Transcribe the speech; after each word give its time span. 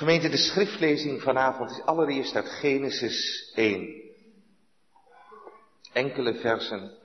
Gemeente, 0.00 0.28
de 0.28 0.36
schriftlezing 0.36 1.22
vanavond 1.22 1.70
is 1.70 1.82
allereerst 1.82 2.36
uit 2.36 2.48
Genesis 2.48 3.50
1. 3.54 4.02
Enkele 5.92 6.34
versen 6.34 6.98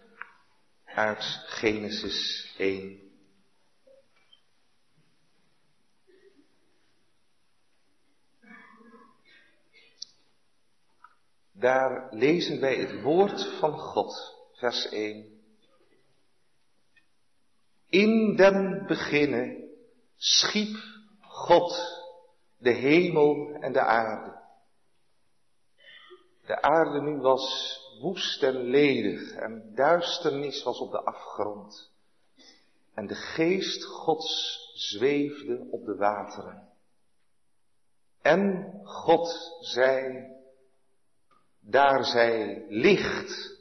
uit 0.85 1.23
Genesis 1.45 2.53
1. 2.58 3.00
Daar 11.52 12.07
lezen 12.14 12.59
wij 12.59 12.75
het 12.75 13.02
woord 13.02 13.46
van 13.59 13.80
God, 13.80 14.36
vers 14.54 14.89
1. 14.89 15.41
In 17.89 18.36
den 18.36 18.86
beginnen 18.88 19.70
schiep 20.16 20.75
God 21.21 21.95
de 22.66 22.71
hemel 22.71 23.57
en 23.59 23.73
de 23.73 23.79
aarde. 23.79 24.43
De 26.45 26.62
aarde 26.62 27.02
nu 27.02 27.17
was 27.17 27.77
woest 28.02 28.44
en 28.44 28.58
ledig 28.63 29.31
en 29.31 29.72
duisternis 29.76 30.63
was 30.63 30.80
op 30.80 30.91
de 30.91 31.03
afgrond. 31.03 31.91
En 32.94 33.08
de 33.08 33.16
geest 33.16 33.84
Gods 33.84 34.59
zweefde 34.73 35.67
op 35.72 35.86
de 35.86 35.95
wateren. 35.95 36.70
En 38.22 38.73
God 38.84 39.58
zei, 39.59 40.27
daar 41.59 42.03
zij 42.03 42.66
licht. 42.67 43.59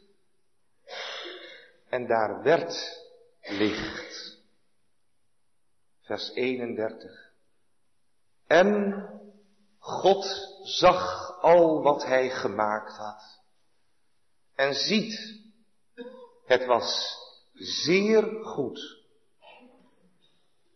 En 1.89 2.07
daar 2.07 2.43
werd 2.43 3.01
licht. 3.43 4.39
Vers 6.01 6.31
31. 6.35 7.24
En 8.47 8.95
God 9.79 10.25
zag 10.63 11.33
al 11.41 11.83
wat 11.83 12.05
hij 12.05 12.31
gemaakt 12.31 12.97
had. 12.97 13.43
En 14.55 14.75
ziet, 14.75 15.43
het 16.47 16.67
was 16.67 17.17
zeer 17.55 18.45
goed. 18.45 19.03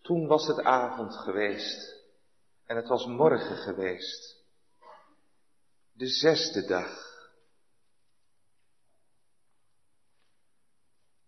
Toen 0.02 0.26
was 0.26 0.46
het 0.46 0.62
avond 0.62 1.14
geweest 1.14 1.96
en 2.66 2.76
het 2.76 2.88
was 2.88 3.06
morgen 3.06 3.56
geweest. 3.56 4.36
De 5.92 6.06
zesde 6.06 6.66
dag. 6.66 7.06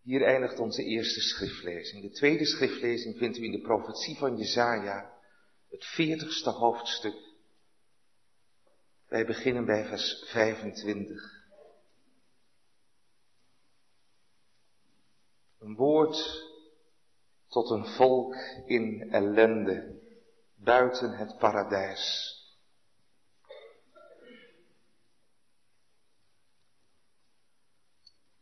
Hier 0.03 0.23
eindigt 0.23 0.59
onze 0.59 0.85
eerste 0.85 1.21
schriftlezing. 1.21 2.03
De 2.03 2.11
tweede 2.11 2.47
schriftlezing 2.47 3.17
vindt 3.19 3.39
u 3.39 3.45
in 3.45 3.53
de 3.53 3.61
profetie 3.61 4.17
van 4.17 4.37
Jezaja, 4.37 5.20
het 5.71 5.85
veertigste 5.85 6.51
hoofdstuk. 6.51 7.17
Wij 9.07 9.27
beginnen 9.27 9.65
bij 9.65 9.85
vers 9.85 10.25
25. 10.27 11.39
Een 15.59 15.75
woord 15.75 16.49
tot 17.49 17.71
een 17.71 17.87
volk 17.87 18.35
in 18.67 19.11
ellende, 19.11 20.01
buiten 20.55 21.11
het 21.13 21.39
paradijs. 21.39 22.35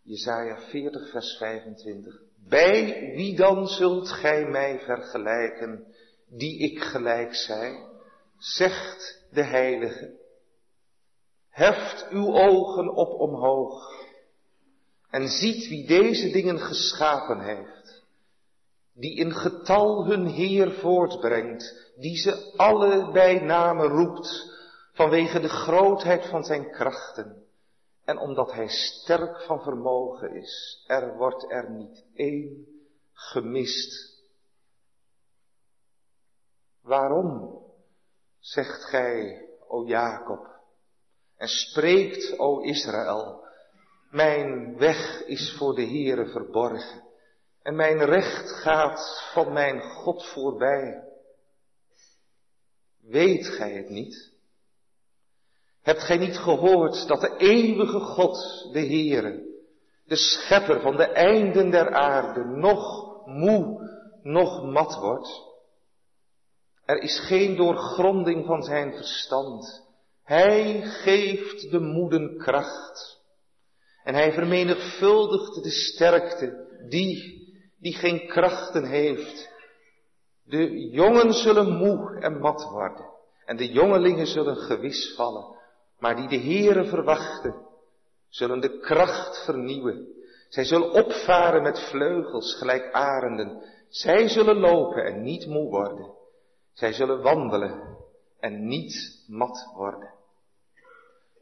Jesaja 0.03 0.61
40, 0.61 1.11
vers 1.11 1.37
25. 1.37 2.23
Bij 2.37 3.13
wie 3.15 3.37
dan 3.37 3.67
zult 3.67 4.09
gij 4.09 4.45
mij 4.45 4.81
vergelijken, 4.81 5.95
die 6.29 6.59
ik 6.59 6.83
gelijk 6.83 7.35
zij? 7.35 7.87
Zegt 8.39 9.27
de 9.31 9.43
Heilige. 9.43 10.17
Heft 11.49 12.09
uw 12.11 12.27
ogen 12.27 12.95
op 12.95 13.21
omhoog 13.21 14.07
en 15.11 15.29
ziet 15.29 15.69
wie 15.69 15.87
deze 15.87 16.31
dingen 16.31 16.59
geschapen 16.59 17.41
heeft, 17.41 18.03
die 18.95 19.17
in 19.17 19.33
getal 19.35 20.07
hun 20.07 20.27
Heer 20.27 20.73
voortbrengt, 20.73 21.93
die 21.97 22.17
ze 22.17 22.53
alle 22.57 23.11
bij 23.13 23.41
name 23.41 23.87
roept, 23.87 24.57
vanwege 24.93 25.41
de 25.41 25.49
grootheid 25.49 26.27
van 26.27 26.45
zijn 26.45 26.71
krachten, 26.71 27.47
en 28.05 28.19
omdat 28.19 28.53
hij 28.53 28.69
sterk 28.69 29.41
van 29.41 29.63
vermogen 29.63 30.35
is, 30.35 30.85
er 30.87 31.17
wordt 31.17 31.51
er 31.51 31.71
niet 31.71 32.05
één 32.15 32.67
gemist. 33.13 34.18
Waarom, 36.89 37.63
zegt 38.39 38.85
gij, 38.85 39.47
o 39.67 39.85
Jacob, 39.85 40.47
en 41.37 41.49
spreekt, 41.49 42.39
o 42.39 42.61
Israël, 42.61 43.45
mijn 44.11 44.77
weg 44.79 45.23
is 45.25 45.57
voor 45.59 45.75
de 45.75 45.87
Heere 45.87 46.27
verborgen 46.27 47.03
en 47.63 47.77
mijn 47.77 48.05
recht 48.05 48.51
gaat 48.51 49.31
van 49.33 49.53
mijn 49.53 49.81
God 49.81 50.27
voorbij. 50.27 51.05
Weet 53.01 53.47
gij 53.47 53.73
het 53.73 53.89
niet? 53.89 54.33
Hebt 55.83 56.03
gij 56.03 56.17
niet 56.17 56.39
gehoord 56.39 57.09
dat 57.09 57.21
de 57.21 57.37
eeuwige 57.37 58.01
God, 58.01 58.69
de 58.73 58.81
Heere, 58.81 59.47
de 60.05 60.17
schepper 60.17 60.81
van 60.81 60.97
de 60.97 61.07
einden 61.07 61.71
der 61.71 61.95
aarde, 61.95 62.45
nog 62.45 63.07
moe, 63.27 63.91
nog 64.23 64.63
mat 64.63 64.95
wordt? 64.95 65.48
Er 66.89 67.03
is 67.03 67.21
geen 67.21 67.57
doorgronding 67.57 68.47
van 68.47 68.63
zijn 68.63 68.93
verstand. 68.93 69.87
Hij 70.25 70.83
geeft 70.83 71.71
de 71.71 71.81
moeden 71.81 72.37
kracht. 72.37 73.21
En 74.05 74.15
hij 74.15 74.33
vermenigvuldigt 74.33 75.63
de 75.63 75.71
sterkte, 75.71 76.67
die, 76.89 77.43
die 77.81 77.93
geen 77.93 78.27
krachten 78.27 78.85
heeft. 78.85 79.49
De 80.45 80.91
jongen 80.91 81.33
zullen 81.33 81.77
moe 81.77 82.19
en 82.21 82.39
mat 82.39 82.69
worden. 82.71 83.07
En 83.45 83.57
de 83.57 83.73
jongelingen 83.73 84.27
zullen 84.27 84.57
gewis 84.57 85.15
vallen. 85.17 85.57
Maar 85.99 86.17
die 86.17 86.29
de 86.29 86.41
Heere 86.41 86.85
verwachten, 86.85 87.55
zullen 88.29 88.61
de 88.61 88.79
kracht 88.79 89.45
vernieuwen. 89.45 90.09
Zij 90.49 90.65
zullen 90.65 90.93
opvaren 90.93 91.63
met 91.63 91.81
vleugels, 91.81 92.55
gelijk 92.55 92.93
arenden. 92.93 93.63
Zij 93.89 94.29
zullen 94.29 94.57
lopen 94.57 95.05
en 95.05 95.23
niet 95.23 95.47
moe 95.47 95.69
worden. 95.71 96.17
Zij 96.79 96.93
zullen 96.93 97.23
wandelen 97.23 97.97
en 98.41 98.67
niet 98.67 99.25
mat 99.27 99.71
worden. 99.75 100.15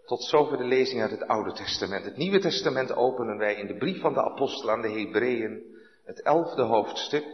Tot 0.07 0.25
zover 0.25 0.57
de 0.57 0.65
lezing 0.65 1.01
uit 1.01 1.11
het 1.11 1.27
Oude 1.27 1.53
Testament. 1.53 2.05
Het 2.05 2.17
Nieuwe 2.17 2.39
Testament 2.39 2.93
openen 2.93 3.39
wij 3.39 3.55
in 3.55 3.67
de 3.67 3.77
brief 3.77 4.01
van 4.01 4.13
de 4.13 4.23
apostel 4.23 4.71
aan 4.71 4.83
de 4.83 4.91
Hebreeën, 4.91 5.77
het 6.05 6.23
elfde 6.23 6.63
hoofdstuk. 6.63 7.25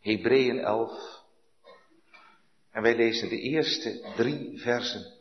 Hebreeën 0.00 0.58
11. 0.58 1.22
En 2.70 2.82
wij 2.82 2.96
lezen 2.96 3.28
de 3.28 3.40
eerste 3.40 4.12
drie 4.16 4.60
versen. 4.60 5.16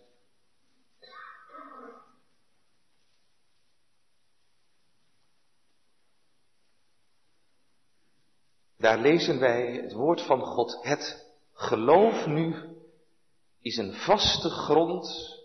Daar 8.77 8.99
lezen 8.99 9.39
wij 9.39 9.71
het 9.71 9.93
woord 9.93 10.21
van 10.21 10.41
God. 10.41 10.79
Het 10.81 11.26
geloof 11.57 12.25
nu 12.25 12.55
is 13.61 13.77
een 13.77 13.93
vaste 13.93 14.49
grond 14.49 15.35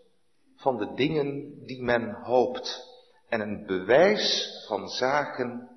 van 0.57 0.77
de 0.77 0.95
dingen 0.95 1.65
die 1.67 1.83
men 1.83 2.15
hoopt 2.15 2.87
en 3.29 3.41
een 3.41 3.67
bewijs 3.67 4.49
van 4.67 4.89
zaken 4.89 5.71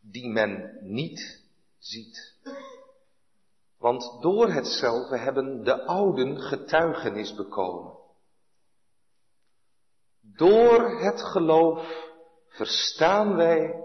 die 0.00 0.28
men 0.28 0.78
niet 0.80 1.42
ziet. 1.78 2.34
Want 3.78 4.22
door 4.22 4.52
hetzelfde 4.52 5.18
hebben 5.18 5.64
de 5.64 5.84
ouden 5.84 6.40
getuigenis 6.40 7.34
bekomen. 7.34 7.98
Door 10.20 11.00
het 11.00 11.22
geloof 11.22 12.12
verstaan 12.48 13.36
wij 13.36 13.82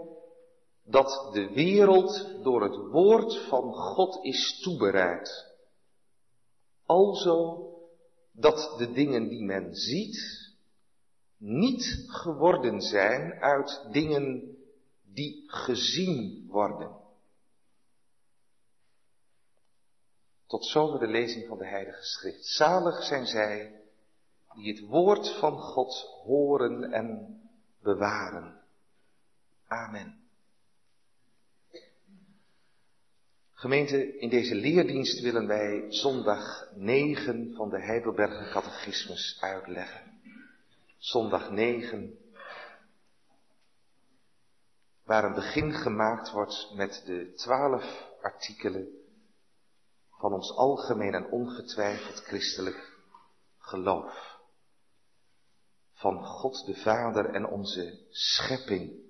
dat 0.84 1.30
de 1.32 1.52
wereld 1.52 2.42
door 2.42 2.62
het 2.62 2.76
woord 2.76 3.36
van 3.48 3.72
God 3.72 4.24
is 4.24 4.60
toebereid. 4.62 5.49
Alzo 6.90 7.68
dat 8.32 8.74
de 8.78 8.92
dingen 8.92 9.28
die 9.28 9.42
men 9.42 9.74
ziet 9.74 10.48
niet 11.36 12.04
geworden 12.06 12.80
zijn 12.80 13.32
uit 13.32 13.86
dingen 13.92 14.56
die 15.02 15.44
gezien 15.46 16.46
worden. 16.48 16.96
Tot 20.46 20.66
zover 20.66 20.98
de 20.98 21.06
lezing 21.06 21.46
van 21.46 21.58
de 21.58 21.66
Heilige 21.66 22.02
Schrift. 22.02 22.44
Zalig 22.44 23.02
zijn 23.02 23.26
zij 23.26 23.80
die 24.54 24.72
het 24.72 24.86
woord 24.88 25.38
van 25.38 25.58
God 25.58 26.20
horen 26.24 26.92
en 26.92 27.40
bewaren. 27.82 28.60
Amen. 29.66 30.19
Gemeente, 33.60 34.18
in 34.18 34.28
deze 34.28 34.54
leerdienst 34.54 35.20
willen 35.20 35.46
wij 35.46 35.86
zondag 35.88 36.68
9 36.74 37.54
van 37.54 37.70
de 37.70 37.80
Heidelberger 37.80 38.50
Catechismus 38.52 39.36
uitleggen. 39.40 40.20
Zondag 40.98 41.50
9, 41.50 42.18
waar 45.04 45.24
een 45.24 45.34
begin 45.34 45.72
gemaakt 45.72 46.30
wordt 46.30 46.72
met 46.74 47.02
de 47.06 47.32
twaalf 47.32 48.08
artikelen 48.22 48.88
van 50.10 50.32
ons 50.32 50.56
algemeen 50.56 51.14
en 51.14 51.30
ongetwijfeld 51.30 52.20
christelijk 52.20 52.98
geloof. 53.58 54.38
Van 55.92 56.24
God 56.24 56.66
de 56.66 56.74
Vader 56.74 57.34
en 57.34 57.46
onze 57.46 58.06
schepping 58.10 59.09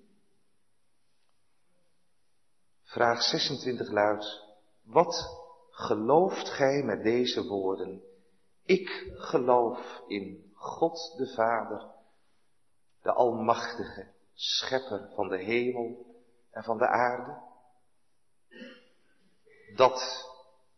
Vraag 2.91 3.23
26 3.23 3.91
luidt, 3.91 4.43
wat 4.83 5.45
gelooft 5.71 6.49
gij 6.49 6.83
met 6.83 7.03
deze 7.03 7.47
woorden? 7.47 8.03
Ik 8.65 9.13
geloof 9.15 10.03
in 10.07 10.53
God 10.55 11.15
de 11.17 11.33
Vader, 11.35 11.87
de 13.03 13.13
Almachtige, 13.13 14.09
Schepper 14.35 15.11
van 15.15 15.29
de 15.29 15.37
hemel 15.37 16.07
en 16.51 16.65
van 16.65 16.79
de 16.79 16.87
aarde. 16.87 17.39
Dat 19.77 20.27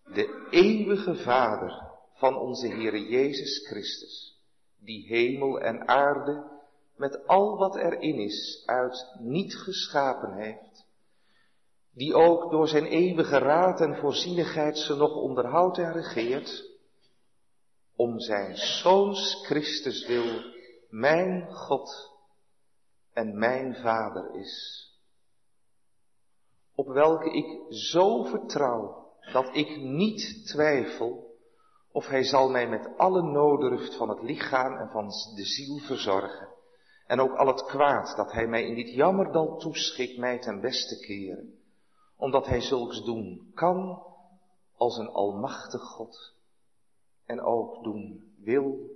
de 0.04 0.48
eeuwige 0.50 1.16
Vader 1.16 1.90
van 2.14 2.36
onze 2.36 2.68
Heere 2.68 3.08
Jezus 3.08 3.66
Christus, 3.66 4.40
die 4.78 5.06
hemel 5.06 5.60
en 5.60 5.88
aarde 5.88 6.50
met 6.96 7.26
al 7.26 7.56
wat 7.56 7.76
erin 7.76 8.18
is, 8.18 8.62
uit 8.66 9.16
niet 9.18 9.54
geschapen 9.56 10.32
heeft, 10.32 10.71
die 11.94 12.14
ook 12.14 12.50
door 12.50 12.68
zijn 12.68 12.84
eeuwige 12.84 13.38
raad 13.38 13.80
en 13.80 13.96
voorzienigheid 13.96 14.78
ze 14.78 14.96
nog 14.96 15.14
onderhoudt 15.14 15.78
en 15.78 15.92
regeert, 15.92 16.70
om 17.96 18.20
zijn 18.20 18.56
Zoons 18.56 19.46
Christus 19.46 20.06
wil 20.06 20.42
mijn 20.88 21.52
God 21.52 22.10
en 23.12 23.38
mijn 23.38 23.74
Vader 23.74 24.34
is, 24.34 24.86
op 26.74 26.86
welke 26.86 27.30
ik 27.30 27.74
zo 27.74 28.22
vertrouw 28.22 29.10
dat 29.32 29.56
ik 29.56 29.80
niet 29.80 30.46
twijfel 30.46 31.30
of 31.92 32.06
hij 32.06 32.24
zal 32.24 32.50
mij 32.50 32.68
met 32.68 32.88
alle 32.96 33.22
noodruft 33.22 33.96
van 33.96 34.08
het 34.08 34.22
lichaam 34.22 34.76
en 34.76 34.88
van 34.88 35.08
de 35.34 35.44
ziel 35.44 35.78
verzorgen, 35.78 36.48
en 37.06 37.20
ook 37.20 37.34
al 37.34 37.46
het 37.46 37.64
kwaad 37.64 38.16
dat 38.16 38.32
hij 38.32 38.46
mij 38.46 38.66
in 38.66 38.74
dit 38.74 38.94
jammerdal 38.94 39.58
toeschikt 39.58 40.18
mij 40.18 40.38
ten 40.38 40.60
beste 40.60 40.98
keren 41.00 41.60
omdat 42.16 42.46
hij 42.46 42.60
zulks 42.60 43.04
doen 43.04 43.50
kan 43.54 44.06
als 44.76 44.96
een 44.96 45.08
almachtig 45.08 45.82
God 45.82 46.34
en 47.26 47.40
ook 47.40 47.82
doen 47.82 48.34
wil 48.38 48.90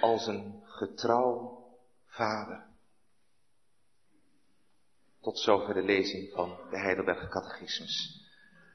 als 0.00 0.26
een 0.26 0.60
getrouw 0.64 1.58
vader. 2.06 2.66
Tot 5.20 5.38
zover 5.38 5.74
de 5.74 5.82
lezing 5.82 6.32
van 6.32 6.56
de 6.70 6.78
Heidelberg 6.78 7.28
Catechismus. 7.28 8.26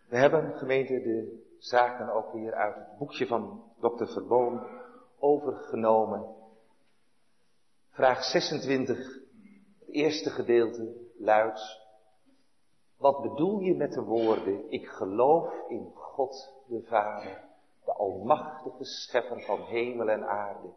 We 0.08 0.18
hebben 0.18 0.58
gemeente 0.58 1.02
de 1.02 1.44
zaken 1.58 2.14
ook 2.14 2.34
weer 2.34 2.54
uit 2.54 2.76
het 2.76 2.98
boekje 2.98 3.28
van 3.28 3.64
dokter 3.80 4.08
Verboom 4.08 4.68
overgenomen. 5.20 6.36
Vraag 7.90 8.24
26, 8.24 8.98
het 9.80 9.90
eerste 9.90 10.30
gedeelte 10.30 10.96
luidt, 11.18 11.83
wat 13.04 13.22
bedoel 13.22 13.60
je 13.60 13.76
met 13.76 13.94
de 13.94 14.04
woorden, 14.04 14.72
ik 14.72 14.88
geloof 14.88 15.54
in 15.68 15.92
God 15.94 16.54
de 16.68 16.82
Vader, 16.82 17.50
de 17.86 17.94
almachtige 17.94 18.86
schepper 18.86 19.42
van 19.42 19.62
hemel 19.62 20.10
en 20.10 20.24
aarde? 20.28 20.74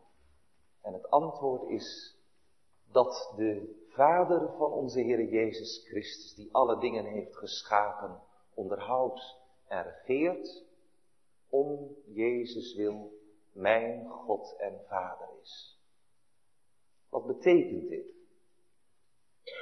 En 0.82 0.93
het 0.93 1.11
antwoord 1.11 1.69
is 1.69 2.17
dat 2.93 3.32
de 3.37 3.84
Vader 3.88 4.52
van 4.56 4.73
onze 4.73 5.00
Heer 5.00 5.25
Jezus 5.25 5.87
Christus, 5.88 6.34
die 6.34 6.55
alle 6.55 6.78
dingen 6.78 7.05
heeft 7.05 7.37
geschapen, 7.37 8.20
onderhoudt 8.55 9.37
en 9.67 9.82
regeert, 9.82 10.64
om 11.49 11.96
Jezus 12.06 12.75
wil 12.75 13.12
mijn 13.52 14.08
God 14.08 14.56
en 14.58 14.81
Vader 14.88 15.28
is. 15.43 15.81
Wat 17.08 17.26
betekent 17.26 17.88
dit? 17.88 18.06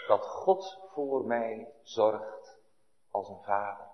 Dat 0.07 0.25
God 0.25 0.79
voor 0.95 1.27
mij 1.27 1.73
zorgt 1.83 2.44
als 3.15 3.29
een 3.29 3.43
vader. 3.43 3.87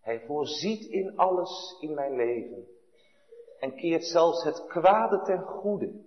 Hij 0.00 0.20
voorziet 0.26 0.84
in 0.84 1.16
alles 1.16 1.76
in 1.80 1.94
mijn 1.94 2.16
leven 2.16 2.66
en 3.58 3.76
keert 3.76 4.04
zelfs 4.04 4.42
het 4.42 4.66
kwade 4.66 5.22
ten 5.22 5.42
goede. 5.42 6.04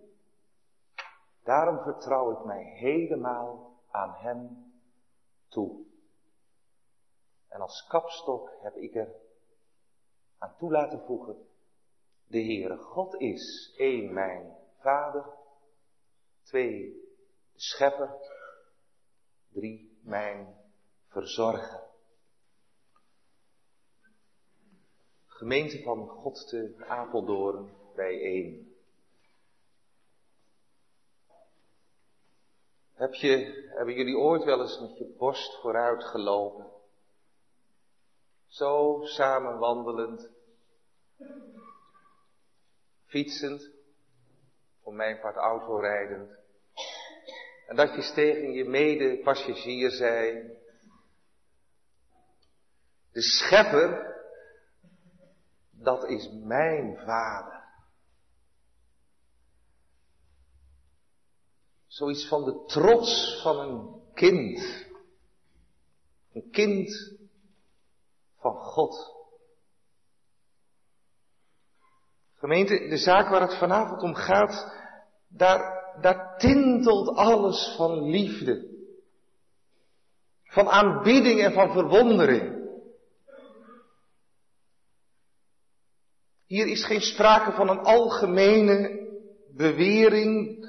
Daarom 1.43 1.79
vertrouw 1.79 2.31
ik 2.31 2.45
mij 2.45 2.63
helemaal 2.63 3.79
aan 3.91 4.13
Hem 4.13 4.71
toe. 5.47 5.85
En 7.47 7.61
als 7.61 7.87
kapstok 7.87 8.51
heb 8.61 8.75
ik 8.75 8.95
er 8.95 9.15
aan 10.37 10.55
toe 10.57 10.71
laten 10.71 11.05
voegen, 11.05 11.47
de 12.27 12.43
Heere 12.43 12.77
God 12.77 13.15
is 13.15 13.73
één 13.77 14.13
mijn 14.13 14.57
Vader, 14.79 15.25
twee 16.43 16.79
de 17.53 17.59
Schepper, 17.59 18.15
drie 19.49 19.99
mijn 20.03 20.55
Verzorger. 21.07 21.90
Gemeente 25.41 25.81
van 25.81 26.07
God 26.07 26.47
te 26.47 26.75
Apeldoorn 26.87 27.71
bijeen. 27.95 28.75
Heb 32.93 33.13
je, 33.13 33.29
hebben 33.75 33.95
jullie 33.95 34.17
ooit 34.17 34.43
wel 34.43 34.61
eens 34.61 34.79
met 34.79 34.97
je 34.97 35.15
borst 35.17 35.61
vooruit 35.61 36.03
gelopen? 36.03 36.65
Zo 38.47 38.99
samen 39.03 39.57
wandelend, 39.57 40.29
fietsend, 43.05 43.69
voor 44.81 44.93
mijn 44.93 45.19
part 45.19 45.35
autorijdend. 45.35 46.31
En 47.67 47.75
dat 47.75 47.95
je 47.95 48.11
tegen 48.13 48.51
je 48.51 48.65
medepassagier 48.65 49.89
zei, 49.89 50.49
de 53.11 53.21
schepper 53.21 54.10
dat 55.83 56.03
is 56.03 56.29
mijn 56.43 56.97
vader. 56.97 57.63
Zoiets 61.87 62.27
van 62.27 62.43
de 62.43 62.63
trots 62.65 63.39
van 63.41 63.59
een 63.59 64.01
kind. 64.13 64.87
Een 66.33 66.49
kind 66.51 67.17
van 68.37 68.55
God. 68.55 69.19
Gemeente, 72.33 72.87
de 72.87 72.97
zaak 72.97 73.29
waar 73.29 73.41
het 73.41 73.57
vanavond 73.57 74.01
om 74.01 74.13
gaat, 74.13 74.75
daar, 75.27 75.95
daar 76.01 76.37
tintelt 76.37 77.07
alles 77.07 77.73
van 77.77 78.09
liefde. 78.09 78.69
Van 80.43 80.69
aanbidding 80.69 81.41
en 81.41 81.53
van 81.53 81.71
verwondering. 81.71 82.60
Hier 86.51 86.67
is 86.67 86.85
geen 86.85 87.01
sprake 87.01 87.51
van 87.51 87.69
een 87.69 87.79
algemene 87.79 88.99
bewering 89.55 90.65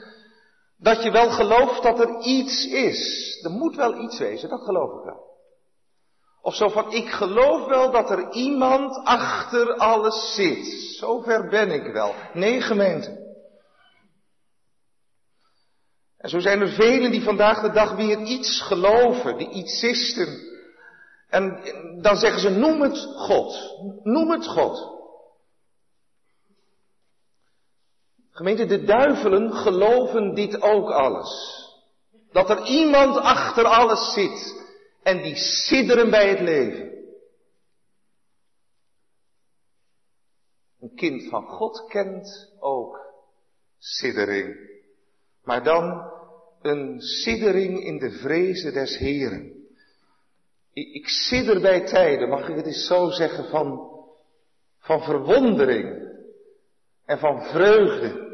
dat 0.78 1.02
je 1.02 1.10
wel 1.10 1.30
gelooft 1.30 1.82
dat 1.82 2.00
er 2.00 2.20
iets 2.20 2.66
is. 2.66 3.40
Er 3.44 3.50
moet 3.50 3.76
wel 3.76 4.02
iets 4.02 4.18
wezen, 4.18 4.48
dat 4.48 4.60
geloof 4.60 4.98
ik 4.98 5.04
wel. 5.04 5.20
Of 6.42 6.54
zo 6.54 6.68
van, 6.68 6.92
ik 6.92 7.08
geloof 7.08 7.66
wel 7.66 7.90
dat 7.90 8.10
er 8.10 8.32
iemand 8.32 8.96
achter 9.04 9.74
alles 9.74 10.34
zit. 10.34 10.66
Zover 10.98 11.48
ben 11.48 11.70
ik 11.70 11.92
wel. 11.92 12.14
Nee, 12.32 12.60
gemeente. 12.60 13.34
En 16.18 16.28
zo 16.28 16.38
zijn 16.38 16.60
er 16.60 16.72
velen 16.72 17.10
die 17.10 17.22
vandaag 17.22 17.60
de 17.60 17.70
dag 17.70 17.94
weer 17.94 18.18
iets 18.18 18.60
geloven, 18.60 19.36
die 19.36 19.50
ietsisten. 19.50 20.40
En 21.28 21.62
dan 22.00 22.16
zeggen 22.16 22.40
ze, 22.40 22.50
noem 22.50 22.80
het 22.80 22.98
God. 23.16 23.76
Noem 24.02 24.30
het 24.30 24.46
God. 24.46 25.00
Gemeente, 28.32 28.66
de 28.66 28.84
duivelen 28.84 29.52
geloven 29.52 30.34
dit 30.34 30.62
ook 30.62 30.90
alles. 30.90 31.60
Dat 32.30 32.50
er 32.50 32.66
iemand 32.66 33.16
achter 33.16 33.64
alles 33.64 34.12
zit 34.12 34.66
en 35.02 35.22
die 35.22 35.36
sidderen 35.36 36.10
bij 36.10 36.28
het 36.28 36.40
leven. 36.40 36.90
Een 40.80 40.94
kind 40.94 41.28
van 41.28 41.46
God 41.46 41.84
kent 41.88 42.52
ook 42.60 43.00
siddering. 43.78 44.70
Maar 45.42 45.62
dan 45.62 46.10
een 46.62 47.00
siddering 47.00 47.84
in 47.84 47.98
de 47.98 48.10
vrezen 48.10 48.72
des 48.72 48.96
Heren. 48.96 49.60
Ik, 50.72 51.08
sidder 51.08 51.60
bij 51.60 51.86
tijden, 51.86 52.28
mag 52.28 52.48
ik 52.48 52.56
het 52.56 52.66
eens 52.66 52.86
zo 52.86 53.10
zeggen, 53.10 53.48
van, 53.48 53.90
van 54.78 55.02
verwondering 55.02 56.01
en 57.12 57.18
van 57.18 57.42
vreugde. 57.42 58.30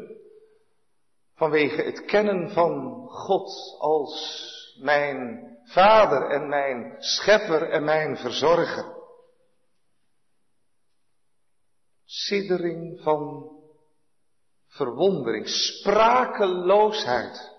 Vanwege 1.35 1.81
het 1.81 2.05
kennen 2.05 2.49
van 2.49 3.05
God 3.07 3.77
als 3.79 4.77
mijn 4.81 5.47
vader 5.63 6.29
en 6.29 6.49
mijn 6.49 6.95
schepper 6.99 7.69
en 7.69 7.83
mijn 7.83 8.17
verzorger. 8.17 8.97
Siddering 12.05 13.01
van 13.01 13.51
verwondering, 14.67 15.47
sprakeloosheid. 15.47 17.57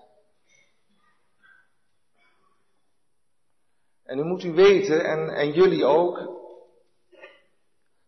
En 4.03 4.17
nu 4.17 4.23
moet 4.23 4.43
u 4.43 4.53
weten, 4.53 5.05
en, 5.05 5.29
en 5.29 5.51
jullie 5.51 5.85
ook, 5.85 6.40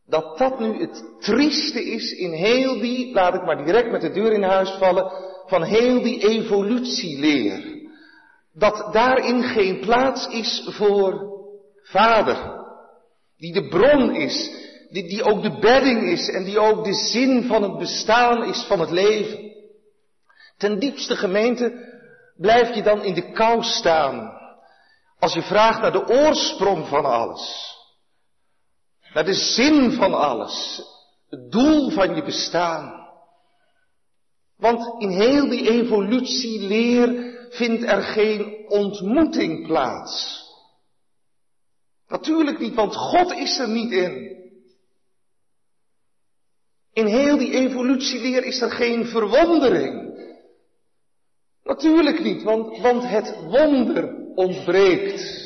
dat 0.08 0.38
dat 0.38 0.60
nu 0.60 0.80
het 0.80 1.04
trieste 1.20 1.84
is 1.84 2.12
in 2.12 2.32
heel 2.32 2.80
die, 2.80 3.14
laat 3.14 3.34
ik 3.34 3.46
maar 3.46 3.66
direct 3.66 3.92
met 3.92 4.02
de 4.02 4.12
deur 4.12 4.32
in 4.32 4.44
huis 4.44 4.70
vallen, 4.70 5.12
van 5.46 5.64
heel 5.64 6.02
die 6.02 6.28
evolutieleer. 6.28 7.82
Dat 8.54 8.94
daarin 8.94 9.44
geen 9.44 9.80
plaats 9.80 10.28
is 10.28 10.68
voor 10.70 11.32
vader, 11.84 12.38
die 13.38 13.54
de 13.54 13.68
bron 13.68 14.16
is, 14.16 14.52
die, 14.90 15.08
die 15.08 15.24
ook 15.24 15.42
de 15.44 15.60
bedding 15.60 16.04
is 16.04 16.30
en 16.30 16.44
die 16.44 16.60
ook 16.60 16.84
de 16.84 16.94
zin 16.94 17.44
van 17.44 17.64
het 17.64 17.78
bestaan 17.78 18.44
is 18.44 18.64
van 18.64 18.80
het 18.80 18.92
leven. 18.92 19.52
Ten 20.58 20.80
diepste 20.80 21.16
gemeente 21.16 21.92
blijf 22.38 22.76
je 22.76 22.84
dan 22.84 23.04
in 23.04 23.14
de 23.14 23.32
kou 23.32 23.64
staan 23.64 24.42
als 25.20 25.34
je 25.34 25.42
vraagt 25.42 25.82
naar 25.82 25.92
de 25.92 26.08
oorsprong 26.08 26.88
van 26.88 27.06
alles. 27.06 27.72
Naar 29.14 29.26
de 29.26 29.34
zin 29.34 29.92
van 29.92 30.14
alles. 30.14 30.82
Het 31.30 31.52
doel 31.52 31.90
van 31.90 32.16
je 32.16 32.24
bestaan. 32.24 33.04
Want 34.58 35.02
in 35.02 35.10
heel 35.10 35.50
die 35.50 35.70
evolutieleer 35.70 37.32
vindt 37.50 37.84
er 37.84 38.02
geen 38.02 38.70
ontmoeting 38.70 39.68
plaats. 39.68 40.42
Natuurlijk 42.08 42.60
niet, 42.60 42.74
want 42.74 42.96
God 42.96 43.32
is 43.32 43.60
er 43.60 43.70
niet 43.70 43.92
in. 43.92 44.32
In 46.94 47.06
heel 47.06 47.38
die 47.38 47.54
evolutieleer 47.54 48.44
is 48.44 48.62
er 48.62 48.72
geen 48.72 49.06
verwondering. 49.06 50.14
Natuurlijk 51.64 52.20
niet, 52.20 52.44
want, 52.44 52.78
want 52.78 53.04
het 53.04 53.36
wonder 53.42 54.16
ontbreekt. 54.36 55.43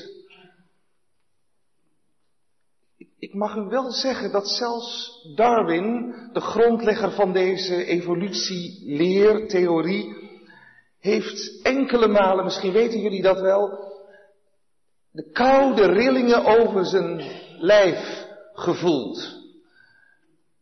Ik 3.20 3.34
mag 3.34 3.56
u 3.56 3.62
wel 3.62 3.92
zeggen 3.92 4.32
dat 4.32 4.48
zelfs 4.48 5.22
Darwin, 5.36 6.16
de 6.34 6.40
grondlegger 6.40 7.12
van 7.12 7.34
deze 7.34 7.86
evolutieleertheorie, 7.86 10.16
heeft 11.00 11.62
enkele 11.62 12.08
malen, 12.08 12.44
misschien 12.44 12.72
weten 12.72 13.00
jullie 13.00 13.22
dat 13.22 13.40
wel, 13.40 13.86
de 15.12 15.32
koude 15.32 15.86
rillingen 15.86 16.46
over 16.46 16.86
zijn 16.86 17.22
lijf 17.60 18.26
gevoeld. 18.54 19.36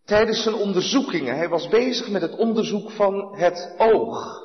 Tijdens 0.06 0.44
zijn 0.44 0.56
onderzoekingen. 0.56 1.36
Hij 1.36 1.50
was 1.50 1.68
bezig 1.68 2.10
met 2.10 2.22
het 2.22 2.36
onderzoek 2.36 2.92
van 2.92 3.38
het 3.38 3.76
oog. 3.78 4.44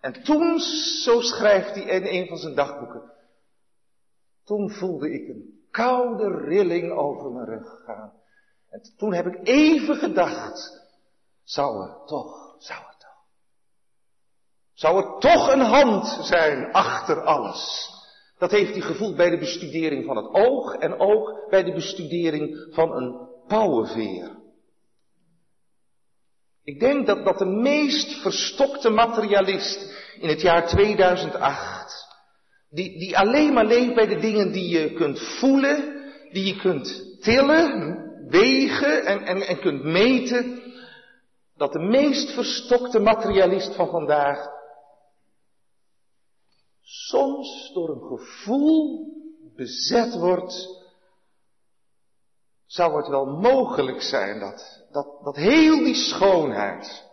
En 0.00 0.22
toen, 0.22 0.58
zo 1.02 1.20
schrijft 1.20 1.74
hij 1.74 1.84
in 1.84 2.06
een 2.06 2.26
van 2.26 2.36
zijn 2.36 2.54
dagboeken, 2.54 3.12
toen 4.44 4.70
voelde 4.70 5.12
ik 5.12 5.28
een 5.28 5.53
koude 5.74 6.28
rilling 6.48 6.92
over 6.92 7.30
mijn 7.30 7.46
rug 7.46 7.82
gaan. 7.86 8.12
En 8.70 8.80
toen 8.96 9.12
heb 9.14 9.26
ik 9.26 9.48
even 9.48 9.96
gedacht, 9.96 10.82
zou 11.42 11.88
er 11.88 12.06
toch, 12.06 12.54
zou 12.58 12.78
er 12.78 12.96
toch, 12.98 13.24
zou 14.72 14.96
er 14.96 15.18
toch 15.18 15.52
een 15.52 15.60
hand 15.60 16.06
zijn 16.26 16.72
achter 16.72 17.22
alles. 17.22 17.92
Dat 18.38 18.50
heeft 18.50 18.72
hij 18.72 18.80
gevoeld 18.80 19.16
bij 19.16 19.30
de 19.30 19.38
bestudering 19.38 20.04
van 20.04 20.16
het 20.16 20.34
oog 20.34 20.74
en 20.74 20.98
ook 20.98 21.46
bij 21.50 21.62
de 21.62 21.72
bestudering 21.72 22.66
van 22.70 22.92
een 22.92 23.28
pauwenveer. 23.46 24.42
Ik 26.64 26.80
denk 26.80 27.06
dat, 27.06 27.24
dat 27.24 27.38
de 27.38 27.44
meest 27.44 28.20
verstokte 28.20 28.90
materialist 28.90 29.92
in 30.20 30.28
het 30.28 30.40
jaar 30.40 30.66
2008, 30.66 31.83
die, 32.74 32.98
die 32.98 33.18
alleen 33.18 33.52
maar 33.52 33.66
leeft 33.66 33.94
bij 33.94 34.06
de 34.06 34.18
dingen 34.18 34.52
die 34.52 34.68
je 34.68 34.92
kunt 34.92 35.20
voelen, 35.20 36.02
die 36.32 36.54
je 36.54 36.60
kunt 36.60 37.18
tillen, 37.20 38.02
wegen 38.28 39.04
en, 39.04 39.22
en, 39.24 39.46
en 39.46 39.60
kunt 39.60 39.82
meten, 39.82 40.62
dat 41.56 41.72
de 41.72 41.78
meest 41.78 42.30
verstokte 42.30 42.98
materialist 42.98 43.74
van 43.74 43.88
vandaag 43.88 44.52
soms 46.80 47.70
door 47.74 47.88
een 47.88 48.18
gevoel 48.18 49.06
bezet 49.56 50.14
wordt, 50.14 50.82
zou 52.66 52.96
het 52.96 53.08
wel 53.08 53.26
mogelijk 53.26 54.02
zijn 54.02 54.40
dat, 54.40 54.86
dat, 54.90 55.06
dat 55.24 55.36
heel 55.36 55.76
die 55.76 55.94
schoonheid, 55.94 57.04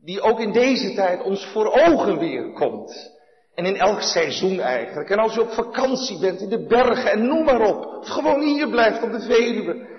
die 0.00 0.20
ook 0.20 0.40
in 0.40 0.52
deze 0.52 0.94
tijd 0.94 1.22
ons 1.22 1.46
voor 1.46 1.72
ogen 1.72 2.18
weer 2.18 2.52
komt. 2.52 3.15
En 3.56 3.64
in 3.64 3.76
elk 3.76 4.00
seizoen 4.00 4.60
eigenlijk. 4.60 5.10
En 5.10 5.18
als 5.18 5.34
je 5.34 5.40
op 5.40 5.50
vakantie 5.50 6.18
bent 6.18 6.40
in 6.40 6.48
de 6.48 6.66
bergen 6.66 7.10
en 7.10 7.26
noem 7.26 7.44
maar 7.44 7.60
op. 7.60 7.84
Of 7.84 8.08
gewoon 8.08 8.40
hier 8.40 8.70
blijft 8.70 9.02
op 9.02 9.10
de 9.10 9.20
Veluwe. 9.20 9.94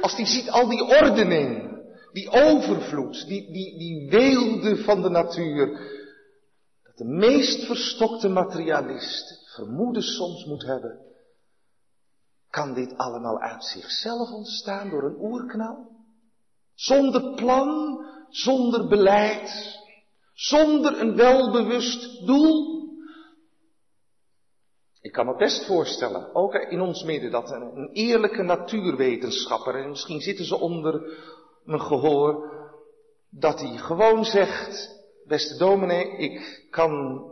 Als 0.00 0.16
die 0.16 0.26
ziet 0.26 0.50
al 0.50 0.68
die 0.68 0.82
ordening, 0.82 1.80
die 2.12 2.30
overvloed, 2.30 3.26
die, 3.26 3.52
die, 3.52 3.78
die 3.78 4.10
weelde 4.10 4.76
van 4.76 5.02
de 5.02 5.08
natuur. 5.08 5.66
Dat 6.82 6.96
de 6.96 7.04
meest 7.04 7.66
verstokte 7.66 8.28
materialist 8.28 9.50
vermoeden 9.54 10.02
soms 10.02 10.44
moet 10.44 10.62
hebben. 10.62 10.98
Kan 12.50 12.74
dit 12.74 12.96
allemaal 12.96 13.40
uit 13.40 13.64
zichzelf 13.64 14.30
ontstaan 14.30 14.90
door 14.90 15.02
een 15.02 15.20
oerknal? 15.20 15.90
Zonder 16.74 17.34
plan, 17.34 18.04
zonder 18.28 18.88
beleid, 18.88 19.80
zonder 20.32 21.00
een 21.00 21.16
welbewust 21.16 22.26
doel. 22.26 22.80
Ik 25.00 25.12
kan 25.12 25.26
me 25.26 25.36
best 25.36 25.66
voorstellen, 25.66 26.34
ook 26.34 26.54
in 26.54 26.80
ons 26.80 27.02
midden, 27.02 27.30
dat 27.30 27.50
een, 27.50 27.90
eerlijke 27.92 28.42
natuurwetenschapper, 28.42 29.74
en 29.74 29.88
misschien 29.88 30.20
zitten 30.20 30.44
ze 30.44 30.58
onder 30.58 31.02
mijn 31.64 31.80
gehoor, 31.80 32.50
dat 33.30 33.60
hij 33.60 33.76
gewoon 33.76 34.24
zegt, 34.24 35.00
beste 35.26 35.56
dominee, 35.56 36.16
ik 36.16 36.66
kan 36.70 37.24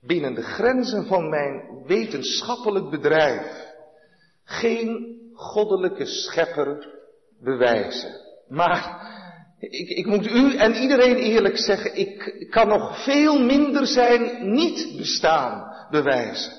binnen 0.00 0.34
de 0.34 0.42
grenzen 0.42 1.06
van 1.06 1.28
mijn 1.28 1.82
wetenschappelijk 1.86 2.90
bedrijf 2.90 3.66
geen 4.44 5.18
goddelijke 5.34 6.06
schepper 6.06 6.98
bewijzen. 7.40 8.20
Maar 8.48 9.06
ik, 9.58 9.88
ik, 9.88 10.06
moet 10.06 10.26
u 10.26 10.56
en 10.56 10.74
iedereen 10.74 11.16
eerlijk 11.16 11.58
zeggen, 11.58 11.96
ik 11.96 12.46
kan 12.50 12.68
nog 12.68 13.04
veel 13.04 13.42
minder 13.42 13.86
zijn 13.86 14.52
niet 14.52 14.96
bestaan 14.96 15.86
bewijzen. 15.90 16.52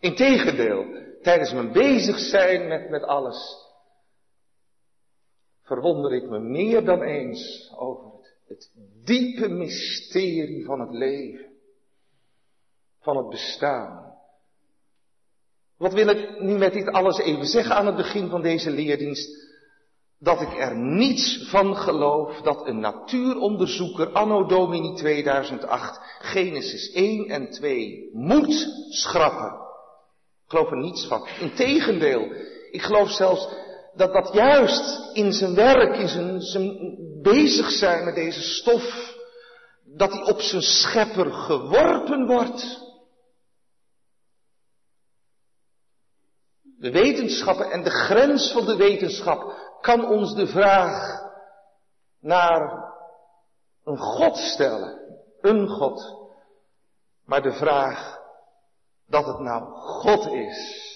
Integendeel, 0.00 0.84
tijdens 1.22 1.52
mijn 1.52 1.72
bezig 1.72 2.18
zijn 2.18 2.68
met, 2.68 2.90
met 2.90 3.02
alles, 3.02 3.64
verwonder 5.62 6.12
ik 6.12 6.28
me 6.28 6.38
meer 6.38 6.84
dan 6.84 7.02
eens 7.02 7.72
over 7.76 8.12
het, 8.12 8.40
het 8.48 8.70
diepe 9.04 9.48
mysterie 9.48 10.64
van 10.64 10.80
het 10.80 10.90
leven, 10.90 11.46
van 13.00 13.16
het 13.16 13.28
bestaan. 13.28 14.14
Wat 15.76 15.92
wil 15.92 16.08
ik 16.08 16.40
nu 16.40 16.58
met 16.58 16.72
dit 16.72 16.88
alles 16.88 17.18
even 17.18 17.46
zeggen 17.46 17.74
aan 17.74 17.86
het 17.86 17.96
begin 17.96 18.28
van 18.28 18.42
deze 18.42 18.70
leerdienst? 18.70 19.45
Dat 20.18 20.40
ik 20.40 20.58
er 20.58 20.76
niets 20.76 21.48
van 21.48 21.76
geloof 21.76 22.40
dat 22.40 22.66
een 22.66 22.80
natuuronderzoeker 22.80 24.12
anno 24.12 24.46
domini 24.46 24.94
2008 24.94 26.00
Genesis 26.18 26.92
1 26.92 27.28
en 27.28 27.50
2 27.50 28.10
moet 28.12 28.68
schrappen. 28.88 29.64
Ik 30.44 30.52
geloof 30.52 30.70
er 30.70 30.76
niets 30.76 31.06
van. 31.06 31.26
Integendeel, 31.40 32.32
ik 32.70 32.82
geloof 32.82 33.10
zelfs 33.10 33.48
dat 33.94 34.12
dat 34.12 34.32
juist 34.32 35.14
in 35.16 35.32
zijn 35.32 35.54
werk, 35.54 35.96
in 35.96 36.08
zijn, 36.08 36.40
zijn 36.40 36.96
bezig 37.22 37.70
zijn 37.70 38.04
met 38.04 38.14
deze 38.14 38.42
stof, 38.42 39.14
dat 39.84 40.12
hij 40.12 40.22
op 40.22 40.40
zijn 40.40 40.62
schepper 40.62 41.32
geworpen 41.32 42.26
wordt. 42.26 42.84
De 46.78 46.90
wetenschappen 46.90 47.70
en 47.70 47.82
de 47.82 47.90
grens 47.90 48.52
van 48.52 48.66
de 48.66 48.76
wetenschap 48.76 49.55
kan 49.80 50.08
ons 50.08 50.34
de 50.34 50.46
vraag 50.46 51.22
naar 52.20 52.84
een 53.84 53.98
God 53.98 54.36
stellen. 54.36 55.00
Een 55.40 55.68
God. 55.68 56.28
Maar 57.24 57.42
de 57.42 57.52
vraag, 57.52 58.20
dat 59.06 59.26
het 59.26 59.38
nou 59.38 59.72
God 59.74 60.26
is. 60.26 60.94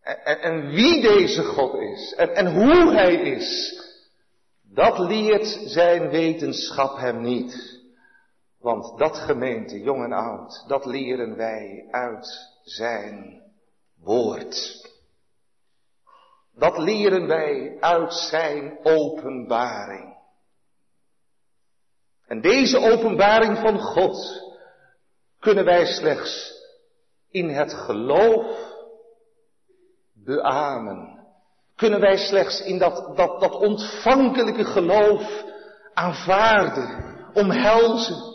En, 0.00 0.40
en, 0.40 0.70
wie 0.70 1.02
deze 1.02 1.44
God 1.44 1.74
is 1.74 2.14
en, 2.14 2.34
en 2.34 2.54
hoe 2.54 2.92
Hij 2.92 3.14
is, 3.14 3.78
dat 4.62 4.98
leert 4.98 5.46
zijn 5.64 6.10
wetenschap 6.10 6.96
hem 6.96 7.22
niet. 7.22 7.82
Want 8.58 8.98
dat 8.98 9.16
gemeente, 9.16 9.80
jong 9.80 10.04
en 10.04 10.12
oud, 10.12 10.64
dat 10.68 10.84
leren 10.84 11.36
wij 11.36 11.88
uit 11.90 12.50
zijn 12.62 13.42
woord. 14.00 14.83
Dat 16.56 16.78
leren 16.78 17.26
wij 17.26 17.76
uit 17.80 18.14
zijn 18.14 18.78
openbaring. 18.82 20.16
En 22.26 22.40
deze 22.40 22.78
openbaring 22.78 23.58
van 23.58 23.78
God 23.78 24.42
kunnen 25.38 25.64
wij 25.64 25.86
slechts 25.86 26.52
in 27.30 27.48
het 27.48 27.72
geloof 27.72 28.72
beamen. 30.12 31.26
Kunnen 31.76 32.00
wij 32.00 32.16
slechts 32.16 32.60
in 32.60 32.78
dat, 32.78 33.16
dat, 33.16 33.40
dat 33.40 33.54
ontvankelijke 33.54 34.64
geloof 34.64 35.44
aanvaarden, 35.94 37.14
omhelzen. 37.34 38.32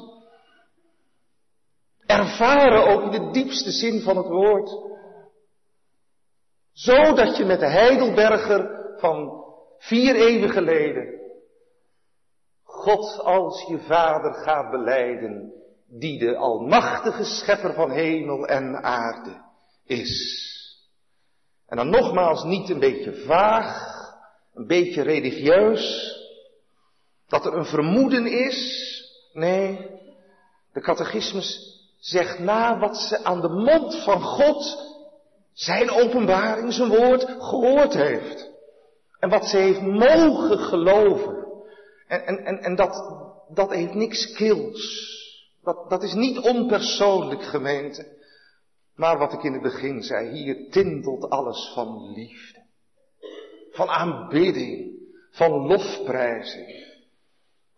Ervaren 2.05 2.87
ook 2.87 3.01
in 3.01 3.11
de 3.11 3.31
diepste 3.31 3.71
zin 3.71 4.01
van 4.01 4.17
het 4.17 4.27
woord. 4.27 4.69
Zodat 6.79 7.37
je 7.37 7.45
met 7.45 7.59
de 7.59 7.69
Heidelberger 7.69 8.93
van 8.97 9.43
vier 9.77 10.15
eeuwen 10.15 10.49
geleden 10.49 11.19
God 12.63 13.19
als 13.19 13.67
je 13.67 13.79
vader 13.79 14.33
gaat 14.33 14.71
beleiden, 14.71 15.53
die 15.87 16.19
de 16.19 16.35
almachtige 16.35 17.23
schepper 17.23 17.73
van 17.73 17.91
hemel 17.91 18.47
en 18.47 18.83
aarde 18.83 19.41
is. 19.85 20.47
En 21.67 21.77
dan 21.77 21.89
nogmaals 21.89 22.43
niet 22.43 22.69
een 22.69 22.79
beetje 22.79 23.13
vaag, 23.13 23.95
een 24.53 24.67
beetje 24.67 25.01
religieus, 25.01 26.15
dat 27.27 27.45
er 27.45 27.53
een 27.53 27.65
vermoeden 27.65 28.25
is. 28.25 28.87
Nee, 29.33 29.89
de 30.73 30.81
catechismus 30.81 31.77
zegt 31.99 32.39
na 32.39 32.79
wat 32.79 32.97
ze 32.97 33.23
aan 33.23 33.41
de 33.41 33.49
mond 33.49 34.03
van 34.03 34.21
God, 34.21 34.88
zijn 35.59 35.91
openbaring, 35.91 36.73
zijn 36.73 36.89
woord, 36.89 37.23
gehoord 37.23 37.93
heeft. 37.93 38.51
En 39.19 39.29
wat 39.29 39.45
ze 39.45 39.57
heeft 39.57 39.81
mogen 39.81 40.59
geloven. 40.59 41.47
En, 42.07 42.25
en, 42.25 42.45
en, 42.45 42.59
en 42.59 42.75
dat, 42.75 43.03
dat 43.53 43.69
heeft 43.69 43.93
niks 43.93 44.33
kils. 44.33 45.07
Dat, 45.63 45.89
dat 45.89 46.03
is 46.03 46.13
niet 46.13 46.39
onpersoonlijk 46.39 47.43
gemeente. 47.43 48.17
Maar 48.95 49.17
wat 49.17 49.33
ik 49.33 49.43
in 49.43 49.53
het 49.53 49.61
begin 49.61 50.03
zei, 50.03 50.29
hier 50.29 50.69
tintelt 50.69 51.29
alles 51.29 51.71
van 51.73 52.11
liefde. 52.13 52.65
Van 53.71 53.87
aanbidding, 53.89 54.91
van 55.31 55.51
lofprijzing. 55.51 56.87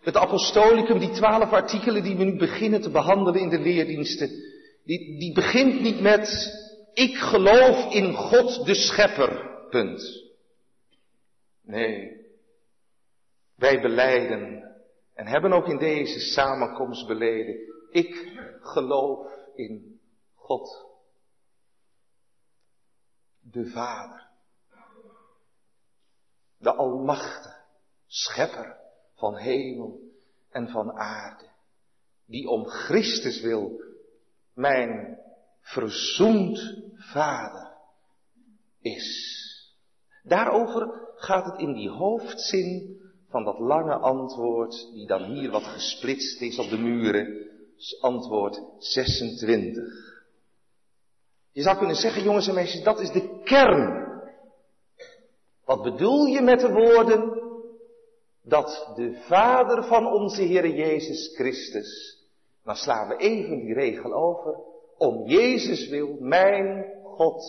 Het 0.01 0.17
apostolicum, 0.17 0.99
die 0.99 1.11
twaalf 1.11 1.51
artikelen 1.51 2.03
die 2.03 2.17
we 2.17 2.23
nu 2.23 2.37
beginnen 2.37 2.81
te 2.81 2.89
behandelen 2.89 3.41
in 3.41 3.49
de 3.49 3.59
leerdiensten, 3.59 4.29
die, 4.85 5.19
die 5.19 5.33
begint 5.33 5.81
niet 5.81 6.01
met 6.01 6.59
ik 6.93 7.15
geloof 7.15 7.93
in 7.93 8.13
God 8.13 8.65
de 8.65 8.75
Schepper, 8.75 9.65
punt. 9.69 10.29
Nee, 11.61 12.25
wij 13.55 13.81
beleiden 13.81 14.75
en 15.13 15.27
hebben 15.27 15.53
ook 15.53 15.67
in 15.67 15.77
deze 15.77 16.19
samenkomst 16.19 17.07
beleden, 17.07 17.55
ik 17.91 18.39
geloof 18.61 19.31
in 19.55 19.99
God 20.35 20.89
de 23.39 23.69
Vader. 23.69 24.29
De 26.57 26.73
Almachtige, 26.73 27.59
Schepper 28.07 28.77
van 29.15 29.35
hemel 29.35 29.99
en 30.49 30.69
van 30.69 30.91
aarde. 30.91 31.49
Die 32.25 32.47
om 32.47 32.65
Christus 32.65 33.41
wil 33.41 33.81
mijn 34.53 35.20
verzoend 35.61 36.81
Vader 36.95 37.71
is. 38.81 39.29
Daarover 40.23 41.09
gaat 41.15 41.45
het 41.45 41.59
in 41.59 41.73
die 41.73 41.89
hoofdzin 41.89 42.99
van 43.29 43.43
dat 43.43 43.59
lange 43.59 43.95
antwoord, 43.95 44.89
die 44.93 45.07
dan 45.07 45.23
hier 45.23 45.51
wat 45.51 45.63
gesplitst 45.63 46.41
is 46.41 46.59
op 46.59 46.69
de 46.69 46.77
muren, 46.77 47.49
antwoord 47.99 48.61
26. 48.77 49.83
Je 51.51 51.61
zou 51.61 51.77
kunnen 51.77 51.95
zeggen, 51.95 52.23
jongens 52.23 52.47
en 52.47 52.53
meisjes, 52.53 52.83
dat 52.83 52.99
is 52.99 53.11
de 53.11 53.41
kern. 53.43 54.09
Wat 55.65 55.81
bedoel 55.81 56.25
je 56.25 56.41
met 56.41 56.59
de 56.59 56.71
woorden? 56.71 57.39
Dat 58.43 58.91
de 58.95 59.21
Vader 59.27 59.83
van 59.83 60.07
onze 60.07 60.41
Heer 60.41 60.67
Jezus 60.67 61.35
Christus, 61.35 62.19
dan 62.63 62.75
slaan 62.75 63.07
we 63.07 63.15
even 63.15 63.59
die 63.59 63.73
regel 63.73 64.13
over, 64.13 64.55
om 65.01 65.27
Jezus 65.27 65.87
wil 65.87 66.17
mijn 66.19 66.93
God 67.03 67.43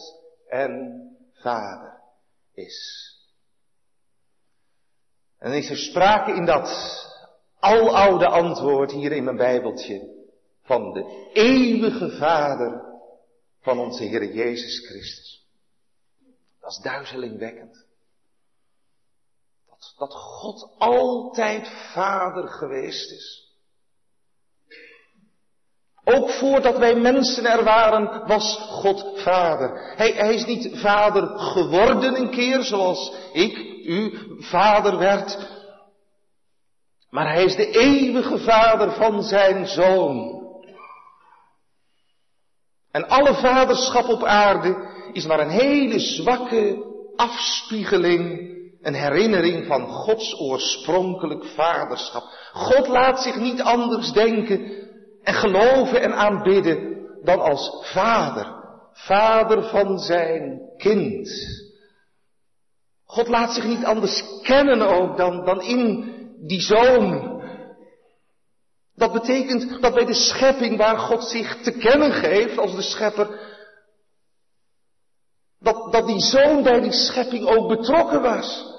en 0.48 1.02
Vader 1.32 2.00
is. 2.54 3.08
En 5.38 5.52
is 5.52 5.70
er 5.70 5.76
sprake 5.76 6.32
in 6.32 6.44
dat 6.44 6.68
aloude 7.58 8.26
antwoord 8.26 8.90
hier 8.90 9.12
in 9.12 9.24
mijn 9.24 9.36
Bijbeltje 9.36 10.26
van 10.62 10.92
de 10.92 11.30
eeuwige 11.32 12.10
Vader 12.10 13.00
van 13.60 13.78
onze 13.78 14.04
Heer 14.04 14.34
Jezus 14.34 14.86
Christus. 14.86 15.46
Dat 16.60 16.70
is 16.70 16.78
duizelingwekkend. 16.78 17.86
Dat, 19.68 19.94
dat 19.98 20.14
God 20.14 20.70
altijd 20.78 21.68
Vader 21.92 22.48
geweest 22.48 23.10
is. 23.10 23.41
Ook 26.04 26.30
voordat 26.30 26.78
wij 26.78 26.94
mensen 26.94 27.44
er 27.44 27.64
waren, 27.64 28.26
was 28.26 28.56
God 28.60 29.12
Vader. 29.14 29.94
Hij, 29.96 30.10
hij 30.10 30.34
is 30.34 30.44
niet 30.44 30.70
Vader 30.72 31.38
geworden 31.38 32.16
een 32.16 32.30
keer, 32.30 32.62
zoals 32.62 33.12
ik, 33.32 33.58
u, 33.84 34.18
Vader 34.38 34.98
werd. 34.98 35.38
Maar 37.10 37.32
hij 37.32 37.44
is 37.44 37.56
de 37.56 37.70
eeuwige 37.70 38.38
Vader 38.38 38.92
van 38.92 39.22
zijn 39.22 39.66
Zoon. 39.66 40.40
En 42.90 43.08
alle 43.08 43.34
vaderschap 43.34 44.08
op 44.08 44.24
aarde 44.24 44.90
is 45.12 45.26
maar 45.26 45.40
een 45.40 45.50
hele 45.50 45.98
zwakke 45.98 46.90
afspiegeling, 47.16 48.50
een 48.82 48.94
herinnering 48.94 49.66
van 49.66 49.86
Gods 49.86 50.40
oorspronkelijk 50.40 51.44
vaderschap. 51.44 52.22
God 52.52 52.88
laat 52.88 53.22
zich 53.22 53.36
niet 53.36 53.62
anders 53.62 54.12
denken 54.12 54.82
en 55.22 55.35
geloven 55.35 56.00
en 56.00 56.14
aanbidden 56.14 57.06
dan 57.22 57.40
als 57.40 57.90
vader. 57.92 58.61
Vader 58.92 59.62
van 59.62 59.98
zijn 59.98 60.61
kind. 60.76 61.28
God 63.04 63.28
laat 63.28 63.54
zich 63.54 63.64
niet 63.64 63.85
anders 63.85 64.24
kennen 64.42 64.80
ook 64.80 65.16
dan, 65.16 65.44
dan 65.44 65.62
in 65.62 66.12
die 66.46 66.61
zoon 66.61 67.32
dat 68.94 69.12
betekent 69.12 69.80
dat 69.80 69.94
bij 69.94 70.04
de 70.04 70.14
schepping 70.14 70.76
waar 70.76 70.98
God 70.98 71.24
zich 71.24 71.62
te 71.62 71.72
kennen 71.72 72.12
geeft 72.12 72.58
als 72.58 72.74
de 72.74 72.82
schepper, 72.82 73.40
dat, 75.58 75.92
dat 75.92 76.06
die 76.06 76.20
zoon 76.20 76.62
bij 76.62 76.80
die 76.80 76.92
schepping 76.92 77.46
ook 77.46 77.68
betrokken 77.68 78.22
was. 78.22 78.70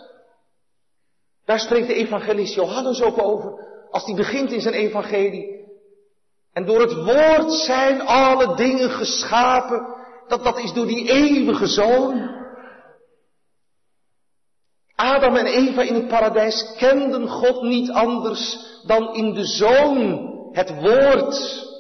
Daar 1.46 1.60
spreekt 1.60 1.88
de 1.88 1.94
evangelist 1.94 2.54
Johannes 2.54 3.02
ook 3.02 3.22
over, 3.22 3.68
als 3.92 4.06
hij 4.06 4.16
begint 4.16 4.52
in 4.52 4.62
zijn 4.62 4.74
evangelie. 4.74 5.53
En 6.54 6.66
door 6.66 6.82
het 6.82 6.94
woord 6.94 7.52
zijn 7.52 8.02
alle 8.02 8.56
dingen 8.56 8.90
geschapen, 8.90 9.96
dat, 10.28 10.44
dat 10.44 10.58
is 10.58 10.74
door 10.74 10.86
die 10.86 11.10
eeuwige 11.10 11.68
zoon. 11.68 12.42
Adam 14.96 15.36
en 15.36 15.46
Eva 15.46 15.82
in 15.82 15.94
het 15.94 16.08
paradijs 16.08 16.76
kenden 16.78 17.28
God 17.28 17.62
niet 17.62 17.92
anders 17.92 18.72
dan 18.86 19.14
in 19.14 19.34
de 19.34 19.46
Zoon, 19.46 20.30
het 20.52 20.70
Woord. 20.82 21.72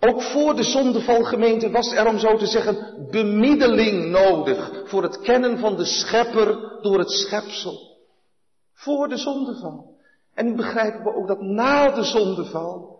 Ook 0.00 0.22
voor 0.22 0.56
de 0.56 0.62
zondevalgemeente 0.62 1.70
was 1.70 1.92
er, 1.92 2.06
om 2.06 2.18
zo 2.18 2.36
te 2.36 2.46
zeggen, 2.46 3.06
bemiddeling 3.10 4.10
nodig 4.10 4.82
voor 4.84 5.02
het 5.02 5.20
kennen 5.20 5.58
van 5.58 5.76
de 5.76 5.84
Schepper 5.84 6.78
door 6.82 6.98
het 6.98 7.10
schepsel. 7.10 7.98
Voor 8.72 9.08
de 9.08 9.16
zondeval. 9.16 9.89
En 10.34 10.46
nu 10.46 10.54
begrijpen 10.54 11.02
we 11.02 11.14
ook 11.14 11.26
dat 11.26 11.40
na 11.40 11.90
de 11.90 12.02
zondeval 12.02 12.98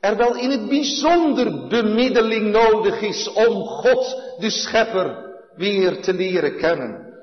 er 0.00 0.16
wel 0.16 0.36
in 0.36 0.50
het 0.50 0.68
bijzonder 0.68 1.68
bemiddeling 1.68 2.50
nodig 2.50 3.00
is 3.00 3.32
om 3.32 3.64
God, 3.64 4.34
de 4.38 4.50
Schepper, 4.50 5.32
weer 5.56 6.02
te 6.02 6.14
leren 6.14 6.56
kennen. 6.56 7.14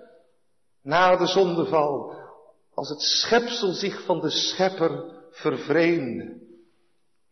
Na 0.84 1.16
de 1.16 1.28
zondeval, 1.28 2.14
als 2.74 2.90
het 2.90 3.02
schepsel 3.02 3.72
zich 3.72 4.04
van 4.06 4.20
de 4.20 4.30
schepper 4.30 5.04
vervreemde. 5.32 6.40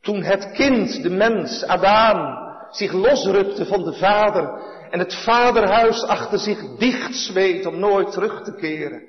Toen 0.02 0.24
het 0.24 0.52
kind, 0.52 1.04
de 1.04 1.10
mens, 1.10 1.64
Adam, 1.64 2.38
zich 2.72 2.92
losrukte 2.92 3.66
van 3.66 3.84
de 3.84 3.94
vader 3.94 4.62
en 4.90 5.00
het 5.00 5.16
vaderhuis 5.16 6.04
achter 6.04 6.40
zich 6.40 6.78
dicht 6.78 7.16
smeet 7.16 7.66
om 7.66 7.80
nooit 7.80 8.12
terug 8.12 8.44
te 8.44 8.56
keren. 8.56 9.04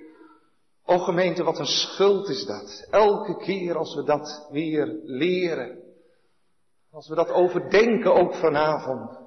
O 0.90 0.98
gemeente, 0.98 1.42
wat 1.42 1.59
een 1.59 1.66
schuld 1.66 2.29
is 2.29 2.44
dat. 2.44 2.87
Elke 2.90 3.37
keer 3.37 3.76
als 3.76 3.94
we 3.94 4.03
dat 4.03 4.48
weer 4.50 5.00
leren. 5.05 5.83
Als 6.90 7.09
we 7.09 7.14
dat 7.14 7.31
overdenken 7.31 8.14
ook 8.14 8.35
vanavond. 8.35 9.18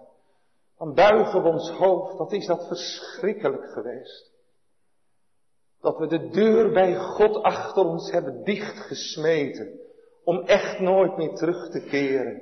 Dan 0.77 0.93
buigen 0.93 1.43
we 1.43 1.47
ons 1.49 1.69
hoofd. 1.69 2.17
Wat 2.17 2.31
is 2.31 2.45
dat 2.45 2.67
verschrikkelijk 2.67 3.71
geweest. 3.71 4.31
Dat 5.81 5.97
we 5.97 6.07
de 6.07 6.29
deur 6.29 6.71
bij 6.71 6.95
God 6.95 7.43
achter 7.43 7.85
ons 7.85 8.11
hebben 8.11 8.43
dichtgesmeten. 8.43 9.79
Om 10.23 10.41
echt 10.41 10.79
nooit 10.79 11.17
meer 11.17 11.35
terug 11.35 11.69
te 11.69 11.81
keren. 11.81 12.41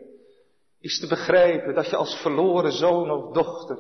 Is 0.80 1.00
te 1.00 1.08
begrijpen 1.08 1.74
dat 1.74 1.90
je 1.90 1.96
als 1.96 2.16
verloren 2.22 2.72
zoon 2.72 3.12
of 3.12 3.34
dochter 3.34 3.78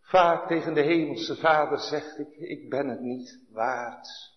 vaak 0.00 0.48
tegen 0.48 0.74
de 0.74 0.82
hemelse 0.82 1.36
vader 1.36 1.78
zegt, 1.78 2.18
ik, 2.18 2.36
ik 2.36 2.70
ben 2.70 2.88
het 2.88 3.00
niet 3.00 3.38
waard 3.50 4.31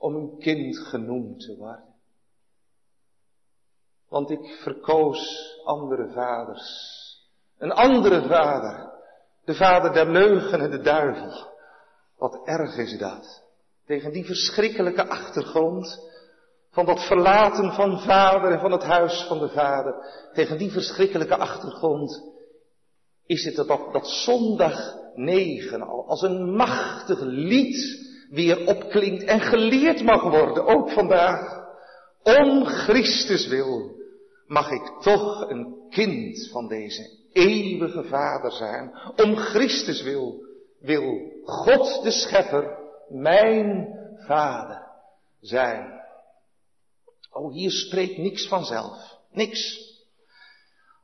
om 0.00 0.14
een 0.14 0.38
kind 0.38 0.78
genoemd 0.78 1.40
te 1.40 1.56
worden. 1.56 1.94
Want 4.08 4.30
ik 4.30 4.58
verkoos 4.62 5.20
andere 5.64 6.10
vaders. 6.12 6.68
Een 7.58 7.72
andere 7.72 8.28
vader. 8.28 8.92
De 9.44 9.54
vader 9.54 9.92
der 9.92 10.10
leugen 10.10 10.60
en 10.60 10.70
de 10.70 10.80
duivel. 10.80 11.48
Wat 12.16 12.40
erg 12.44 12.76
is 12.76 12.98
dat. 12.98 13.42
Tegen 13.86 14.12
die 14.12 14.24
verschrikkelijke 14.24 15.08
achtergrond 15.08 16.08
van 16.70 16.86
dat 16.86 17.06
verlaten 17.06 17.72
van 17.72 18.00
vader 18.00 18.52
en 18.52 18.60
van 18.60 18.72
het 18.72 18.82
huis 18.82 19.22
van 19.22 19.38
de 19.38 19.48
vader. 19.48 19.94
Tegen 20.32 20.58
die 20.58 20.70
verschrikkelijke 20.70 21.36
achtergrond 21.36 22.22
is 23.26 23.44
het 23.44 23.56
dat, 23.56 23.92
dat 23.92 24.08
zondag 24.08 24.96
negen 25.14 25.82
al 25.82 26.08
als 26.08 26.22
een 26.22 26.54
machtig 26.54 27.20
lied 27.20 28.08
weer 28.30 28.66
opklinkt 28.66 29.24
en 29.24 29.40
geleerd 29.40 30.02
mag 30.02 30.22
worden, 30.22 30.66
ook 30.66 30.90
vandaag. 30.90 31.68
Om 32.22 32.64
Christus 32.64 33.46
wil 33.46 33.96
mag 34.46 34.70
ik 34.70 34.92
toch 35.00 35.50
een 35.50 35.86
kind 35.90 36.48
van 36.50 36.68
deze 36.68 37.18
eeuwige 37.32 38.04
Vader 38.04 38.52
zijn. 38.52 39.12
Om 39.16 39.36
Christus 39.36 40.02
wil 40.02 40.48
wil 40.80 41.32
God 41.44 42.02
de 42.02 42.10
Schepper 42.10 42.78
mijn 43.08 43.88
Vader 44.26 44.86
zijn. 45.40 46.00
Oh, 47.32 47.52
hier 47.52 47.70
spreekt 47.70 48.18
niks 48.18 48.48
vanzelf. 48.48 49.18
Niks. 49.30 49.88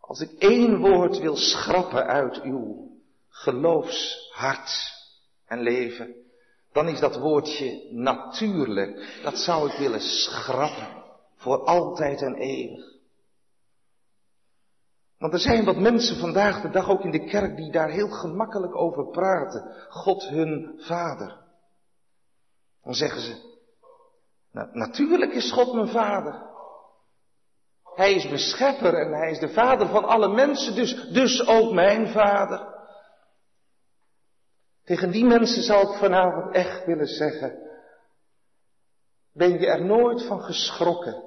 Als 0.00 0.20
ik 0.20 0.30
één 0.38 0.78
woord 0.78 1.18
wil 1.18 1.36
schrappen 1.36 2.06
uit 2.06 2.40
uw 2.42 2.90
geloofshart 3.28 4.92
en 5.46 5.60
leven, 5.60 6.25
dan 6.76 6.88
is 6.88 7.00
dat 7.00 7.16
woordje 7.16 7.88
natuurlijk. 7.90 9.20
Dat 9.22 9.38
zou 9.38 9.70
ik 9.70 9.78
willen 9.78 10.00
schrappen. 10.00 11.04
Voor 11.36 11.64
altijd 11.64 12.22
en 12.22 12.34
eeuwig. 12.34 12.94
Want 15.18 15.32
er 15.32 15.38
zijn 15.38 15.64
wat 15.64 15.76
mensen 15.76 16.16
vandaag 16.16 16.60
de 16.60 16.70
dag 16.70 16.88
ook 16.88 17.00
in 17.00 17.10
de 17.10 17.24
kerk 17.24 17.56
die 17.56 17.72
daar 17.72 17.90
heel 17.90 18.08
gemakkelijk 18.08 18.76
over 18.76 19.10
praten. 19.10 19.86
God 19.88 20.28
hun 20.28 20.74
vader. 20.78 21.44
Dan 22.82 22.94
zeggen 22.94 23.20
ze, 23.20 23.54
natuurlijk 24.72 25.32
is 25.32 25.52
God 25.52 25.74
mijn 25.74 25.88
vader. 25.88 26.42
Hij 27.94 28.14
is 28.14 28.24
mijn 28.24 28.38
schepper 28.38 28.94
en 28.94 29.12
hij 29.12 29.30
is 29.30 29.38
de 29.38 29.52
vader 29.52 29.88
van 29.88 30.04
alle 30.04 30.28
mensen, 30.28 30.74
dus, 30.74 31.08
dus 31.10 31.46
ook 31.46 31.72
mijn 31.72 32.08
vader. 32.08 32.75
Tegen 34.86 35.10
die 35.10 35.24
mensen 35.24 35.62
zou 35.62 35.90
ik 35.90 35.98
vanavond 35.98 36.54
echt 36.54 36.84
willen 36.84 37.06
zeggen, 37.06 37.58
ben 39.32 39.58
je 39.60 39.66
er 39.66 39.84
nooit 39.84 40.26
van 40.26 40.42
geschrokken 40.42 41.22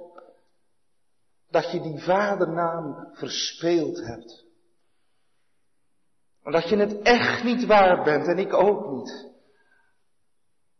dat 1.49 1.71
je 1.71 1.81
die 1.81 1.99
vadernaam 1.99 3.09
verspeeld 3.13 4.05
hebt? 4.05 4.45
En 6.43 6.51
dat 6.51 6.69
je 6.69 6.77
het 6.77 7.01
echt 7.01 7.43
niet 7.43 7.65
waard 7.65 8.03
bent 8.03 8.27
en 8.27 8.37
ik 8.37 8.53
ook 8.53 8.91
niet. 8.91 9.27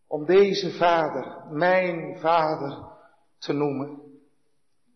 Om 0.08 0.26
deze 0.26 0.72
vader, 0.72 1.46
mijn 1.52 2.20
vader, 2.20 2.88
te 3.38 3.54
noemen. 3.54 4.02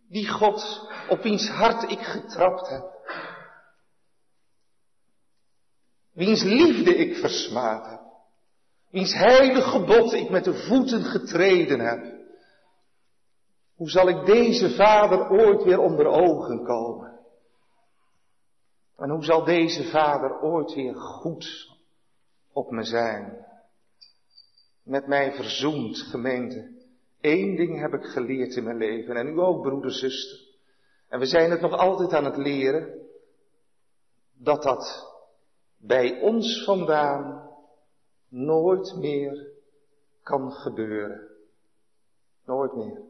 Die 0.09 0.29
God 0.29 0.89
op 1.09 1.21
wiens 1.21 1.49
hart 1.49 1.91
ik 1.91 1.99
getrapt 1.99 2.69
heb. 2.69 2.92
Wiens 6.13 6.43
liefde 6.43 6.95
ik 6.95 7.15
versmaad 7.15 7.89
heb. 7.89 8.01
Wiens 8.89 9.13
heilige 9.13 9.69
gebod 9.69 10.13
ik 10.13 10.29
met 10.29 10.43
de 10.43 10.53
voeten 10.53 11.03
getreden 11.03 11.79
heb. 11.79 12.21
Hoe 13.75 13.89
zal 13.89 14.07
ik 14.07 14.25
deze 14.25 14.75
vader 14.75 15.29
ooit 15.29 15.63
weer 15.63 15.79
onder 15.79 16.05
ogen 16.05 16.63
komen? 16.63 17.19
En 18.97 19.09
hoe 19.09 19.23
zal 19.23 19.43
deze 19.43 19.83
vader 19.83 20.41
ooit 20.41 20.73
weer 20.73 20.95
goed 20.95 21.69
op 22.51 22.71
me 22.71 22.83
zijn? 22.83 23.45
Met 24.83 25.07
mij 25.07 25.33
verzoend, 25.33 25.97
gemeente. 25.97 26.71
Eén 27.21 27.55
ding 27.55 27.79
heb 27.79 27.93
ik 27.93 28.03
geleerd 28.03 28.55
in 28.55 28.63
mijn 28.63 28.77
leven. 28.77 29.15
En 29.15 29.27
u 29.27 29.39
ook, 29.39 29.61
broeder, 29.61 29.91
zuster. 29.91 30.39
En 31.09 31.19
we 31.19 31.25
zijn 31.25 31.51
het 31.51 31.61
nog 31.61 31.71
altijd 31.71 32.13
aan 32.13 32.25
het 32.25 32.37
leren. 32.37 33.01
Dat 34.33 34.63
dat 34.63 35.12
bij 35.85 36.19
ons 36.19 36.63
vandaan 36.63 37.49
nooit 38.29 38.95
meer 38.95 39.47
kan 40.23 40.51
gebeuren. 40.51 41.21
Nooit 42.45 42.75
meer. 42.75 43.01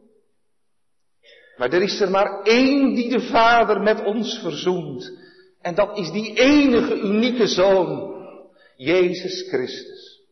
Maar 1.56 1.72
er 1.72 1.82
is 1.82 2.00
er 2.00 2.10
maar 2.10 2.42
één 2.42 2.94
die 2.94 3.10
de 3.10 3.20
Vader 3.20 3.80
met 3.80 4.04
ons 4.04 4.38
verzoent. 4.38 5.18
En 5.60 5.74
dat 5.74 5.98
is 5.98 6.10
die 6.10 6.38
enige 6.38 7.00
unieke 7.00 7.46
Zoon, 7.46 8.14
Jezus 8.76 9.48
Christus. 9.48 10.22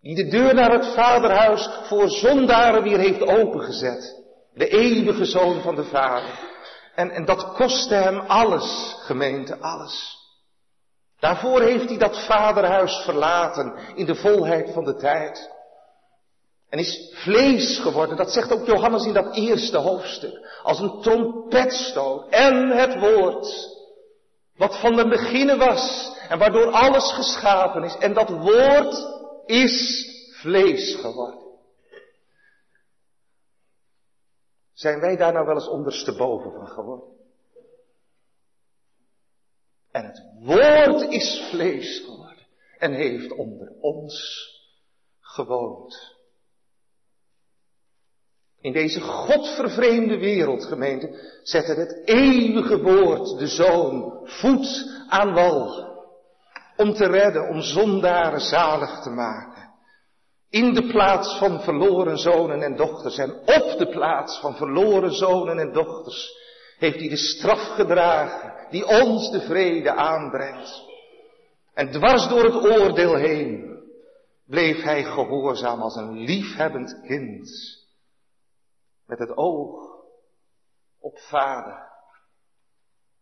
Die 0.00 0.14
de 0.14 0.28
deur 0.28 0.54
naar 0.54 0.72
het 0.72 0.86
Vaderhuis 0.86 1.68
voor 1.82 2.08
zondaren 2.08 2.82
weer 2.82 2.98
heeft 2.98 3.22
opengezet. 3.22 4.22
De 4.54 4.68
eeuwige 4.68 5.24
Zoon 5.24 5.60
van 5.60 5.74
de 5.74 5.84
Vader. 5.84 6.48
En, 6.94 7.10
en 7.10 7.24
dat 7.24 7.52
kostte 7.52 7.94
hem 7.94 8.18
alles, 8.18 8.94
gemeente, 8.98 9.58
alles. 9.58 10.19
Daarvoor 11.20 11.60
heeft 11.60 11.88
hij 11.88 11.98
dat 11.98 12.24
vaderhuis 12.24 13.02
verlaten 13.04 13.74
in 13.94 14.06
de 14.06 14.14
volheid 14.14 14.70
van 14.72 14.84
de 14.84 14.96
tijd. 14.96 15.50
En 16.68 16.78
is 16.78 17.12
vlees 17.14 17.78
geworden, 17.78 18.16
dat 18.16 18.32
zegt 18.32 18.52
ook 18.52 18.66
Johannes 18.66 19.06
in 19.06 19.12
dat 19.12 19.36
eerste 19.36 19.78
hoofdstuk, 19.78 20.60
als 20.62 20.78
een 20.80 21.00
trompetstoot. 21.00 22.28
En 22.28 22.68
het 22.68 22.98
woord, 22.98 23.68
wat 24.56 24.80
van 24.80 24.96
de 24.96 25.08
beginnen 25.08 25.58
was 25.58 26.12
en 26.28 26.38
waardoor 26.38 26.70
alles 26.70 27.12
geschapen 27.12 27.82
is. 27.82 27.96
En 27.96 28.14
dat 28.14 28.28
woord 28.28 29.06
is 29.46 30.06
vlees 30.32 30.94
geworden. 30.94 31.48
Zijn 34.72 35.00
wij 35.00 35.16
daar 35.16 35.32
nou 35.32 35.46
wel 35.46 35.54
eens 35.54 35.68
ondersteboven 35.68 36.52
van 36.52 36.66
geworden? 36.66 37.19
En 39.90 40.04
het 40.04 40.22
woord 40.40 41.12
is 41.12 41.48
vlees 41.50 41.98
geworden 41.98 42.46
en 42.78 42.92
heeft 42.92 43.32
onder 43.32 43.72
ons 43.80 44.48
gewoond. 45.20 46.18
In 48.60 48.72
deze 48.72 49.00
godvervreemde 49.00 50.18
wereld, 50.18 50.64
gemeente, 50.64 51.38
zette 51.42 51.72
het 51.72 52.02
eeuwige 52.04 52.82
woord, 52.82 53.38
de 53.38 53.46
Zoon, 53.46 54.20
voet 54.24 54.86
aan 55.08 55.32
wal. 55.32 55.88
Om 56.76 56.92
te 56.92 57.06
redden, 57.06 57.48
om 57.48 57.60
zondaren 57.60 58.40
zalig 58.40 59.02
te 59.02 59.10
maken. 59.10 59.70
In 60.50 60.74
de 60.74 60.86
plaats 60.86 61.38
van 61.38 61.60
verloren 61.60 62.18
zonen 62.18 62.62
en 62.62 62.76
dochters 62.76 63.18
en 63.18 63.30
op 63.40 63.78
de 63.78 63.88
plaats 63.90 64.40
van 64.40 64.56
verloren 64.56 65.14
zonen 65.14 65.58
en 65.58 65.72
dochters 65.72 66.38
heeft 66.78 66.98
hij 66.98 67.08
de 67.08 67.16
straf 67.16 67.60
gedragen 67.60 68.49
die 68.70 68.86
ons 68.86 69.30
de 69.30 69.40
vrede 69.40 69.92
aanbrengt. 69.92 70.88
En 71.74 71.90
dwars 71.90 72.28
door 72.28 72.44
het 72.44 72.54
oordeel 72.54 73.14
heen 73.14 73.82
bleef 74.46 74.82
hij 74.82 75.04
gehoorzaam 75.04 75.80
als 75.80 75.96
een 75.96 76.18
liefhebbend 76.18 77.00
kind. 77.00 77.50
Met 79.06 79.18
het 79.18 79.36
oog 79.36 79.98
op 80.98 81.18
vader, 81.18 81.88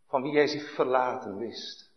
van 0.06 0.22
wie 0.22 0.34
hij 0.34 0.46
zich 0.46 0.74
verlaten 0.74 1.38
wist. 1.38 1.90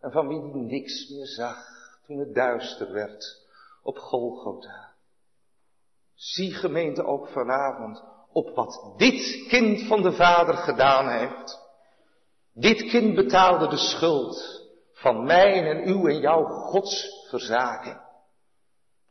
En 0.00 0.12
van 0.12 0.28
wie 0.28 0.40
hij 0.40 0.60
niks 0.60 1.08
meer 1.08 1.26
zag 1.26 1.66
toen 2.06 2.18
het 2.18 2.34
duister 2.34 2.92
werd 2.92 3.46
op 3.82 3.98
Golgotha. 3.98 4.92
Zie 6.14 6.54
gemeente 6.54 7.04
ook 7.04 7.28
vanavond 7.28 8.02
op 8.32 8.54
wat 8.54 8.94
dit 8.96 9.46
kind 9.48 9.86
van 9.86 10.02
de 10.02 10.12
Vader 10.12 10.54
gedaan 10.54 11.08
heeft. 11.08 11.61
Dit 12.54 12.82
kind 12.82 13.14
betaalde 13.14 13.68
de 13.68 13.76
schuld 13.76 14.62
van 14.92 15.24
mijn 15.24 15.64
en 15.64 15.84
uw 15.84 16.06
en 16.06 16.20
jouw 16.20 16.44
Gods 16.44 17.26
verzaking. 17.28 18.00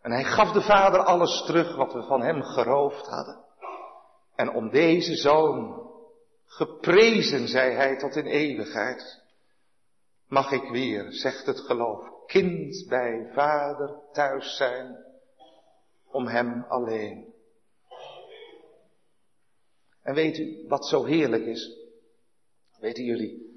En 0.02 0.12
hij 0.12 0.24
gaf 0.24 0.52
de 0.52 0.62
Vader 0.62 1.00
alles 1.00 1.44
terug 1.46 1.76
wat 1.76 1.94
we 1.94 2.04
van 2.04 2.22
hem 2.22 2.42
geroofd 2.42 3.08
hadden. 3.08 3.44
En 4.36 4.54
om 4.54 4.70
deze 4.70 5.16
zoon, 5.16 5.90
geprezen 6.46 7.48
zij 7.48 7.74
hij 7.74 7.98
tot 7.98 8.16
in 8.16 8.26
eeuwigheid, 8.26 9.22
mag 10.28 10.52
ik 10.52 10.70
weer, 10.70 11.14
zegt 11.14 11.46
het 11.46 11.60
geloof, 11.60 12.26
kind 12.26 12.86
bij 12.88 13.30
Vader 13.34 14.00
thuis 14.12 14.56
zijn, 14.56 15.06
om 16.12 16.28
hem 16.28 16.66
alleen. 16.68 17.34
En 20.04 20.14
weet 20.14 20.38
u 20.38 20.66
wat 20.68 20.88
zo 20.88 21.04
heerlijk 21.04 21.46
is? 21.46 21.81
Weten 22.82 23.04
jullie? 23.04 23.50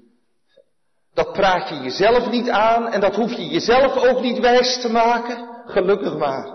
Dat 1.13 1.33
praat 1.33 1.69
je 1.69 1.75
jezelf 1.75 2.29
niet 2.29 2.49
aan 2.49 2.87
en 2.87 2.99
dat 2.99 3.15
hoef 3.15 3.31
je 3.31 3.47
jezelf 3.47 3.97
ook 3.97 4.21
niet 4.21 4.39
wijs 4.39 4.81
te 4.81 4.91
maken. 4.91 5.63
Gelukkig 5.65 6.17
maar. 6.17 6.53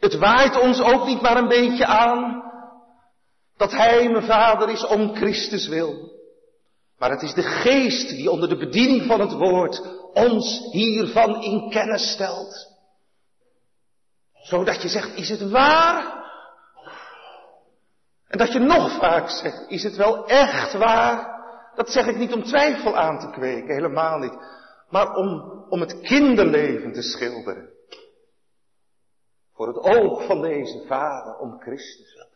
Het 0.00 0.18
waait 0.18 0.60
ons 0.60 0.82
ook 0.82 1.06
niet 1.06 1.20
maar 1.20 1.36
een 1.36 1.48
beetje 1.48 1.86
aan 1.86 2.42
dat 3.56 3.70
Hij 3.70 4.08
mijn 4.08 4.24
Vader 4.24 4.68
is 4.68 4.86
om 4.86 5.14
Christus 5.14 5.68
wil. 5.68 6.10
Maar 6.98 7.10
het 7.10 7.22
is 7.22 7.34
de 7.34 7.42
geest 7.42 8.08
die 8.08 8.30
onder 8.30 8.48
de 8.48 8.56
bediening 8.56 9.06
van 9.06 9.20
het 9.20 9.32
woord 9.32 9.82
ons 10.12 10.68
hiervan 10.70 11.42
in 11.42 11.70
kennis 11.70 12.10
stelt. 12.10 12.70
Zodat 14.32 14.82
je 14.82 14.88
zegt, 14.88 15.16
is 15.16 15.28
het 15.28 15.50
waar? 15.50 16.20
En 18.28 18.38
dat 18.38 18.52
je 18.52 18.58
nog 18.58 18.98
vaak 18.98 19.30
zegt, 19.30 19.64
is 19.68 19.82
het 19.82 19.96
wel 19.96 20.26
echt 20.26 20.72
waar? 20.72 21.41
Dat 21.74 21.90
zeg 21.90 22.06
ik 22.06 22.16
niet 22.16 22.32
om 22.32 22.42
twijfel 22.42 22.96
aan 22.96 23.18
te 23.18 23.30
kweken, 23.30 23.74
helemaal 23.74 24.18
niet. 24.18 24.34
Maar 24.88 25.14
om, 25.14 25.40
om 25.68 25.80
het 25.80 26.00
kinderleven 26.00 26.92
te 26.92 27.02
schilderen. 27.02 27.70
Voor 29.52 29.66
het 29.66 29.76
oog 29.76 30.26
van 30.26 30.42
deze 30.42 30.84
vader, 30.86 31.38
om 31.38 31.60
Christus. 31.60 32.26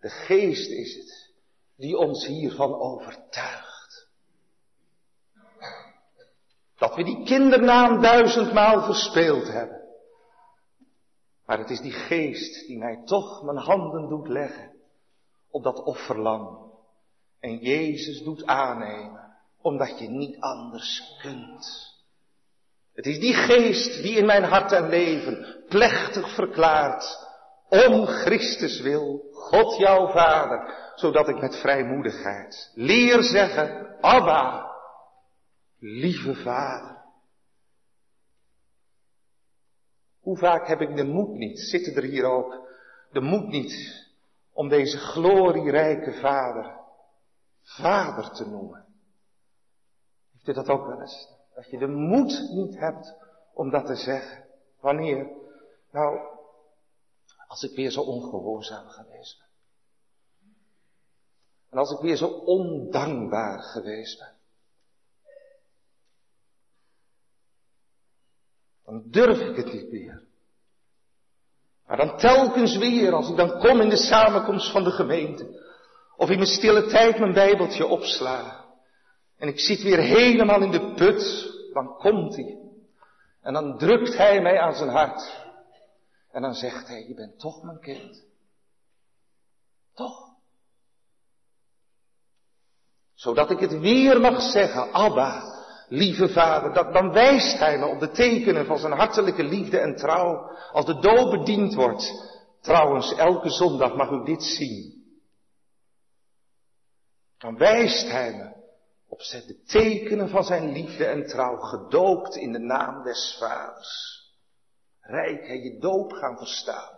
De 0.00 0.08
geest 0.08 0.70
is 0.70 0.94
het 0.96 1.34
die 1.76 1.96
ons 1.96 2.26
hiervan 2.26 2.74
overtuigt. 2.74 4.08
Dat 6.76 6.94
we 6.94 7.04
die 7.04 7.24
kindernaam 7.24 8.02
duizendmaal 8.02 8.82
verspeeld 8.82 9.48
hebben. 9.48 9.84
Maar 11.46 11.58
het 11.58 11.70
is 11.70 11.80
die 11.80 11.92
geest 11.92 12.66
die 12.66 12.78
mij 12.78 13.02
toch 13.04 13.42
mijn 13.42 13.56
handen 13.56 14.08
doet 14.08 14.28
leggen 14.28 14.72
op 15.50 15.62
dat 15.62 15.82
offerlam. 15.82 16.65
En 17.40 17.56
Jezus 17.58 18.22
doet 18.22 18.46
aannemen, 18.46 19.36
omdat 19.60 19.98
je 19.98 20.08
niet 20.08 20.40
anders 20.40 21.16
kunt. 21.22 21.94
Het 22.94 23.06
is 23.06 23.18
die 23.18 23.34
geest 23.34 24.02
die 24.02 24.16
in 24.16 24.26
mijn 24.26 24.44
hart 24.44 24.72
en 24.72 24.88
leven 24.88 25.64
plechtig 25.68 26.34
verklaart, 26.34 27.24
om 27.68 28.06
Christus 28.06 28.80
wil, 28.80 29.28
God 29.32 29.76
jouw 29.76 30.08
Vader, 30.08 30.74
zodat 30.94 31.28
ik 31.28 31.40
met 31.40 31.56
vrijmoedigheid 31.56 32.70
leer 32.74 33.22
zeggen, 33.22 33.96
Abba, 34.00 34.72
lieve 35.78 36.34
Vader. 36.34 37.04
Hoe 40.20 40.36
vaak 40.36 40.66
heb 40.66 40.80
ik 40.80 40.96
de 40.96 41.04
moed 41.04 41.34
niet, 41.34 41.58
zitten 41.60 41.94
er 41.94 42.02
hier 42.02 42.24
ook, 42.24 42.68
de 43.12 43.20
moed 43.20 43.48
niet 43.48 44.04
om 44.52 44.68
deze 44.68 44.98
glorierijke 44.98 46.12
Vader 46.12 46.75
Vader 47.66 48.30
te 48.30 48.46
noemen. 48.48 48.84
Heeft 50.32 50.48
u 50.48 50.52
dat 50.52 50.68
ook 50.68 50.86
wel 50.86 51.00
eens? 51.00 51.28
Dat 51.54 51.70
je 51.70 51.78
de 51.78 51.86
moed 51.86 52.48
niet 52.50 52.78
hebt 52.78 53.14
om 53.54 53.70
dat 53.70 53.86
te 53.86 53.94
zeggen. 53.94 54.44
Wanneer? 54.80 55.30
Nou, 55.90 56.20
als 57.46 57.62
ik 57.62 57.76
weer 57.76 57.90
zo 57.90 58.00
ongehoorzaam 58.00 58.88
geweest 58.88 59.38
ben. 59.38 59.46
En 61.70 61.78
als 61.78 61.90
ik 61.90 61.98
weer 61.98 62.16
zo 62.16 62.26
ondankbaar 62.26 63.58
geweest 63.58 64.18
ben. 64.18 64.34
Dan 68.84 69.02
durf 69.10 69.38
ik 69.38 69.56
het 69.56 69.72
niet 69.72 69.90
meer. 69.90 70.24
Maar 71.86 71.96
dan 71.96 72.16
telkens 72.16 72.76
weer, 72.76 73.12
als 73.12 73.30
ik 73.30 73.36
dan 73.36 73.58
kom 73.58 73.80
in 73.80 73.88
de 73.88 73.96
samenkomst 73.96 74.70
van 74.70 74.84
de 74.84 74.90
gemeente, 74.90 75.65
of 76.16 76.30
in 76.30 76.36
mijn 76.36 76.50
stille 76.50 76.86
tijd 76.86 77.18
mijn 77.18 77.32
bijbeltje 77.32 77.86
opsla, 77.86 78.64
en 79.38 79.48
ik 79.48 79.60
zit 79.60 79.82
weer 79.82 79.98
helemaal 79.98 80.62
in 80.62 80.70
de 80.70 80.92
put, 80.94 81.52
dan 81.72 81.96
komt 81.96 82.36
hij. 82.36 82.58
En 83.42 83.52
dan 83.52 83.78
drukt 83.78 84.16
hij 84.16 84.42
mij 84.42 84.60
aan 84.60 84.74
zijn 84.74 84.88
hart. 84.88 85.44
En 86.30 86.42
dan 86.42 86.54
zegt 86.54 86.88
hij, 86.88 87.04
je 87.08 87.14
bent 87.14 87.38
toch 87.38 87.62
mijn 87.62 87.80
kind. 87.80 88.24
Toch? 89.94 90.24
Zodat 93.14 93.50
ik 93.50 93.58
het 93.58 93.78
weer 93.78 94.20
mag 94.20 94.40
zeggen, 94.40 94.92
Abba, 94.92 95.42
lieve 95.88 96.28
vader, 96.28 96.72
dat, 96.72 96.92
dan 96.92 97.12
wijst 97.12 97.58
hij 97.58 97.78
me 97.78 97.86
op 97.86 98.00
de 98.00 98.10
tekenen 98.10 98.66
van 98.66 98.78
zijn 98.78 98.92
hartelijke 98.92 99.44
liefde 99.44 99.78
en 99.78 99.96
trouw. 99.96 100.50
Als 100.72 100.86
de 100.86 100.98
dood 101.00 101.30
bediend 101.30 101.74
wordt, 101.74 102.12
trouwens, 102.60 103.14
elke 103.14 103.50
zondag 103.50 103.94
mag 103.94 104.10
u 104.10 104.24
dit 104.24 104.42
zien. 104.42 104.95
Dan 107.38 107.56
wijst 107.56 108.10
hij 108.10 108.32
me 108.36 108.64
op 109.08 109.18
de 109.18 109.62
tekenen 109.66 110.28
van 110.28 110.44
zijn 110.44 110.72
liefde 110.72 111.06
en 111.06 111.26
trouw, 111.26 111.56
gedoopt 111.56 112.36
in 112.36 112.52
de 112.52 112.58
naam 112.58 113.02
des 113.02 113.36
vaders. 113.38 114.24
Rijk, 115.00 115.46
hè, 115.46 115.52
je 115.52 115.78
doop 115.78 116.12
gaan 116.12 116.36
verstaan. 116.36 116.94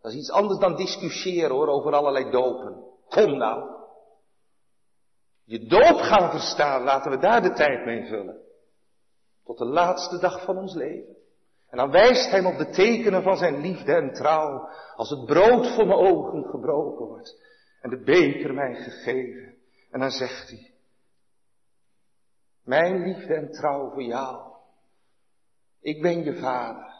Dat 0.00 0.12
is 0.12 0.18
iets 0.18 0.30
anders 0.30 0.60
dan 0.60 0.76
discussiëren 0.76 1.50
hoor, 1.50 1.68
over 1.68 1.94
allerlei 1.94 2.30
dopen. 2.30 2.84
Kom 3.08 3.36
nou 3.36 3.78
je 5.50 5.66
doop 5.66 6.00
gaan 6.00 6.30
verstaan, 6.30 6.82
laten 6.82 7.10
we 7.10 7.18
daar 7.18 7.42
de 7.42 7.52
tijd 7.52 7.84
mee 7.84 8.06
vullen. 8.06 8.40
Tot 9.44 9.58
de 9.58 9.64
laatste 9.64 10.18
dag 10.18 10.44
van 10.44 10.58
ons 10.58 10.74
leven. 10.74 11.16
En 11.70 11.78
dan 11.78 11.90
wijst 11.90 12.30
hij 12.30 12.42
me 12.42 12.48
op 12.48 12.58
de 12.58 12.68
tekenen 12.68 13.22
van 13.22 13.36
zijn 13.36 13.60
liefde 13.60 13.92
en 13.92 14.12
trouw, 14.12 14.68
als 14.96 15.10
het 15.10 15.24
brood 15.24 15.74
voor 15.74 15.86
mijn 15.86 15.98
ogen 15.98 16.44
gebroken 16.44 17.06
wordt 17.06 17.42
en 17.80 17.90
de 17.90 18.02
beker 18.02 18.54
mij 18.54 18.74
gegeven. 18.74 19.54
En 19.90 20.00
dan 20.00 20.10
zegt 20.10 20.48
hij, 20.48 20.74
mijn 22.64 23.02
liefde 23.02 23.34
en 23.34 23.50
trouw 23.50 23.90
voor 23.90 24.02
jou. 24.02 24.52
Ik 25.80 26.02
ben 26.02 26.24
je 26.24 26.34
vader 26.34 26.94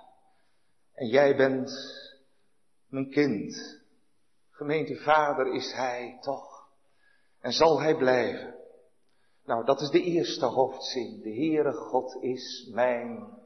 en 0.94 1.06
jij 1.06 1.36
bent 1.36 1.70
mijn 2.88 3.10
kind. 3.10 3.80
Gemeente 4.50 4.96
vader 4.96 5.54
is 5.54 5.72
hij 5.72 6.18
toch. 6.20 6.68
En 7.40 7.52
zal 7.52 7.80
hij 7.80 7.96
blijven? 7.96 8.54
Nou, 9.44 9.64
dat 9.64 9.80
is 9.80 9.90
de 9.90 10.02
eerste 10.02 10.46
hoofdzin. 10.46 11.20
De 11.22 11.34
Heere 11.34 11.72
God 11.72 12.22
is 12.22 12.68
mijn 12.72 13.38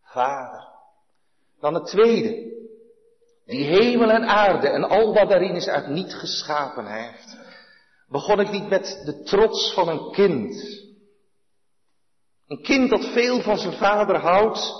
Vader. 0.00 0.68
Dan 1.60 1.74
het 1.74 1.86
tweede. 1.86 2.52
Die 3.46 3.64
hemel 3.64 4.10
en 4.10 4.22
aarde 4.22 4.68
en 4.68 4.84
al 4.84 5.14
wat 5.14 5.28
daarin 5.28 5.54
is 5.54 5.68
uit 5.68 5.88
niet 5.88 6.14
geschapen 6.14 6.86
heeft. 6.86 7.36
Begon 8.14 8.40
ik 8.40 8.50
niet 8.50 8.68
met 8.68 9.02
de 9.04 9.22
trots 9.22 9.74
van 9.74 9.88
een 9.88 10.12
kind. 10.12 10.82
Een 12.46 12.62
kind 12.62 12.90
dat 12.90 13.04
veel 13.04 13.40
van 13.40 13.56
zijn 13.56 13.72
vader 13.72 14.16
houdt 14.16 14.72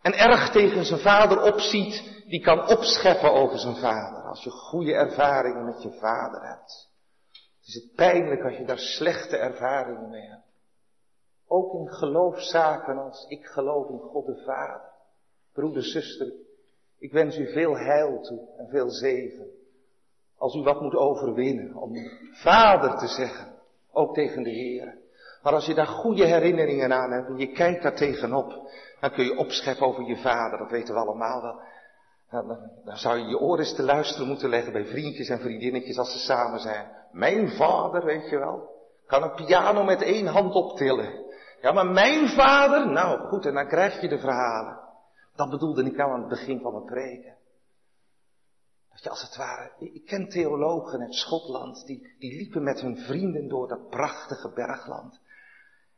en 0.00 0.12
erg 0.12 0.50
tegen 0.50 0.84
zijn 0.84 1.00
vader 1.00 1.42
opziet, 1.42 2.22
die 2.26 2.40
kan 2.40 2.68
opscheppen 2.68 3.32
over 3.32 3.58
zijn 3.58 3.76
vader. 3.76 4.22
Als 4.22 4.44
je 4.44 4.50
goede 4.50 4.92
ervaringen 4.92 5.64
met 5.64 5.82
je 5.82 5.90
vader 5.90 6.42
hebt. 6.42 6.90
Het 7.32 7.74
is 7.74 7.90
pijnlijk 7.94 8.42
als 8.44 8.56
je 8.56 8.64
daar 8.64 8.78
slechte 8.78 9.36
ervaringen 9.36 10.08
mee 10.08 10.28
hebt. 10.28 10.48
Ook 11.46 11.74
in 11.74 11.88
geloofszaken 11.88 12.98
als 12.98 13.26
ik 13.28 13.46
geloof 13.46 13.88
in 13.88 13.98
God 13.98 14.26
de 14.26 14.42
Vader. 14.44 14.90
Broeder, 15.52 15.82
zuster, 15.82 16.32
ik 16.98 17.12
wens 17.12 17.36
u 17.36 17.52
veel 17.52 17.76
heil 17.76 18.20
toe 18.20 18.48
en 18.56 18.68
veel 18.68 18.90
zegen. 18.90 19.62
Als 20.44 20.54
u 20.54 20.62
wat 20.62 20.80
moet 20.80 20.96
overwinnen 20.96 21.74
om 21.74 21.92
Vader 22.32 22.98
te 22.98 23.06
zeggen, 23.06 23.52
ook 23.92 24.14
tegen 24.14 24.42
de 24.42 24.50
Heer. 24.50 24.98
Maar 25.42 25.52
als 25.52 25.66
je 25.66 25.74
daar 25.74 25.86
goede 25.86 26.24
herinneringen 26.24 26.92
aan 26.92 27.10
hebt 27.12 27.28
en 27.28 27.38
je 27.38 27.52
kijkt 27.52 27.82
daar 27.82 27.94
tegenop, 27.94 28.70
dan 29.00 29.10
kun 29.10 29.24
je 29.24 29.36
opscheppen 29.36 29.86
over 29.86 30.04
je 30.04 30.16
vader, 30.16 30.58
dat 30.58 30.70
weten 30.70 30.94
we 30.94 31.00
allemaal 31.00 31.42
wel. 31.42 31.60
Dan, 32.30 32.58
dan, 32.84 32.96
zou 32.96 33.18
je 33.18 33.24
je 33.24 33.38
oren 33.38 33.58
eens 33.58 33.74
te 33.74 33.82
luisteren 33.82 34.28
moeten 34.28 34.48
leggen 34.48 34.72
bij 34.72 34.84
vriendjes 34.84 35.28
en 35.28 35.40
vriendinnetjes 35.40 35.98
als 35.98 36.12
ze 36.12 36.18
samen 36.18 36.60
zijn. 36.60 36.86
Mijn 37.12 37.48
vader, 37.48 38.04
weet 38.04 38.30
je 38.30 38.38
wel, 38.38 38.68
kan 39.06 39.22
een 39.22 39.34
piano 39.34 39.84
met 39.84 40.02
één 40.02 40.26
hand 40.26 40.54
optillen. 40.54 41.24
Ja, 41.60 41.72
maar 41.72 41.86
mijn 41.86 42.28
vader, 42.28 42.90
nou 42.90 43.28
goed, 43.28 43.46
en 43.46 43.54
dan 43.54 43.68
krijg 43.68 44.00
je 44.00 44.08
de 44.08 44.18
verhalen. 44.18 44.78
Dat 45.36 45.50
bedoelde 45.50 45.84
ik 45.84 46.00
aan 46.00 46.20
het 46.20 46.28
begin 46.28 46.60
van 46.60 46.72
mijn 46.72 46.84
preken. 46.84 47.34
Als 49.02 49.22
het 49.22 49.36
ware, 49.36 49.72
ik 49.78 50.06
ken 50.06 50.28
theologen 50.28 51.00
uit 51.00 51.14
Schotland, 51.14 51.86
die, 51.86 52.14
die 52.18 52.36
liepen 52.36 52.62
met 52.62 52.80
hun 52.80 52.98
vrienden 52.98 53.48
door 53.48 53.68
dat 53.68 53.90
prachtige 53.90 54.52
bergland. 54.52 55.20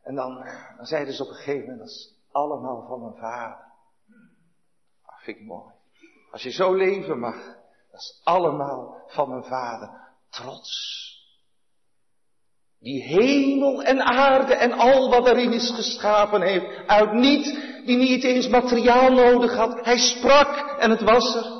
En 0.02 0.14
dan, 0.14 0.34
dan 0.76 0.86
zeiden 0.86 1.14
ze 1.14 1.22
op 1.22 1.28
een 1.28 1.34
gegeven 1.34 1.60
moment, 1.60 1.78
dat 1.78 1.88
is 1.88 2.14
allemaal 2.32 2.86
van 2.86 3.00
mijn 3.00 3.16
vader. 3.16 3.64
Dat 5.04 5.20
vind 5.22 5.36
ik 5.36 5.46
mooi. 5.46 5.74
Als 6.30 6.42
je 6.42 6.50
zo 6.50 6.74
leven 6.74 7.18
mag, 7.18 7.44
dat 7.90 8.00
is 8.00 8.20
allemaal 8.24 9.02
van 9.06 9.28
mijn 9.28 9.44
vader. 9.44 9.90
Trots. 10.30 11.04
Die 12.78 13.02
hemel 13.02 13.82
en 13.82 14.00
aarde 14.00 14.54
en 14.54 14.72
al 14.72 15.10
wat 15.10 15.26
erin 15.26 15.52
is 15.52 15.70
geschapen 15.70 16.42
heeft, 16.42 16.86
uit 16.86 17.12
niet, 17.12 17.44
die 17.84 17.96
niet 17.96 18.24
eens 18.24 18.48
materiaal 18.48 19.10
nodig 19.10 19.54
had. 19.54 19.84
Hij 19.84 19.98
sprak 19.98 20.78
en 20.78 20.90
het 20.90 21.02
was 21.02 21.34
er. 21.34 21.55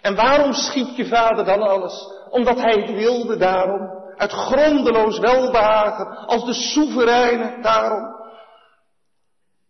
En 0.00 0.14
waarom 0.14 0.52
schiep 0.52 0.96
je 0.96 1.06
vader 1.06 1.44
dan 1.44 1.62
alles? 1.62 2.06
Omdat 2.30 2.60
hij 2.60 2.72
het 2.72 2.90
wilde 2.90 3.36
daarom. 3.36 3.98
Uit 4.16 4.32
grondeloos 4.32 5.18
welbehagen, 5.18 6.26
als 6.26 6.44
de 6.44 6.54
soevereine 6.54 7.62
daarom. 7.62 8.18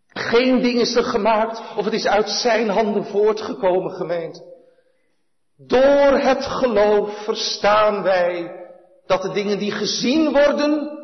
Geen 0.09 0.63
ding 0.63 0.81
is 0.81 0.95
er 0.95 1.05
gemaakt 1.05 1.63
of 1.77 1.85
het 1.85 1.95
is 1.95 2.07
uit 2.07 2.29
zijn 2.29 2.69
handen 2.69 3.05
voortgekomen, 3.05 3.91
gemeente. 3.91 4.49
Door 5.57 6.19
het 6.19 6.45
geloof 6.45 7.25
verstaan 7.25 8.03
wij 8.03 8.59
dat 9.07 9.23
de 9.23 9.31
dingen 9.31 9.59
die 9.59 9.71
gezien 9.71 10.33
worden, 10.33 10.99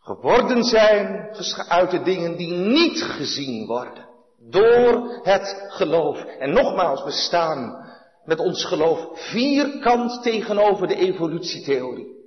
geworden 0.00 0.64
zijn 0.64 1.34
uit 1.68 1.90
de 1.90 2.02
dingen 2.02 2.36
die 2.36 2.52
niet 2.52 3.02
gezien 3.02 3.66
worden. 3.66 4.08
Door 4.38 5.20
het 5.22 5.66
geloof. 5.68 6.24
En 6.24 6.52
nogmaals, 6.52 7.04
we 7.04 7.10
staan 7.10 7.89
met 8.24 8.38
ons 8.38 8.64
geloof 8.64 9.08
vierkant 9.30 10.22
tegenover 10.22 10.88
de 10.88 10.96
evolutietheorie. 10.96 12.18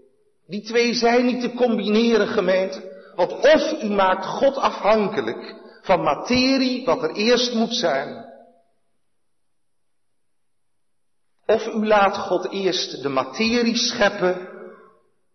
Die 0.47 0.61
twee 0.61 0.93
zijn 0.93 1.25
niet 1.25 1.41
te 1.41 1.53
combineren, 1.53 2.27
gemeente. 2.27 2.91
Want 3.15 3.31
of 3.31 3.83
u 3.83 3.89
maakt 3.89 4.25
God 4.25 4.55
afhankelijk 4.55 5.55
van 5.81 6.01
materie, 6.01 6.85
wat 6.85 7.03
er 7.03 7.11
eerst 7.11 7.53
moet 7.53 7.75
zijn. 7.75 8.31
Of 11.45 11.67
u 11.67 11.87
laat 11.87 12.17
God 12.17 12.51
eerst 12.51 13.01
de 13.01 13.09
materie 13.09 13.75
scheppen, 13.75 14.49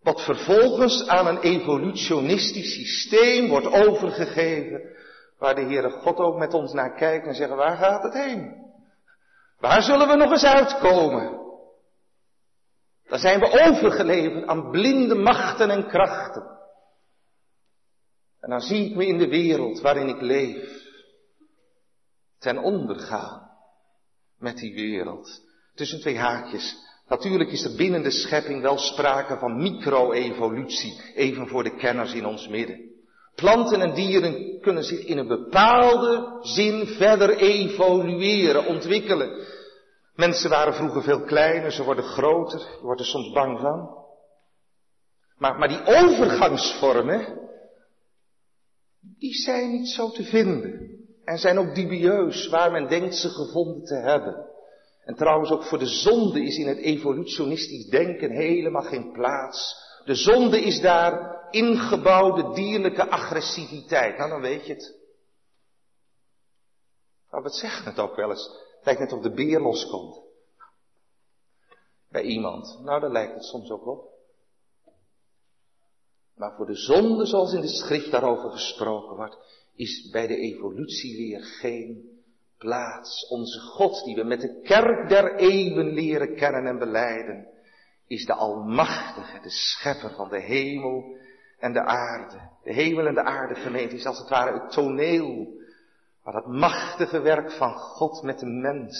wat 0.01 0.21
vervolgens 0.21 1.07
aan 1.07 1.27
een 1.27 1.41
evolutionistisch 1.41 2.73
systeem 2.73 3.47
wordt 3.47 3.67
overgegeven, 3.67 4.81
waar 5.37 5.55
de 5.55 5.61
Heere 5.61 5.89
God 5.89 6.17
ook 6.17 6.37
met 6.37 6.53
ons 6.53 6.73
naar 6.73 6.95
kijkt 6.95 7.27
en 7.27 7.35
zegt, 7.35 7.49
waar 7.49 7.77
gaat 7.77 8.03
het 8.03 8.13
heen? 8.13 8.68
Waar 9.59 9.81
zullen 9.81 10.07
we 10.07 10.15
nog 10.15 10.31
eens 10.31 10.43
uitkomen? 10.43 11.37
Dan 13.07 13.19
zijn 13.19 13.39
we 13.39 13.67
overgeleverd 13.67 14.47
aan 14.47 14.71
blinde 14.71 15.15
machten 15.15 15.69
en 15.69 15.87
krachten. 15.87 16.57
En 18.39 18.49
dan 18.49 18.61
zie 18.61 18.89
ik 18.89 18.95
me 18.95 19.05
in 19.05 19.17
de 19.17 19.27
wereld 19.27 19.81
waarin 19.81 20.07
ik 20.07 20.21
leef 20.21 20.87
ten 22.37 22.57
onder 22.57 22.99
gaan 22.99 23.49
met 24.37 24.57
die 24.57 24.73
wereld. 24.73 25.41
Tussen 25.73 25.99
twee 25.99 26.17
haakjes. 26.17 26.75
Natuurlijk 27.07 27.51
is 27.51 27.63
er 27.63 27.75
binnen 27.75 28.03
de 28.03 28.11
schepping 28.11 28.61
wel 28.61 28.77
sprake 28.77 29.37
van 29.37 29.57
micro-evolutie, 29.57 31.13
even 31.15 31.47
voor 31.47 31.63
de 31.63 31.75
kenners 31.75 32.13
in 32.13 32.25
ons 32.25 32.47
midden. 32.47 32.89
Planten 33.39 33.81
en 33.81 33.93
dieren 33.93 34.59
kunnen 34.61 34.83
zich 34.83 34.99
in 34.99 35.17
een 35.17 35.27
bepaalde 35.27 36.37
zin 36.41 36.85
verder 36.87 37.37
evolueren, 37.37 38.65
ontwikkelen. 38.65 39.47
Mensen 40.15 40.49
waren 40.49 40.73
vroeger 40.73 41.03
veel 41.03 41.21
kleiner, 41.21 41.71
ze 41.71 41.83
worden 41.83 42.03
groter, 42.03 42.59
je 42.59 42.81
wordt 42.81 42.99
er 42.99 43.07
soms 43.07 43.31
bang 43.31 43.59
van. 43.59 43.97
Maar, 45.37 45.57
maar 45.57 45.67
die 45.67 45.85
overgangsvormen, 45.85 47.49
die 48.99 49.33
zijn 49.33 49.71
niet 49.71 49.89
zo 49.89 50.09
te 50.09 50.23
vinden. 50.23 50.97
En 51.23 51.37
zijn 51.37 51.59
ook 51.59 51.75
dubieus 51.75 52.47
waar 52.47 52.71
men 52.71 52.87
denkt 52.87 53.15
ze 53.15 53.29
gevonden 53.29 53.83
te 53.83 53.95
hebben. 53.95 54.47
En 55.05 55.15
trouwens 55.15 55.51
ook 55.51 55.63
voor 55.63 55.79
de 55.79 55.85
zonde 55.85 56.43
is 56.43 56.57
in 56.57 56.67
het 56.67 56.77
evolutionistisch 56.77 57.85
denken 57.85 58.31
helemaal 58.31 58.81
geen 58.81 59.11
plaats. 59.11 59.75
De 60.05 60.15
zonde 60.15 60.61
is 60.61 60.81
daar 60.81 61.38
ingebouwde 61.51 62.53
dierlijke 62.53 63.09
agressiviteit. 63.09 64.17
Nou, 64.17 64.29
dan 64.29 64.41
weet 64.41 64.65
je 64.65 64.73
het. 64.73 64.97
Maar 67.29 67.41
wat 67.41 67.55
zegt 67.55 67.85
het 67.85 67.99
ook 67.99 68.15
wel 68.15 68.29
eens? 68.29 68.47
Het 68.75 68.85
lijkt 68.85 68.99
net 68.99 69.11
of 69.11 69.21
de 69.21 69.33
beer 69.33 69.61
loskomt. 69.61 70.21
Bij 72.09 72.23
iemand. 72.23 72.79
Nou, 72.83 72.99
daar 72.99 73.11
lijkt 73.11 73.33
het 73.33 73.43
soms 73.43 73.69
ook 73.69 73.87
op. 73.87 74.09
Maar 76.35 76.55
voor 76.55 76.65
de 76.65 76.75
zonde, 76.75 77.25
zoals 77.25 77.53
in 77.53 77.61
de 77.61 77.67
schrift 77.67 78.11
daarover 78.11 78.49
gesproken 78.49 79.15
wordt, 79.15 79.37
is 79.75 80.09
bij 80.09 80.27
de 80.27 80.35
evolutieleer 80.35 81.43
geen 81.43 82.19
plaats. 82.57 83.27
Onze 83.27 83.59
God, 83.59 84.03
die 84.03 84.15
we 84.15 84.23
met 84.23 84.41
de 84.41 84.61
kerk 84.61 85.09
der 85.09 85.35
eeuwen 85.35 85.93
leren 85.93 86.35
kennen 86.35 86.65
en 86.65 86.79
beleiden, 86.79 87.47
is 88.07 88.25
de 88.25 88.33
Almachtige, 88.33 89.39
de 89.41 89.49
Schepper 89.49 90.15
van 90.15 90.29
de 90.29 90.41
hemel 90.41 91.17
en 91.59 91.73
de 91.73 91.83
aarde. 91.83 92.49
De 92.63 92.73
hemel 92.73 93.07
en 93.07 93.13
de 93.13 93.23
aarde 93.23 93.55
gemeente 93.55 93.95
is 93.95 94.05
als 94.05 94.17
het 94.17 94.29
ware 94.29 94.59
het 94.59 94.71
toneel 94.71 95.57
waar 96.23 96.33
dat 96.33 96.47
machtige 96.47 97.19
werk 97.19 97.51
van 97.51 97.73
God 97.73 98.23
met 98.23 98.39
de 98.39 98.45
mens 98.45 98.97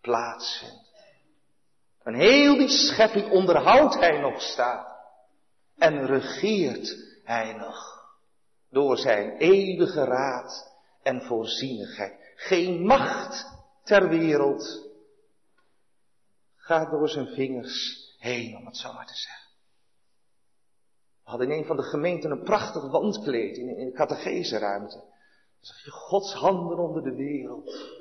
plaatsvindt. 0.00 0.84
En 2.02 2.14
heel 2.14 2.56
die 2.56 2.68
schepping 2.68 3.30
onderhoudt 3.30 3.94
hij 3.94 4.20
nog 4.20 4.40
staat. 4.42 4.94
En 5.76 6.06
regeert 6.06 6.96
hij 7.24 7.52
nog. 7.52 8.04
Door 8.70 8.98
zijn 8.98 9.36
eeuwige 9.36 10.04
raad 10.04 10.72
en 11.02 11.22
voorzienigheid. 11.22 12.14
Geen 12.36 12.86
macht 12.86 13.46
ter 13.84 14.08
wereld 14.08 14.84
gaat 16.56 16.90
door 16.90 17.08
zijn 17.08 17.26
vingers 17.26 18.06
heen, 18.18 18.56
om 18.56 18.66
het 18.66 18.76
zo 18.76 18.92
maar 18.92 19.06
te 19.06 19.14
zeggen. 19.14 19.45
Hadden 21.26 21.50
in 21.50 21.58
een 21.58 21.66
van 21.66 21.76
de 21.76 21.82
gemeenten 21.82 22.30
een 22.30 22.42
prachtig 22.42 22.90
wandkleed 22.90 23.56
in, 23.56 23.76
in 23.76 23.86
de 23.86 23.92
catechese-ruimte. 23.92 25.02
Zag 25.60 25.84
je 25.84 25.90
Gods 25.90 26.34
handen 26.34 26.78
onder 26.78 27.02
de 27.02 27.14
wereld. 27.14 27.94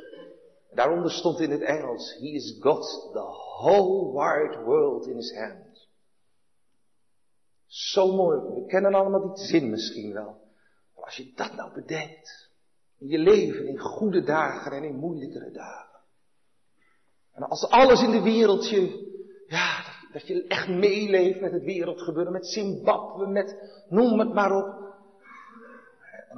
Daaronder 0.72 1.12
stond 1.12 1.40
in 1.40 1.52
het 1.52 1.62
Engels, 1.62 2.14
He 2.20 2.26
is 2.26 2.58
God, 2.60 3.10
the 3.14 3.20
whole 3.20 4.12
wide 4.12 4.64
world 4.64 5.08
in 5.08 5.16
his 5.16 5.36
hand. 5.36 5.88
Zo 7.66 8.16
mooi, 8.16 8.40
we 8.40 8.66
kennen 8.66 8.94
allemaal 8.94 9.36
die 9.36 9.46
zin 9.46 9.70
misschien 9.70 10.14
wel. 10.14 10.42
Maar 10.96 11.04
als 11.04 11.16
je 11.16 11.32
dat 11.36 11.54
nou 11.56 11.74
bedenkt, 11.74 12.50
in 13.00 13.08
je 13.08 13.18
leven, 13.18 13.68
in 13.68 13.80
goede 13.80 14.24
dagen 14.24 14.72
en 14.72 14.84
in 14.84 14.96
moeilijkere 14.96 15.52
dagen. 15.52 16.00
En 17.32 17.44
als 17.44 17.70
alles 17.70 18.02
in 18.02 18.12
de 18.12 18.22
wereld 18.22 18.70
je, 18.70 19.14
ja, 19.48 19.95
dat 20.16 20.28
je 20.28 20.48
echt 20.48 20.68
meeleeft 20.68 21.40
met 21.40 21.52
het 21.52 21.64
wereldgebeuren, 21.64 22.32
met 22.32 22.48
Zimbabwe, 22.48 23.28
met 23.28 23.56
noem 23.90 24.20
het 24.20 24.34
maar 24.34 24.56
op. 24.56 24.94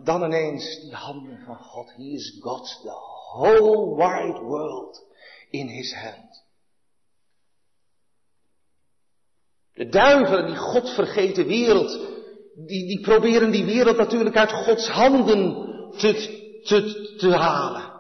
Dan 0.04 0.24
ineens 0.24 0.80
die 0.82 0.94
handen 0.94 1.40
van 1.46 1.58
God. 1.58 1.94
He 1.96 2.04
is 2.04 2.38
God, 2.42 2.80
the 2.84 2.90
whole 3.34 3.96
wide 3.96 4.40
world 4.40 5.06
in 5.50 5.68
his 5.68 5.94
hand. 5.94 6.46
De 9.74 9.90
duivelen, 9.90 10.46
die 10.46 10.56
God 10.56 10.90
vergeten 10.90 11.48
wereld, 11.48 12.00
die, 12.56 12.88
die 12.88 13.02
proberen 13.02 13.52
die 13.52 13.66
wereld 13.66 13.98
natuurlijk 13.98 14.38
uit 14.38 14.52
Gods 14.52 14.90
handen 14.90 15.54
te, 15.98 16.14
te, 16.64 17.16
te 17.18 17.36
halen. 17.36 17.94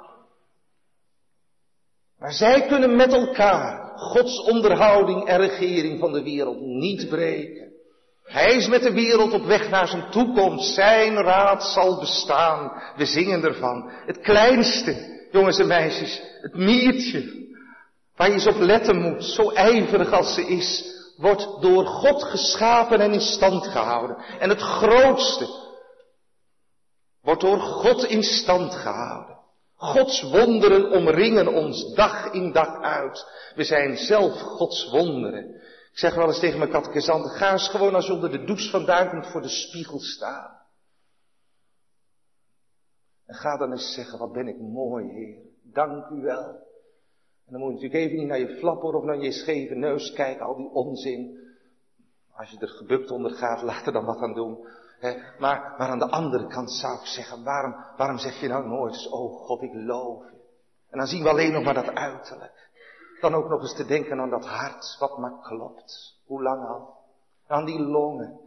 Maar 2.17 2.33
zij 2.33 2.67
kunnen 2.67 2.95
met 2.95 3.13
elkaar 3.13 3.86
Gods 3.97 4.41
onderhouding 4.41 5.25
en 5.25 5.37
regering 5.37 5.99
van 5.99 6.13
de 6.13 6.23
wereld 6.23 6.61
niet 6.61 7.09
breken. 7.09 7.67
Hij 8.23 8.55
is 8.55 8.67
met 8.67 8.81
de 8.81 8.93
wereld 8.93 9.33
op 9.33 9.45
weg 9.45 9.69
naar 9.69 9.87
zijn 9.87 10.09
toekomst. 10.11 10.73
Zijn 10.73 11.15
raad 11.15 11.63
zal 11.63 11.99
bestaan. 11.99 12.81
We 12.95 13.05
zingen 13.05 13.43
ervan. 13.43 13.91
Het 14.05 14.19
kleinste, 14.19 15.25
jongens 15.31 15.59
en 15.59 15.67
meisjes, 15.67 16.21
het 16.41 16.53
miertje, 16.53 17.45
waar 18.15 18.27
je 18.27 18.33
eens 18.33 18.47
op 18.47 18.59
letten 18.59 19.01
moet, 19.01 19.23
zo 19.23 19.49
ijverig 19.51 20.11
als 20.11 20.33
ze 20.33 20.47
is, 20.47 20.95
wordt 21.17 21.61
door 21.61 21.85
God 21.85 22.23
geschapen 22.23 22.99
en 22.99 23.13
in 23.13 23.21
stand 23.21 23.67
gehouden. 23.67 24.17
En 24.39 24.49
het 24.49 24.61
grootste 24.61 25.47
wordt 27.21 27.41
door 27.41 27.59
God 27.59 28.03
in 28.03 28.23
stand 28.23 28.73
gehouden. 28.73 29.36
Gods 29.77 30.21
wonderen 30.21 30.91
omringen 30.91 31.47
ons 31.47 31.93
dag 31.93 32.33
in 32.33 32.51
dag 32.51 32.81
uit. 32.81 33.25
We 33.55 33.63
zijn 33.63 33.97
zelf 33.97 34.39
Gods 34.39 34.89
wonderen. 34.89 35.55
Ik 35.91 36.03
zeg 36.03 36.15
wel 36.15 36.27
eens 36.27 36.39
tegen 36.39 36.59
mijn 36.59 36.71
katkezanten, 36.71 37.29
ga 37.29 37.51
eens 37.51 37.69
gewoon 37.69 37.95
als 37.95 38.05
je 38.05 38.13
onder 38.13 38.31
de 38.31 38.43
douche 38.43 38.69
vandaan 38.69 39.09
komt 39.09 39.27
voor 39.27 39.41
de 39.41 39.49
spiegel 39.49 39.99
staan. 39.99 40.57
En 43.25 43.35
ga 43.35 43.57
dan 43.57 43.71
eens 43.71 43.93
zeggen, 43.93 44.19
wat 44.19 44.31
ben 44.31 44.47
ik 44.47 44.59
mooi, 44.59 45.09
Heer. 45.09 45.37
Dank 45.63 46.09
u 46.09 46.21
wel. 46.21 46.65
En 47.45 47.53
dan 47.53 47.59
moet 47.61 47.69
je 47.69 47.75
natuurlijk 47.75 48.03
even 48.03 48.17
niet 48.17 48.27
naar 48.27 48.39
je 48.39 48.57
flapper 48.57 48.93
of 48.93 49.03
naar 49.03 49.17
je 49.17 49.31
scheve 49.31 49.75
neus 49.75 50.13
kijken, 50.13 50.45
al 50.45 50.55
die 50.55 50.69
onzin. 50.69 51.39
Als 52.31 52.49
je 52.49 52.59
er 52.59 52.67
gebukt 52.67 53.11
onder 53.11 53.31
gaat, 53.31 53.61
laat 53.61 53.85
er 53.85 53.93
dan 53.93 54.05
wat 54.05 54.21
aan 54.21 54.33
doen. 54.33 54.67
Maar, 55.39 55.75
maar 55.77 55.89
aan 55.89 55.99
de 55.99 56.09
andere 56.09 56.47
kant 56.47 56.71
zou 56.71 56.99
ik 56.99 57.05
zeggen, 57.05 57.43
waarom, 57.43 57.75
waarom 57.97 58.17
zeg 58.17 58.39
je 58.39 58.47
nou 58.47 58.67
nooit 58.67 58.93
eens, 58.93 59.07
oh 59.07 59.45
God, 59.45 59.61
ik 59.61 59.73
loof 59.73 60.23
je. 60.23 60.37
En 60.89 60.97
dan 60.97 61.07
zien 61.07 61.23
we 61.23 61.29
alleen 61.29 61.51
nog 61.51 61.63
maar 61.63 61.73
dat 61.73 61.93
uiterlijk. 61.93 62.69
Dan 63.21 63.33
ook 63.33 63.49
nog 63.49 63.61
eens 63.61 63.75
te 63.75 63.85
denken 63.85 64.19
aan 64.19 64.29
dat 64.29 64.45
hart, 64.45 64.95
wat 64.99 65.17
maar 65.17 65.41
klopt. 65.41 66.19
Hoe 66.25 66.43
lang 66.43 66.67
al? 66.67 66.95
Aan 67.47 67.65
die 67.65 67.79
longen. 67.79 68.39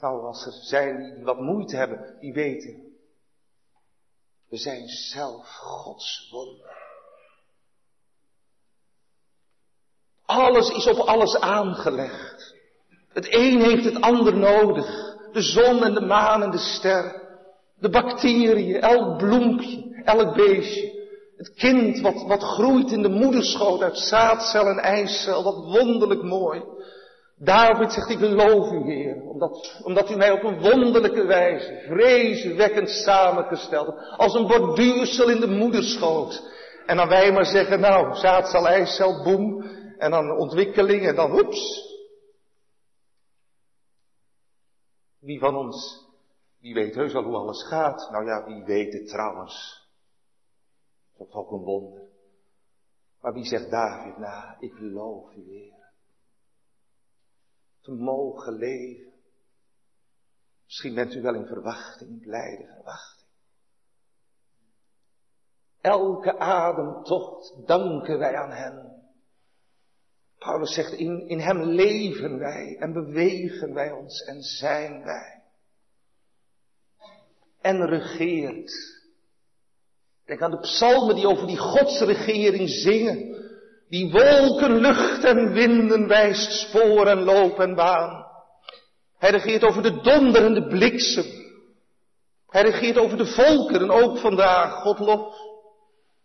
Nou, 0.00 0.24
als 0.24 0.46
er 0.46 0.52
zijn 0.52 1.14
die 1.14 1.24
wat 1.24 1.40
moeite 1.40 1.76
hebben, 1.76 2.16
die 2.20 2.32
weten. 2.32 2.96
We 4.48 4.56
zijn 4.56 4.88
zelf 4.88 5.48
Gods 5.48 6.28
wonder. 6.30 6.76
Alles 10.24 10.70
is 10.70 10.86
op 10.86 10.96
alles 10.98 11.40
aangelegd. 11.40 12.54
Het 13.08 13.34
een 13.34 13.60
heeft 13.60 13.84
het 13.84 14.00
ander 14.00 14.36
nodig. 14.36 15.07
De 15.32 15.42
zon 15.42 15.84
en 15.84 15.94
de 15.94 16.00
maan 16.00 16.42
en 16.42 16.50
de 16.50 16.58
ster. 16.58 17.22
De 17.80 17.88
bacteriën, 17.88 18.80
elk 18.80 19.18
bloempje, 19.18 20.02
elk 20.04 20.34
beestje. 20.34 20.96
Het 21.36 21.54
kind 21.54 22.00
wat, 22.00 22.24
wat 22.26 22.42
groeit 22.42 22.90
in 22.90 23.02
de 23.02 23.08
moederschoot 23.08 23.82
uit 23.82 23.98
zaadcel 23.98 24.66
en 24.66 24.78
eicel, 24.78 25.42
wat 25.42 25.54
wonderlijk 25.54 26.22
mooi. 26.22 26.62
David 27.40 27.92
zegt, 27.92 28.10
ik 28.10 28.20
loof 28.20 28.72
u 28.72 28.92
Heer, 28.92 29.22
omdat, 29.22 29.80
omdat 29.82 30.10
u 30.10 30.16
mij 30.16 30.30
op 30.30 30.42
een 30.42 30.60
wonderlijke 30.60 31.26
wijze, 31.26 31.82
vreeswekkend 31.88 32.90
samengesteld 32.90 33.86
hebt, 33.86 33.98
als 34.16 34.34
een 34.34 34.46
borduursel 34.46 35.28
in 35.28 35.40
de 35.40 35.48
moederschoot. 35.48 36.42
En 36.86 36.96
dan 36.96 37.08
wij 37.08 37.32
maar 37.32 37.46
zeggen, 37.46 37.80
nou, 37.80 38.14
zaadcel, 38.16 38.66
eicel, 38.66 39.22
boem, 39.22 39.64
en 39.98 40.10
dan 40.10 40.36
ontwikkeling, 40.36 41.06
en 41.06 41.14
dan 41.14 41.30
hoeps. 41.30 41.87
Wie 45.18 45.38
van 45.38 45.56
ons, 45.56 46.06
wie 46.60 46.74
weet 46.74 46.94
heus 46.94 47.12
wel 47.12 47.22
hoe 47.22 47.36
alles 47.36 47.66
gaat? 47.66 48.10
Nou 48.10 48.24
ja, 48.24 48.44
wie 48.44 48.64
weet 48.64 48.92
het 48.92 49.08
trouwens. 49.08 49.86
Dat 51.16 51.28
is 51.28 51.34
ook 51.34 51.50
een 51.50 51.64
wonder. 51.64 52.06
Maar 53.20 53.32
wie 53.32 53.44
zegt 53.44 53.70
David 53.70 54.18
na, 54.18 54.56
ik 54.60 54.78
loof 54.78 55.34
u 55.34 55.42
Heer 55.42 55.78
te 57.88 57.94
mogen 57.94 58.52
leven. 58.52 59.12
Misschien 60.64 60.94
bent 60.94 61.14
u 61.14 61.22
wel 61.22 61.34
in 61.34 61.46
verwachting, 61.46 62.20
blijde 62.20 62.66
verwachting. 62.66 63.28
Elke 65.80 66.38
ademtocht 66.38 67.66
danken 67.66 68.18
wij 68.18 68.36
aan 68.36 68.50
Hem. 68.50 68.97
Paulus 70.38 70.74
zegt, 70.74 70.92
in, 70.92 71.28
in 71.28 71.38
Hem 71.38 71.62
leven 71.62 72.38
wij 72.38 72.76
en 72.78 72.92
bewegen 72.92 73.74
wij 73.74 73.90
ons 73.90 74.24
en 74.24 74.42
zijn 74.42 75.04
wij. 75.04 75.42
En 77.60 77.86
regeert. 77.86 78.72
Denk 80.24 80.42
aan 80.42 80.50
de 80.50 80.60
psalmen 80.60 81.14
die 81.14 81.26
over 81.26 81.46
die 81.46 81.56
godsregering 81.56 82.68
zingen. 82.68 83.46
Die 83.88 84.10
wolken, 84.10 84.76
lucht 84.76 85.24
en 85.24 85.52
winden 85.52 86.08
wijst 86.08 86.52
spoor 86.52 87.06
en 87.06 87.22
loop 87.22 87.58
en 87.58 87.74
baan. 87.74 88.26
Hij 89.18 89.30
regeert 89.30 89.62
over 89.64 89.82
de 89.82 90.00
donder 90.00 90.44
en 90.44 90.54
de 90.54 90.66
bliksem. 90.66 91.26
Hij 92.48 92.62
regeert 92.62 92.98
over 92.98 93.16
de 93.16 93.26
volkeren, 93.26 93.90
ook 93.90 94.18
vandaag, 94.18 94.82
God 94.82 94.98
lof. 94.98 95.36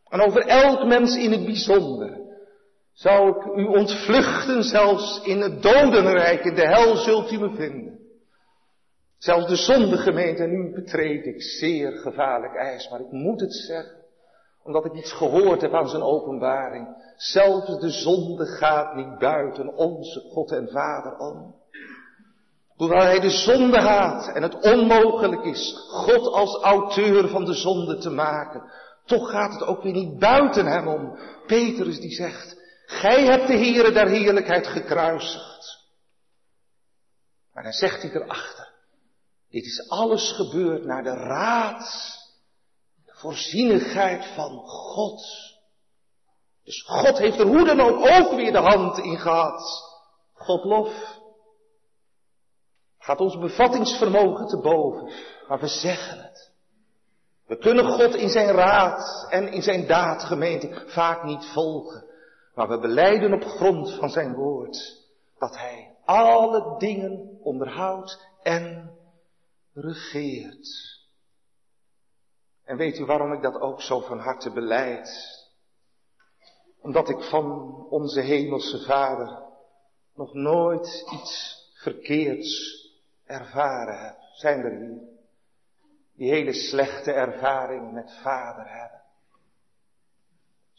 En 0.09 0.21
over 0.21 0.41
elk 0.41 0.85
mens 0.85 1.15
in 1.15 1.31
het 1.31 1.45
bijzonder. 1.45 2.22
Zou 2.93 3.29
ik 3.29 3.55
u 3.55 3.63
ontvluchten, 3.63 4.63
zelfs 4.63 5.21
in 5.23 5.41
het 5.41 5.61
dodenrijk, 5.61 6.43
in 6.43 6.55
de 6.55 6.67
hel 6.67 6.95
zult 6.95 7.31
u 7.31 7.39
me 7.39 7.55
vinden. 7.55 7.99
Zelfs 9.17 9.47
de 9.47 9.55
zondegemeente, 9.55 10.43
en 10.43 10.49
nu 10.49 10.73
betreed 10.73 11.25
ik 11.25 11.41
zeer 11.41 11.91
gevaarlijk 11.91 12.55
ijs, 12.55 12.89
maar 12.89 12.99
ik 12.99 13.11
moet 13.11 13.41
het 13.41 13.53
zeggen 13.53 14.01
omdat 14.63 14.85
ik 14.85 14.93
iets 14.93 15.11
gehoord 15.11 15.61
heb 15.61 15.73
aan 15.73 15.89
zijn 15.89 16.01
openbaring. 16.01 16.87
Zelfs 17.15 17.79
de 17.79 17.89
zonde 17.89 18.45
gaat 18.45 18.95
niet 18.95 19.17
buiten 19.17 19.75
onze 19.75 20.19
God 20.19 20.51
en 20.51 20.69
Vader 20.69 21.17
om. 21.17 21.55
Hoewel 22.75 23.01
hij 23.01 23.19
de 23.19 23.29
zonde 23.29 23.79
haat 23.79 24.27
en 24.35 24.43
het 24.43 24.59
onmogelijk 24.61 25.43
is 25.43 25.73
God 25.87 26.27
als 26.27 26.61
auteur 26.61 27.27
van 27.29 27.45
de 27.45 27.53
zonde 27.53 27.97
te 27.97 28.09
maken, 28.09 28.63
toch 29.05 29.29
gaat 29.29 29.53
het 29.53 29.63
ook 29.63 29.83
weer 29.83 29.93
niet 29.93 30.19
buiten 30.19 30.65
hem 30.65 30.87
om. 30.87 31.17
Petrus 31.47 31.99
die 31.99 32.11
zegt, 32.11 32.61
gij 32.93 33.25
hebt 33.25 33.47
de 33.47 33.57
Heere 33.57 33.91
der 33.91 34.07
heerlijkheid 34.07 34.67
gekruisigd. 34.67 35.81
Maar 37.53 37.63
dan 37.63 37.71
zegt 37.71 38.01
hij 38.01 38.11
erachter, 38.11 38.69
dit 39.49 39.65
is 39.65 39.89
alles 39.89 40.31
gebeurd 40.31 40.85
naar 40.85 41.03
de 41.03 41.13
raad 41.13 42.21
voorzienigheid 43.23 44.25
van 44.25 44.57
God. 44.65 45.21
Dus 46.63 46.83
God 46.87 47.17
heeft 47.17 47.39
er 47.39 47.45
hoe 47.45 47.65
dan 47.65 47.79
ook 47.81 48.35
weer 48.35 48.51
de 48.51 48.57
hand 48.57 48.97
in 48.97 49.17
gehad. 49.17 49.61
God 50.33 50.63
lof. 50.63 51.21
Gaat 52.99 53.19
ons 53.19 53.37
bevattingsvermogen 53.37 54.47
te 54.47 54.57
boven, 54.57 55.11
maar 55.47 55.59
we 55.59 55.67
zeggen 55.67 56.17
het. 56.21 56.51
We 57.45 57.57
kunnen 57.57 57.85
God 57.85 58.15
in 58.15 58.29
zijn 58.29 58.51
raad 58.51 59.27
en 59.29 59.51
in 59.51 59.61
zijn 59.61 59.87
daadgemeente 59.87 60.83
vaak 60.87 61.23
niet 61.23 61.45
volgen, 61.45 62.02
maar 62.53 62.67
we 62.67 62.79
beleiden 62.79 63.33
op 63.33 63.43
grond 63.43 63.93
van 63.93 64.09
zijn 64.09 64.33
woord 64.33 65.01
dat 65.37 65.57
hij 65.57 65.95
alle 66.05 66.77
dingen 66.77 67.39
onderhoudt 67.41 68.27
en 68.41 68.91
regeert. 69.73 71.01
En 72.63 72.77
weet 72.77 72.99
u 72.99 73.05
waarom 73.05 73.33
ik 73.33 73.41
dat 73.41 73.59
ook 73.59 73.81
zo 73.81 73.99
van 73.99 74.19
harte 74.19 74.51
beleid? 74.51 75.41
Omdat 76.81 77.09
ik 77.09 77.21
van 77.21 77.75
onze 77.89 78.19
hemelse 78.19 78.85
Vader 78.85 79.43
nog 80.15 80.33
nooit 80.33 81.05
iets 81.11 81.61
verkeerds 81.73 82.81
ervaren 83.25 83.99
heb. 84.05 84.15
Zijn 84.33 84.59
er 84.59 84.79
hier 84.79 85.11
die 86.15 86.29
hele 86.29 86.53
slechte 86.53 87.11
ervaring 87.11 87.91
met 87.93 88.11
Vader 88.21 88.69
hebben? 88.69 89.02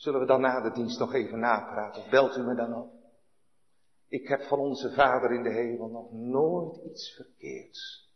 Zullen 0.05 0.21
we 0.21 0.27
dan 0.27 0.41
na 0.41 0.61
de 0.61 0.73
dienst 0.73 0.99
nog 0.99 1.15
even 1.15 1.39
napraten? 1.39 2.11
Belt 2.11 2.37
u 2.37 2.43
me 2.43 2.55
dan 2.55 2.75
op? 2.75 2.93
Ik 4.09 4.29
heb 4.29 4.43
van 4.43 4.59
onze 4.59 4.93
Vader 4.93 5.33
in 5.33 5.43
de 5.43 5.53
hemel 5.53 5.89
nog 5.89 6.13
nooit 6.13 6.77
iets 6.85 7.15
verkeerds 7.15 8.11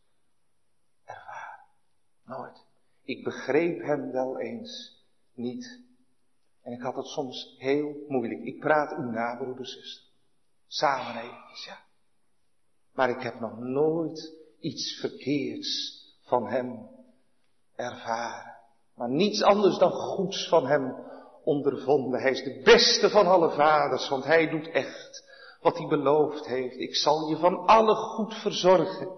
ervaren. 1.05 1.65
Nooit. 2.25 2.65
Ik 3.03 3.25
begreep 3.25 3.83
hem 3.83 4.11
wel 4.11 4.39
eens 4.39 5.05
niet. 5.35 5.81
En 6.63 6.73
ik 6.73 6.81
had 6.81 6.97
het 6.97 7.07
soms 7.07 7.57
heel 7.59 8.05
moeilijk. 8.09 8.43
Ik 8.43 8.61
praat 8.61 8.99
u 8.99 9.03
na, 9.03 9.37
broeder, 9.37 9.67
zuster. 9.67 10.05
Samen 10.67 11.23
even, 11.23 11.65
ja. 11.67 11.79
Maar 12.93 13.11
ik 13.11 13.23
heb 13.23 13.41
nog 13.41 13.59
nooit 13.59 14.33
iets 14.61 15.01
verkeerds 15.01 16.03
van 16.23 16.47
hem 16.47 16.89
ervaren. 17.75 18.57
Maar 18.95 19.11
niets 19.11 19.43
anders 19.43 19.79
dan 19.79 19.91
goeds 19.91 20.49
van 20.49 20.67
hem 20.67 21.07
ondervonden. 21.49 22.21
Hij 22.21 22.31
is 22.31 22.43
de 22.43 22.61
beste 22.65 23.11
van 23.11 23.27
alle 23.27 23.51
vaders, 23.51 24.09
want 24.09 24.25
hij 24.25 24.49
doet 24.49 24.71
echt 24.71 25.25
wat 25.61 25.79
hij 25.79 25.87
beloofd 25.87 26.47
heeft. 26.47 26.77
Ik 26.77 26.97
zal 26.97 27.29
je 27.29 27.37
van 27.37 27.67
alle 27.67 27.95
goed 27.95 28.35
verzorgen, 28.35 29.09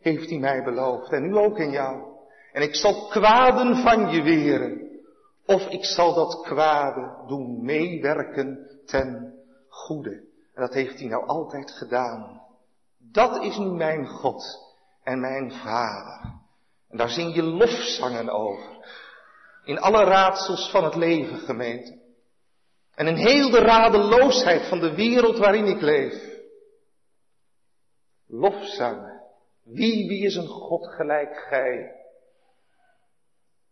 heeft 0.00 0.30
hij 0.30 0.38
mij 0.38 0.62
beloofd. 0.62 1.12
En 1.12 1.22
nu 1.22 1.36
ook 1.36 1.58
in 1.58 1.70
jou. 1.70 2.02
En 2.52 2.62
ik 2.62 2.74
zal 2.74 3.08
kwaden 3.08 3.76
van 3.76 4.10
je 4.10 4.22
weren. 4.22 4.90
Of 5.46 5.66
ik 5.66 5.84
zal 5.84 6.14
dat 6.14 6.40
kwade 6.42 7.24
doen 7.26 7.64
meewerken 7.64 8.80
ten 8.86 9.34
goede. 9.68 10.10
En 10.54 10.62
dat 10.62 10.74
heeft 10.74 10.98
hij 10.98 11.08
nou 11.08 11.26
altijd 11.26 11.70
gedaan. 11.70 12.40
Dat 12.98 13.42
is 13.42 13.56
nu 13.58 13.66
mijn 13.66 14.06
God 14.06 14.44
en 15.02 15.20
mijn 15.20 15.52
Vader. 15.52 16.40
En 16.90 16.98
daar 16.98 17.08
zing 17.08 17.34
je 17.34 17.42
lofzangen 17.42 18.28
over. 18.28 18.70
In 19.64 19.78
alle 19.78 20.04
raadsels 20.04 20.70
van 20.70 20.84
het 20.84 20.94
leven, 20.94 21.38
gemeente. 21.38 22.00
En 22.94 23.06
in 23.06 23.16
heel 23.16 23.50
de 23.50 23.60
radeloosheid 23.60 24.68
van 24.68 24.80
de 24.80 24.94
wereld 24.94 25.38
waarin 25.38 25.66
ik 25.66 25.80
leef. 25.80 26.40
Lofzangen. 28.26 29.20
Wie, 29.64 30.08
wie 30.08 30.24
is 30.24 30.34
een 30.34 30.46
God 30.46 30.86
gelijk 30.86 31.36
gij? 31.48 32.00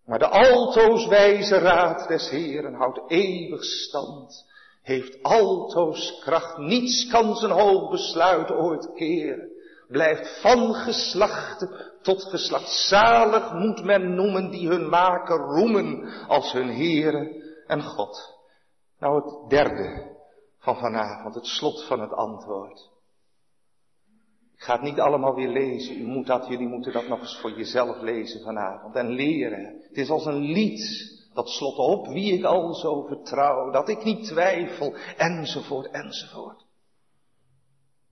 Maar 0.04 0.18
de 0.18 0.28
altoos 0.28 1.06
wijze 1.06 1.58
raad 1.58 2.08
des 2.08 2.30
Heeren 2.30 2.74
houdt 2.74 3.10
eeuwig 3.10 3.64
stand, 3.64 4.44
heeft 4.82 5.22
altoos 5.22 6.20
kracht, 6.20 6.58
niets 6.58 7.10
kan 7.10 7.36
zijn 7.36 7.52
hoog 7.52 7.90
besluit 7.90 8.50
ooit 8.50 8.92
keren. 8.94 9.50
Blijft 9.88 10.40
van 10.40 10.74
geslachte 10.74 11.89
tot 12.02 12.22
geslacht 12.22 12.68
zalig 12.68 13.52
moet 13.52 13.84
men 13.84 14.14
noemen 14.14 14.50
die 14.50 14.68
hun 14.68 14.88
maker 14.88 15.36
roemen 15.36 16.04
als 16.28 16.52
hun 16.52 16.68
Heere 16.68 17.42
en 17.66 17.82
God. 17.82 18.38
Nou, 18.98 19.14
het 19.24 19.50
derde 19.50 20.16
van 20.58 20.76
vanavond, 20.76 21.34
het 21.34 21.46
slot 21.46 21.84
van 21.84 22.00
het 22.00 22.12
antwoord. 22.12 22.90
Ik 24.56 24.66
ga 24.66 24.72
het 24.72 24.82
niet 24.82 25.00
allemaal 25.00 25.34
weer 25.34 25.48
lezen. 25.48 26.00
U 26.00 26.04
moet 26.04 26.26
dat, 26.26 26.46
jullie 26.46 26.68
moeten 26.68 26.92
dat 26.92 27.08
nog 27.08 27.20
eens 27.20 27.38
voor 27.40 27.52
jezelf 27.52 28.00
lezen 28.00 28.42
vanavond 28.42 28.94
en 28.94 29.08
leren. 29.08 29.80
Het 29.88 29.96
is 29.96 30.10
als 30.10 30.26
een 30.26 30.40
lied. 30.40 31.18
Dat 31.34 31.48
slot 31.48 31.76
op 31.76 32.06
wie 32.06 32.32
ik 32.32 32.44
al 32.44 32.74
zo 32.74 33.02
vertrouw, 33.02 33.70
dat 33.70 33.88
ik 33.88 34.04
niet 34.04 34.24
twijfel, 34.24 34.94
enzovoort, 35.16 35.90
enzovoort. 35.90 36.64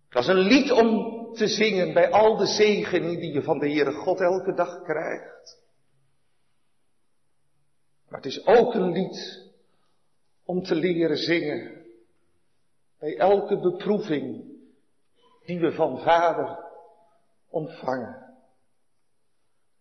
Dat 0.09 0.23
is 0.23 0.29
een 0.29 0.39
lied 0.39 0.73
om 0.73 1.18
te 1.37 1.47
zingen 1.47 1.93
bij 1.93 2.11
al 2.11 2.37
de 2.37 2.47
zegeningen 2.47 3.21
die 3.21 3.33
je 3.33 3.43
van 3.43 3.59
de 3.59 3.71
Heere 3.71 3.93
God 3.93 4.21
elke 4.21 4.55
dag 4.55 4.83
krijgt. 4.83 5.59
Maar 8.09 8.21
het 8.21 8.27
is 8.27 8.47
ook 8.47 8.75
een 8.75 8.93
lied 8.93 9.47
om 10.45 10.63
te 10.63 10.75
leren 10.75 11.17
zingen 11.17 11.85
bij 12.99 13.17
elke 13.17 13.59
beproeving 13.61 14.45
die 15.45 15.61
we 15.61 15.73
van 15.73 16.01
Vader 16.01 16.59
ontvangen. 17.49 18.27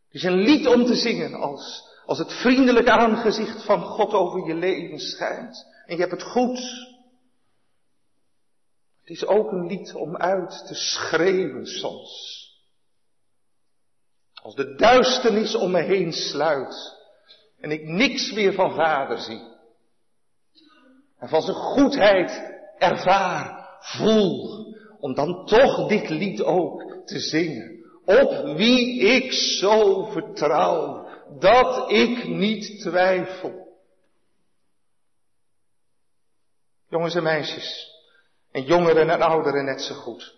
Het 0.06 0.16
is 0.16 0.24
een 0.24 0.39
lied 0.39 0.68
om 0.68 0.86
te 0.86 0.95
zingen 0.95 1.34
als, 1.34 1.84
als 2.06 2.18
het 2.18 2.32
vriendelijke 2.32 2.91
aangezicht 2.91 3.66
van 3.66 3.82
God 3.82 4.14
over 4.14 4.48
je 4.48 4.54
leven 4.54 5.00
schijnt. 5.00 5.66
En 5.86 5.95
je 5.95 6.02
hebt 6.02 6.14
het 6.14 6.24
goed. 6.24 6.60
Het 9.08 9.16
is 9.16 9.26
ook 9.26 9.51
een 9.51 9.68
lied 9.68 9.93
om 9.93 10.18
uit 10.18 10.68
te 10.68 10.76
schreeuwen 10.76 11.66
soms. 11.66 12.45
Als 14.34 14.55
de 14.55 14.76
duisternis 14.76 15.55
om 15.55 15.72
me 15.72 15.82
heen 15.82 16.14
sluit 16.14 16.97
en 17.60 17.72
ik 17.72 17.84
niks 17.84 18.32
meer 18.32 18.53
van 18.53 18.76
vader 18.76 19.18
zie. 19.18 19.41
En 21.18 21.30
van 21.30 21.41
zijn 21.41 21.55
goedheid 21.55 22.32
ervaar, 22.78 23.70
voel, 23.80 24.66
om 24.99 25.14
dan 25.14 25.45
toch 25.45 25.88
dit 25.88 26.10
lied 26.10 26.41
ook 26.41 27.01
te 27.05 27.20
zingen. 27.20 27.86
Op 28.05 28.58
wie 28.58 28.99
ik 28.99 29.32
zo 29.32 30.05
vertrouw, 30.05 31.08
dat 31.39 31.91
ik 31.91 32.28
niet 32.28 32.80
twijfel. 32.80 33.68
Jongens 36.89 37.16
en 37.16 37.24
meisjes, 37.24 37.97
en 38.58 38.64
jongeren 38.64 39.10
en 39.10 39.22
ouderen 39.22 39.66
net 39.66 39.82
zo 39.82 39.95
goed. 39.95 40.38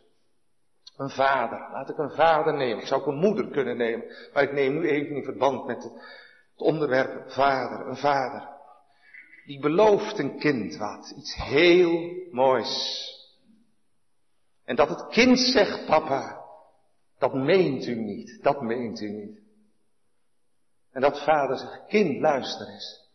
Een 0.98 1.10
vader, 1.10 1.72
laat 1.72 1.90
ik 1.90 1.98
een 1.98 2.12
vader 2.12 2.54
nemen. 2.54 2.82
Ik 2.82 2.88
zou 2.88 3.02
ook 3.02 3.08
een 3.08 3.16
moeder 3.16 3.50
kunnen 3.50 3.78
nemen, 3.78 4.06
maar 4.34 4.44
ik 4.44 4.52
neem 4.52 4.74
nu 4.74 4.90
even 4.90 5.16
in 5.16 5.24
verband 5.24 5.66
met 5.66 5.84
het, 5.84 5.94
het 6.52 6.62
onderwerp 6.62 7.32
vader, 7.32 7.88
een 7.88 7.98
vader. 7.98 8.50
Die 9.46 9.60
belooft 9.60 10.20
een 10.20 10.40
kind 10.40 10.78
wat, 10.78 11.14
iets 11.18 11.36
heel 11.36 12.12
moois. 12.32 13.04
En 14.66 14.76
dat 14.76 14.90
het 14.90 15.08
kind 15.08 15.40
zegt, 15.40 15.86
papa, 15.86 16.44
dat 17.18 17.34
meent 17.34 17.86
u 17.86 17.96
niet, 17.96 18.40
dat 18.42 18.62
meent 18.62 19.02
u 19.02 19.10
niet. 19.10 19.40
En 20.92 21.02
dat 21.02 21.24
vader 21.24 21.58
zegt, 21.58 21.86
kind, 21.88 22.20
luister 22.20 22.68
eens. 22.68 23.10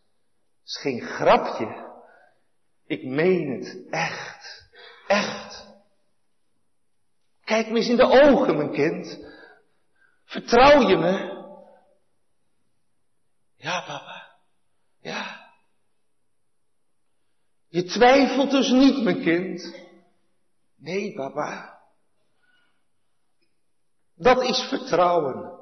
Het 0.59 0.67
is 0.67 0.77
geen 0.81 1.01
grapje. 1.01 1.93
Ik 2.85 3.03
meen 3.03 3.51
het 3.51 3.89
echt, 3.89 4.64
echt. 5.07 5.65
Kijk 7.43 7.69
me 7.69 7.77
eens 7.77 7.87
in 7.87 7.95
de 7.95 8.23
ogen, 8.23 8.57
mijn 8.57 8.71
kind. 8.71 9.19
Vertrouw 10.25 10.87
je 10.87 10.97
me? 10.97 11.33
Ja, 13.55 13.81
papa. 13.81 14.35
Ja. 14.99 15.49
Je 17.67 17.83
twijfelt 17.83 18.51
dus 18.51 18.69
niet, 18.69 19.03
mijn 19.03 19.21
kind. 19.21 19.75
Nee, 20.75 21.13
papa. 21.13 21.79
Dat 24.15 24.43
is 24.43 24.59
vertrouwen 24.59 25.59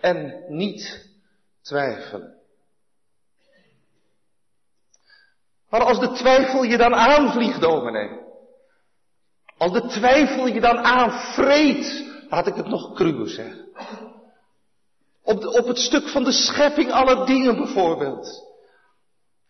en 0.00 0.44
niet 0.48 1.10
twijfelen. 1.60 2.36
Maar 5.68 5.82
als 5.82 6.00
de 6.00 6.12
twijfel 6.12 6.62
je 6.62 6.76
dan 6.76 6.94
aanvliegt, 6.94 7.60
dominee. 7.60 8.27
Als 9.58 9.72
de 9.72 9.86
twijfel 9.86 10.46
je 10.46 10.60
dan 10.60 10.78
aanvreet, 10.78 12.04
laat 12.28 12.46
ik 12.46 12.54
het 12.54 12.68
nog 12.68 12.94
cruwer 12.94 13.28
zeggen. 13.28 13.66
Op, 15.22 15.40
de, 15.40 15.52
op 15.52 15.66
het 15.66 15.78
stuk 15.78 16.08
van 16.08 16.24
de 16.24 16.32
schepping 16.32 16.92
aller 16.92 17.26
dingen 17.26 17.56
bijvoorbeeld. 17.56 18.46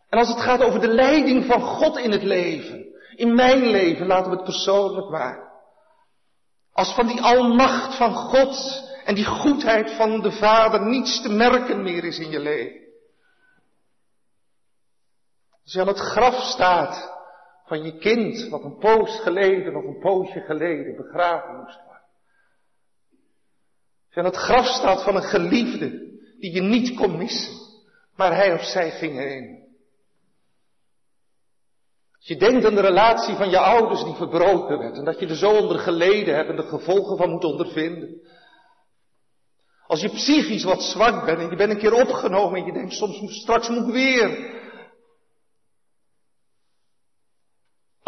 En 0.08 0.18
als 0.18 0.28
het 0.28 0.40
gaat 0.40 0.62
over 0.62 0.80
de 0.80 0.88
leiding 0.88 1.44
van 1.44 1.60
God 1.60 1.98
in 1.98 2.10
het 2.10 2.22
leven. 2.22 2.86
In 3.14 3.34
mijn 3.34 3.66
leven, 3.66 4.06
laten 4.06 4.30
we 4.30 4.36
het 4.36 4.44
persoonlijk 4.44 5.08
maken. 5.08 5.48
Als 6.72 6.94
van 6.94 7.06
die 7.06 7.22
almacht 7.22 7.96
van 7.96 8.14
God 8.14 8.82
en 9.04 9.14
die 9.14 9.24
goedheid 9.24 9.90
van 9.90 10.20
de 10.20 10.32
Vader 10.32 10.86
niets 10.86 11.22
te 11.22 11.28
merken 11.28 11.82
meer 11.82 12.04
is 12.04 12.18
in 12.18 12.30
je 12.30 12.40
leven. 12.40 12.86
Als 15.64 15.72
je 15.72 15.80
aan 15.80 15.86
het 15.86 15.98
graf 15.98 16.42
staat 16.42 17.17
van 17.68 17.82
je 17.82 17.98
kind, 17.98 18.48
wat 18.48 18.64
een 18.64 18.78
poos 18.78 19.20
geleden 19.20 19.76
of 19.76 19.84
een 19.84 19.98
poosje 19.98 20.40
geleden 20.40 20.96
begraven 20.96 21.56
moest 21.56 21.76
worden. 21.84 22.02
Als 24.06 24.14
je 24.14 24.20
aan 24.20 24.24
het 24.24 24.36
graf 24.36 24.66
staat 24.66 25.02
van 25.02 25.16
een 25.16 25.22
geliefde 25.22 25.90
die 26.38 26.52
je 26.52 26.60
niet 26.60 26.94
kon 26.94 27.16
missen, 27.16 27.54
maar 28.16 28.34
hij 28.34 28.52
of 28.52 28.62
zij 28.62 28.90
ging 28.90 29.18
heen. 29.18 29.66
Als 32.16 32.26
je 32.26 32.36
denkt 32.36 32.64
aan 32.64 32.74
de 32.74 32.80
relatie 32.80 33.34
van 33.34 33.50
je 33.50 33.58
ouders 33.58 34.04
die 34.04 34.14
verbroken 34.14 34.78
werd 34.78 34.96
en 34.96 35.04
dat 35.04 35.18
je 35.20 35.26
er 35.26 35.36
zo 35.36 35.50
onder 35.50 35.78
geleden 35.78 36.34
hebt 36.34 36.48
en 36.48 36.56
de 36.56 36.62
gevolgen 36.62 37.16
van 37.16 37.30
moet 37.30 37.44
ondervinden. 37.44 38.20
Als 39.86 40.00
je 40.00 40.08
psychisch 40.08 40.64
wat 40.64 40.82
zwak 40.82 41.24
bent 41.24 41.38
en 41.38 41.50
je 41.50 41.56
bent 41.56 41.70
een 41.70 41.78
keer 41.78 41.92
opgenomen 41.92 42.60
en 42.60 42.66
je 42.66 42.72
denkt 42.72 42.92
soms 42.92 43.40
straks 43.40 43.68
moet 43.68 43.86
ik 43.86 43.92
weer. 43.92 44.57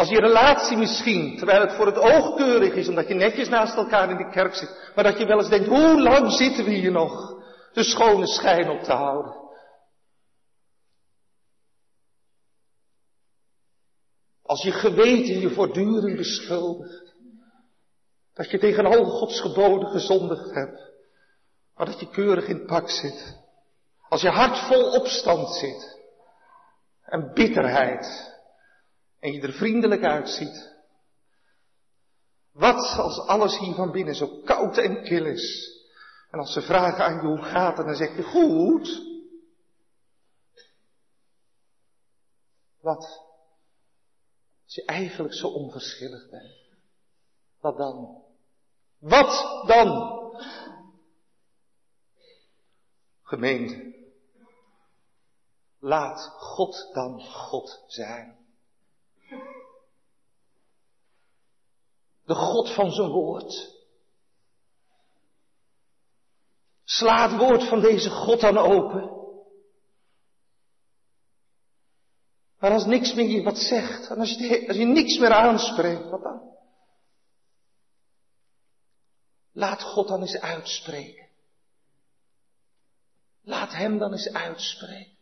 Als 0.00 0.08
je 0.08 0.20
relatie 0.20 0.76
misschien, 0.76 1.36
terwijl 1.36 1.60
het 1.60 1.72
voor 1.72 1.86
het 1.86 1.98
oog 1.98 2.36
keurig 2.36 2.74
is, 2.74 2.88
omdat 2.88 3.08
je 3.08 3.14
netjes 3.14 3.48
naast 3.48 3.76
elkaar 3.76 4.10
in 4.10 4.16
de 4.16 4.30
kerk 4.30 4.54
zit, 4.54 4.92
maar 4.94 5.04
dat 5.04 5.18
je 5.18 5.26
wel 5.26 5.38
eens 5.38 5.48
denkt, 5.48 5.68
hoe 5.68 6.02
lang 6.02 6.32
zitten 6.32 6.64
we 6.64 6.70
hier 6.70 6.90
nog 6.90 7.42
de 7.72 7.82
schone 7.82 8.26
schijn 8.26 8.70
op 8.70 8.82
te 8.82 8.92
houden? 8.92 9.34
Als 14.42 14.62
je 14.62 14.72
geweten 14.72 15.40
je 15.40 15.50
voortdurend 15.50 16.16
beschuldigt. 16.16 17.14
Dat 18.34 18.50
je 18.50 18.58
tegen 18.58 18.86
al 18.86 19.04
Gods 19.04 19.40
geboden 19.40 19.88
gezondigd 19.88 20.54
hebt. 20.54 20.92
Maar 21.74 21.86
dat 21.86 22.00
je 22.00 22.10
keurig 22.10 22.46
in 22.46 22.56
het 22.56 22.66
pak 22.66 22.90
zit. 22.90 23.38
Als 24.08 24.20
je 24.20 24.28
hart 24.28 24.58
vol 24.58 24.92
opstand 24.92 25.54
zit. 25.54 25.98
En 27.04 27.30
bitterheid. 27.34 28.29
En 29.20 29.32
je 29.32 29.40
er 29.40 29.52
vriendelijk 29.52 30.04
uitziet. 30.04 30.78
Wat 32.52 32.98
als 32.98 33.18
alles 33.18 33.58
hier 33.58 33.74
van 33.74 33.92
binnen 33.92 34.14
zo 34.14 34.42
koud 34.44 34.78
en 34.78 35.02
kil 35.02 35.26
is. 35.26 35.78
En 36.30 36.38
als 36.38 36.52
ze 36.52 36.62
vragen 36.62 37.04
aan 37.04 37.14
je 37.14 37.26
hoe 37.26 37.42
gaat 37.42 37.76
het, 37.76 37.86
dan 37.86 37.94
zeg 37.94 38.16
je 38.16 38.22
goed. 38.22 39.08
Wat? 42.80 43.28
Als 44.64 44.74
je 44.74 44.84
eigenlijk 44.84 45.34
zo 45.34 45.46
onverschillig 45.46 46.30
bent. 46.30 46.58
Wat 47.60 47.76
dan? 47.76 48.22
Wat 48.98 49.64
dan? 49.66 50.18
Gemeente. 53.22 53.98
Laat 55.78 56.20
God 56.38 56.90
dan 56.92 57.20
God 57.20 57.84
zijn. 57.86 58.39
De 62.30 62.36
God 62.36 62.74
van 62.74 62.92
zijn 62.92 63.08
woord. 63.08 63.74
Sla 66.84 67.28
het 67.28 67.40
woord 67.40 67.68
van 67.68 67.80
deze 67.80 68.10
God 68.10 68.40
dan 68.40 68.58
open. 68.58 69.10
Maar 72.58 72.70
als 72.70 72.84
niks 72.84 73.14
meer 73.14 73.28
je 73.28 73.42
wat 73.42 73.58
zegt, 73.58 74.10
en 74.10 74.18
als 74.18 74.34
je, 74.34 74.64
als 74.68 74.76
je 74.76 74.84
niks 74.84 75.18
meer 75.18 75.32
aanspreekt, 75.32 76.10
wat 76.10 76.22
dan? 76.22 76.56
Laat 79.52 79.82
God 79.82 80.08
dan 80.08 80.20
eens 80.20 80.40
uitspreken. 80.40 81.28
Laat 83.42 83.72
Hem 83.72 83.98
dan 83.98 84.12
eens 84.12 84.32
uitspreken. 84.32 85.16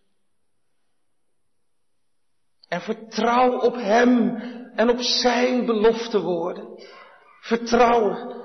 En 2.68 2.80
vertrouw 2.80 3.60
op 3.60 3.74
Hem 3.74 4.36
en 4.74 4.90
op 4.90 5.00
Zijn 5.00 5.66
belofte 5.66 6.20
woorden. 6.20 6.96
Vertrouwen, 7.40 8.36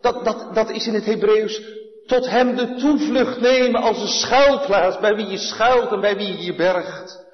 dat, 0.00 0.24
dat, 0.24 0.54
dat 0.54 0.70
is 0.70 0.86
in 0.86 0.94
het 0.94 1.04
Hebreeuws 1.04 1.62
tot 2.06 2.30
Hem 2.30 2.56
de 2.56 2.74
toevlucht 2.74 3.40
nemen 3.40 3.82
als 3.82 4.00
een 4.00 4.08
schuilplaats 4.08 4.98
bij 4.98 5.14
wie 5.14 5.26
je 5.26 5.38
schuilt 5.38 5.90
en 5.90 6.00
bij 6.00 6.16
wie 6.16 6.26
je 6.26 6.44
je 6.44 6.54
bergt. 6.54 7.24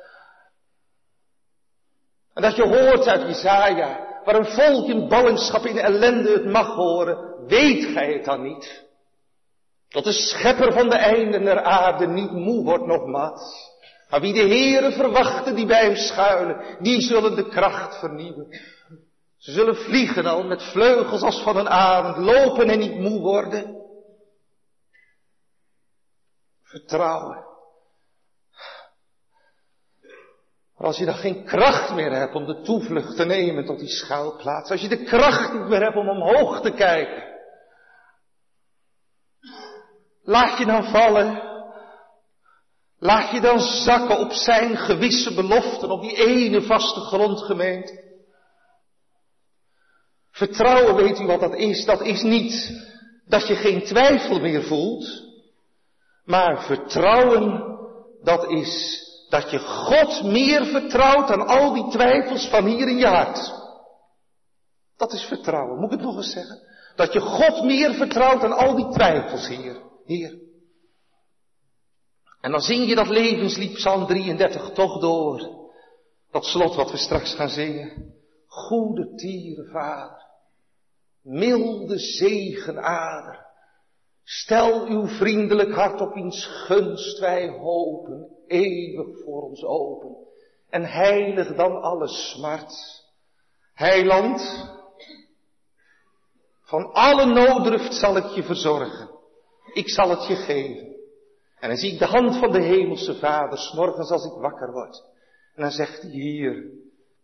En 2.35 2.43
dat 2.43 2.57
je 2.57 2.63
hoort 2.63 3.07
uit 3.07 3.29
Isaiah, 3.29 3.97
waar 4.25 4.35
een 4.35 4.47
volk 4.47 4.89
in 4.89 5.09
ballingschap 5.09 5.67
in 5.67 5.79
ellende 5.79 6.31
het 6.31 6.45
mag 6.45 6.75
horen, 6.75 7.47
weet 7.47 7.85
gij 7.85 8.13
het 8.13 8.25
dan 8.25 8.43
niet? 8.43 8.87
Dat 9.89 10.05
de 10.05 10.13
schepper 10.13 10.73
van 10.73 10.89
de 10.89 10.97
einden 10.97 11.45
der 11.45 11.63
aarde 11.63 12.07
niet 12.07 12.31
moe 12.31 12.65
wordt 12.65 12.87
nog 12.87 13.07
mat. 13.07 13.41
Maar 14.09 14.21
wie 14.21 14.33
de 14.33 14.55
Heere 14.55 14.93
verwachten 14.93 15.55
die 15.55 15.67
bij 15.67 15.85
hem 15.85 15.97
schuilen, 15.97 16.77
die 16.81 17.01
zullen 17.01 17.37
de 17.37 17.49
kracht 17.49 17.99
vernieuwen. 17.99 18.49
Ze 19.39 19.53
zullen 19.53 19.77
vliegen 19.77 20.27
al 20.27 20.43
met 20.43 20.63
vleugels 20.63 21.23
als 21.23 21.43
van 21.43 21.57
een 21.57 21.69
arend, 21.69 22.17
lopen 22.17 22.69
en 22.69 22.79
niet 22.79 22.99
moe 22.99 23.21
worden. 23.21 23.77
Vertrouwen. 26.63 27.47
Maar 30.77 30.87
als 30.87 30.99
je 30.99 31.05
dan 31.05 31.15
geen 31.15 31.45
kracht 31.45 31.95
meer 31.95 32.13
hebt 32.13 32.35
om 32.35 32.47
de 32.47 32.61
toevlucht 32.61 33.17
te 33.17 33.25
nemen 33.25 33.65
tot 33.65 33.79
die 33.79 33.89
schuilplaats, 33.89 34.71
als 34.71 34.81
je 34.81 34.89
de 34.89 35.05
kracht 35.05 35.53
niet 35.53 35.69
meer 35.69 35.83
hebt 35.83 35.97
om 35.97 36.09
omhoog 36.09 36.61
te 36.61 36.71
kijken, 36.71 37.25
laat 40.23 40.59
je 40.59 40.67
dan 40.67 40.85
vallen. 40.85 41.47
Laat 43.01 43.31
je 43.31 43.41
dan 43.41 43.61
zakken 43.61 44.19
op 44.19 44.33
zijn 44.33 44.77
gewisse 44.77 45.35
beloften, 45.35 45.91
op 45.91 46.01
die 46.01 46.17
ene 46.17 46.63
vaste 46.63 47.01
grondgemeente. 47.01 48.08
Vertrouwen, 50.39 50.95
weet 50.95 51.21
u 51.21 51.27
wat 51.27 51.41
dat 51.41 51.55
is? 51.55 51.85
Dat 51.85 52.01
is 52.01 52.23
niet 52.23 52.73
dat 53.27 53.47
je 53.47 53.55
geen 53.55 53.85
twijfel 53.85 54.41
meer 54.41 54.63
voelt, 54.63 55.23
maar 56.25 56.63
vertrouwen, 56.63 57.63
dat 58.23 58.51
is 58.51 59.03
dat 59.29 59.51
je 59.51 59.59
God 59.59 60.23
meer 60.23 60.65
vertrouwt 60.65 61.29
dan 61.29 61.47
al 61.47 61.73
die 61.73 61.89
twijfels 61.89 62.49
van 62.49 62.67
hier 62.67 62.89
in 62.89 62.97
je 62.97 63.07
hart. 63.07 63.53
Dat 64.97 65.13
is 65.13 65.23
vertrouwen. 65.23 65.79
Moet 65.79 65.93
ik 65.93 65.99
het 65.99 66.07
nog 66.07 66.17
eens 66.17 66.33
zeggen? 66.33 66.61
Dat 66.97 67.13
je 67.13 67.21
God 67.21 67.65
meer 67.65 67.95
vertrouwt 67.95 68.41
dan 68.41 68.53
al 68.53 68.77
die 68.77 68.89
twijfels 68.89 69.49
hier. 69.49 69.83
Hier. 70.05 70.39
En 72.41 72.51
dan 72.51 72.61
zing 72.61 72.89
je 72.89 72.95
dat 72.95 73.09
levenslied 73.09 73.75
Psalm 73.75 74.07
33 74.07 74.71
toch 74.71 75.01
door. 75.01 75.69
Dat 76.31 76.45
slot 76.45 76.75
wat 76.75 76.91
we 76.91 76.97
straks 76.97 77.35
gaan 77.35 77.49
zingen. 77.49 78.15
Goede 78.47 79.15
tieren 79.15 79.71
vader. 79.71 80.28
Milde 81.29 81.99
zegenader. 81.99 83.47
Stel 84.25 84.87
uw 84.87 85.07
vriendelijk 85.07 85.75
hart 85.75 86.01
op 86.01 86.15
wiens 86.15 86.47
gunst 86.47 87.19
wij 87.19 87.49
hopen, 87.49 88.29
eeuwig 88.47 89.23
voor 89.25 89.43
ons 89.43 89.65
open. 89.65 90.17
En 90.71 90.85
heilig 90.85 91.55
dan 91.55 91.81
alle 91.81 92.09
smart. 92.09 92.73
Heiland, 93.75 94.69
van 96.61 96.93
alle 96.93 97.27
nooddruft 97.27 97.95
zal 97.95 98.17
ik 98.17 98.27
je 98.27 98.43
verzorgen. 98.43 99.11
Ik 99.73 99.91
zal 99.91 100.11
het 100.11 100.27
je 100.27 100.37
geven. 100.37 100.97
En 101.61 101.69
dan 101.69 101.79
zie 101.79 101.93
ik 101.93 101.99
de 101.99 102.07
hand 102.07 102.37
van 102.37 102.53
de 102.53 102.63
hemelse 102.63 103.15
vader, 103.15 103.73
morgens 103.75 104.11
als 104.11 104.25
ik 104.25 104.33
wakker 104.33 104.73
word. 104.73 105.05
En 105.55 105.63
dan 105.63 105.71
zegt 105.71 106.03
hij 106.03 106.11
hier, 106.11 106.71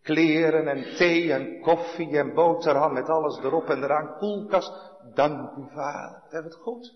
kleren 0.04 0.68
en 0.68 0.96
thee 0.96 1.32
en 1.32 1.60
koffie 1.60 2.18
en 2.18 2.34
boterham 2.34 2.92
met 2.92 3.08
alles 3.08 3.38
erop 3.42 3.68
en 3.68 3.82
eraan, 3.82 4.16
koelkast. 4.18 4.72
Dank 5.14 5.56
u 5.56 5.64
vader, 5.74 6.20
dat 6.22 6.32
hebben 6.32 6.50
het 6.50 6.60
goed. 6.60 6.94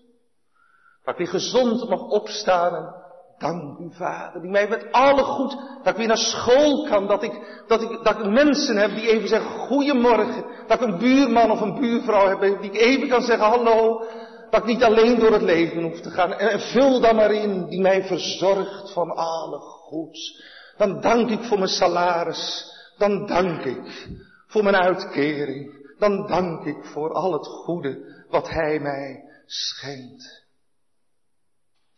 Dat 1.03 1.13
ik 1.13 1.17
weer 1.17 1.27
gezond 1.27 1.89
mag 1.89 2.01
opstaan 2.01 2.75
en 2.75 2.93
dank 3.37 3.79
u 3.79 3.93
vader, 3.93 4.41
die 4.41 4.51
mij 4.51 4.67
met 4.67 4.91
alle 4.91 5.23
goed, 5.23 5.57
dat 5.83 5.93
ik 5.93 5.95
weer 5.95 6.07
naar 6.07 6.17
school 6.17 6.87
kan, 6.87 7.07
dat 7.07 7.23
ik, 7.23 7.63
dat 7.67 7.81
ik, 7.81 8.03
dat 8.03 8.19
ik 8.19 8.25
mensen 8.25 8.77
heb 8.77 8.89
die 8.89 9.09
even 9.09 9.27
zeggen 9.27 9.51
goeiemorgen, 9.51 10.45
dat 10.67 10.81
ik 10.81 10.87
een 10.87 10.97
buurman 10.97 11.51
of 11.51 11.61
een 11.61 11.79
buurvrouw 11.79 12.27
heb 12.27 12.39
die 12.61 12.71
ik 12.71 12.81
even 12.81 13.07
kan 13.07 13.21
zeggen 13.21 13.47
hallo, 13.47 14.03
dat 14.49 14.61
ik 14.61 14.67
niet 14.67 14.83
alleen 14.83 15.19
door 15.19 15.31
het 15.31 15.41
leven 15.41 15.83
hoef 15.83 16.01
te 16.01 16.09
gaan. 16.09 16.33
En 16.33 16.59
vul 16.59 16.99
dan 16.99 17.15
maar 17.15 17.31
in 17.31 17.65
die 17.65 17.81
mij 17.81 18.03
verzorgt 18.03 18.91
van 18.93 19.09
alle 19.11 19.59
goeds. 19.59 20.43
Dan 20.77 21.01
dank 21.01 21.29
ik 21.29 21.43
voor 21.43 21.57
mijn 21.57 21.69
salaris. 21.69 22.77
Dan 22.99 23.25
dank 23.25 23.63
ik 23.63 24.07
voor 24.47 24.63
mijn 24.63 24.75
uitkering. 24.75 25.87
Dan 25.97 26.27
dank 26.27 26.65
ik 26.65 26.85
voor 26.85 27.13
al 27.13 27.33
het 27.33 27.47
goede 27.47 28.23
wat 28.29 28.49
Hij 28.49 28.79
mij 28.79 29.23
schenkt. 29.45 30.47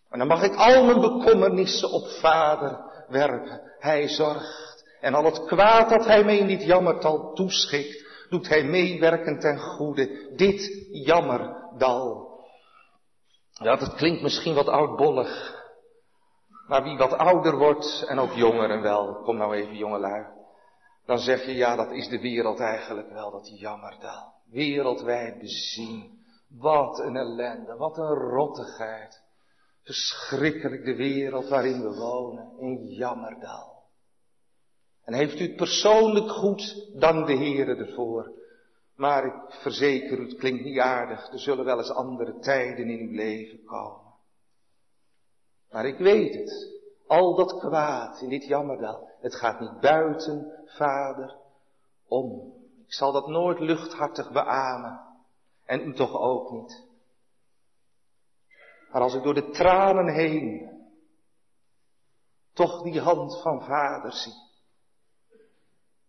En 0.10 0.20
dan 0.20 0.28
mag 0.28 0.44
ik 0.44 0.56
al 0.56 0.86
mijn 0.86 1.02
bekommernissen 1.02 1.92
op 1.92 2.08
Vader 2.08 2.80
werpen. 3.08 3.62
Hij 3.80 4.08
zorgt. 4.08 4.86
En 5.00 5.14
al 5.14 5.24
het 5.24 5.46
kwaad 5.46 5.90
dat 5.90 6.06
Hij 6.06 6.24
mij 6.24 6.38
in 6.38 6.48
dit 6.48 6.64
jammertal 6.64 7.34
toeschikt, 7.34 8.06
doet 8.30 8.48
Hij 8.48 8.64
meewerken 8.64 9.40
ten 9.40 9.60
goede. 9.60 10.34
Dit 10.36 10.88
jammerdal. 10.92 12.30
Ja, 13.54 13.76
dat 13.76 13.96
klinkt 13.96 14.22
misschien 14.22 14.56
wat 14.56 14.68
oudbollig. 14.68 15.60
Maar 16.68 16.84
wie 16.84 16.98
wat 16.98 17.18
ouder 17.18 17.58
wordt, 17.58 18.06
en 18.08 18.20
ook 18.20 18.34
jongeren 18.34 18.82
wel, 18.82 19.22
kom 19.24 19.38
nou 19.38 19.56
even 19.56 19.76
jongelui. 19.76 20.26
Dan 21.06 21.20
zeg 21.20 21.46
je, 21.46 21.54
ja, 21.54 21.76
dat 21.76 21.92
is 21.92 22.08
de 22.08 22.20
wereld 22.20 22.60
eigenlijk 22.60 23.10
wel, 23.10 23.32
dat 23.32 23.60
jammerdal. 23.60 24.34
Wereldwijd 24.46 25.40
bezien. 25.40 26.20
Wat 26.50 27.00
een 27.00 27.16
ellende, 27.16 27.76
wat 27.76 27.98
een 27.98 28.14
rottigheid. 28.14 29.22
Verschrikkelijk 29.84 30.86
de 30.86 30.96
wereld 30.96 31.48
waarin 31.48 31.82
we 31.82 31.96
wonen, 31.96 32.60
in 32.60 32.88
jammerdal. 32.88 33.72
En 35.04 35.14
heeft 35.14 35.40
u 35.40 35.44
het 35.44 35.56
persoonlijk 35.56 36.30
goed, 36.32 36.92
dank 36.94 37.28
de 37.28 37.36
Heere 37.36 37.76
ervoor. 37.76 38.40
Maar 38.96 39.26
ik 39.26 39.54
verzeker 39.62 40.20
u, 40.20 40.28
het 40.28 40.38
klinkt 40.38 40.64
niet 40.64 40.80
aardig. 40.80 41.32
Er 41.32 41.40
zullen 41.40 41.66
wel 41.66 41.78
eens 41.78 41.92
andere 41.92 42.40
tijden 42.40 42.90
in 42.90 43.08
uw 43.08 43.16
leven 43.16 43.64
komen. 43.64 44.14
Maar 45.70 45.86
ik 45.86 45.98
weet 45.98 46.34
het. 46.34 46.80
Al 47.08 47.36
dat 47.36 47.60
kwaad 47.60 48.22
in 48.22 48.30
dit 48.30 48.46
jammerdal. 48.46 49.11
Het 49.22 49.36
gaat 49.36 49.60
niet 49.60 49.80
buiten, 49.80 50.64
vader, 50.66 51.36
om. 52.08 52.54
Ik 52.86 52.94
zal 52.94 53.12
dat 53.12 53.28
nooit 53.28 53.60
luchthartig 53.60 54.32
beamen. 54.32 55.00
En 55.66 55.88
u 55.88 55.94
toch 55.94 56.16
ook 56.16 56.52
niet. 56.52 56.90
Maar 58.92 59.02
als 59.02 59.14
ik 59.14 59.24
door 59.24 59.34
de 59.34 59.50
tranen 59.50 60.14
heen 60.14 60.70
toch 62.54 62.82
die 62.82 63.00
hand 63.00 63.42
van 63.42 63.62
vader 63.62 64.14
zie. 64.14 64.34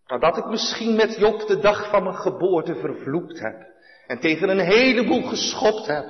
Nadat 0.07 0.37
ik 0.37 0.47
misschien 0.47 0.97
met 0.97 1.17
Job 1.17 1.47
de 1.47 1.59
dag 1.59 1.91
van 1.91 2.03
mijn 2.03 2.17
geboorte 2.17 2.75
vervloekt 2.75 3.39
heb. 3.39 3.71
En 4.07 4.21
tegen 4.21 4.49
een 4.49 4.67
heleboel 4.67 5.23
geschopt 5.23 5.87
heb. 5.87 6.07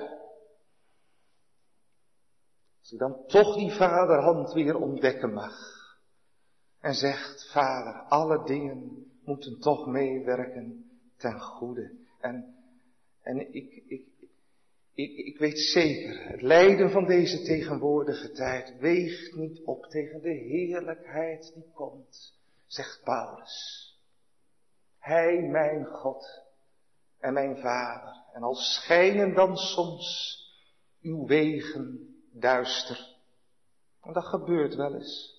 Als 2.81 2.93
ik 2.93 2.99
dan 2.99 3.27
toch 3.27 3.57
die 3.57 3.73
vaderhand 3.73 4.53
weer 4.53 4.77
ontdekken 4.77 5.33
mag. 5.33 5.72
En 6.83 6.95
zegt, 6.95 7.51
vader, 7.51 8.03
alle 8.03 8.45
dingen 8.47 9.07
moeten 9.25 9.61
toch 9.61 9.87
meewerken 9.87 10.91
ten 11.17 11.41
goede. 11.41 11.93
En, 12.21 12.55
en 13.23 13.55
ik, 13.55 13.83
ik, 13.87 14.07
ik, 14.95 15.17
ik 15.17 15.39
weet 15.39 15.59
zeker, 15.59 16.29
het 16.29 16.43
lijden 16.43 16.91
van 16.91 17.07
deze 17.07 17.43
tegenwoordige 17.43 18.31
tijd 18.31 18.79
weegt 18.79 19.35
niet 19.35 19.63
op 19.65 19.87
tegen 19.87 20.23
de 20.23 20.33
heerlijkheid 20.33 21.53
die 21.55 21.71
komt, 21.75 22.39
zegt 22.67 23.01
Paulus. 23.05 23.87
Hij 24.99 25.43
mijn 25.43 25.85
God 25.85 26.43
en 27.19 27.33
mijn 27.33 27.57
Vader. 27.57 28.23
En 28.33 28.43
al 28.43 28.55
schijnen 28.55 29.35
dan 29.35 29.57
soms 29.57 30.39
uw 31.03 31.27
wegen 31.27 32.15
duister. 32.33 33.17
En 34.01 34.13
dat 34.13 34.25
gebeurt 34.25 34.75
wel 34.75 34.95
eens. 34.95 35.32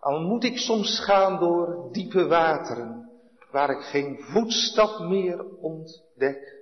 Al 0.00 0.20
moet 0.20 0.44
ik 0.44 0.58
soms 0.58 1.00
gaan 1.04 1.38
door 1.38 1.92
diepe 1.92 2.26
wateren, 2.26 3.10
waar 3.50 3.70
ik 3.70 3.80
geen 3.80 4.18
voetstap 4.20 4.98
meer 4.98 5.44
ontdek. 5.60 6.56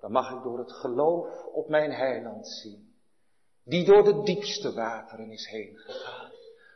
Dan 0.00 0.12
mag 0.12 0.30
ik 0.30 0.42
door 0.42 0.58
het 0.58 0.72
geloof 0.72 1.44
op 1.44 1.68
mijn 1.68 1.92
heiland 1.92 2.48
zien, 2.48 2.92
die 3.64 3.84
door 3.84 4.04
de 4.04 4.22
diepste 4.22 4.72
wateren 4.72 5.30
is 5.30 5.48
heen 5.48 5.76
gegaan, 5.76 6.30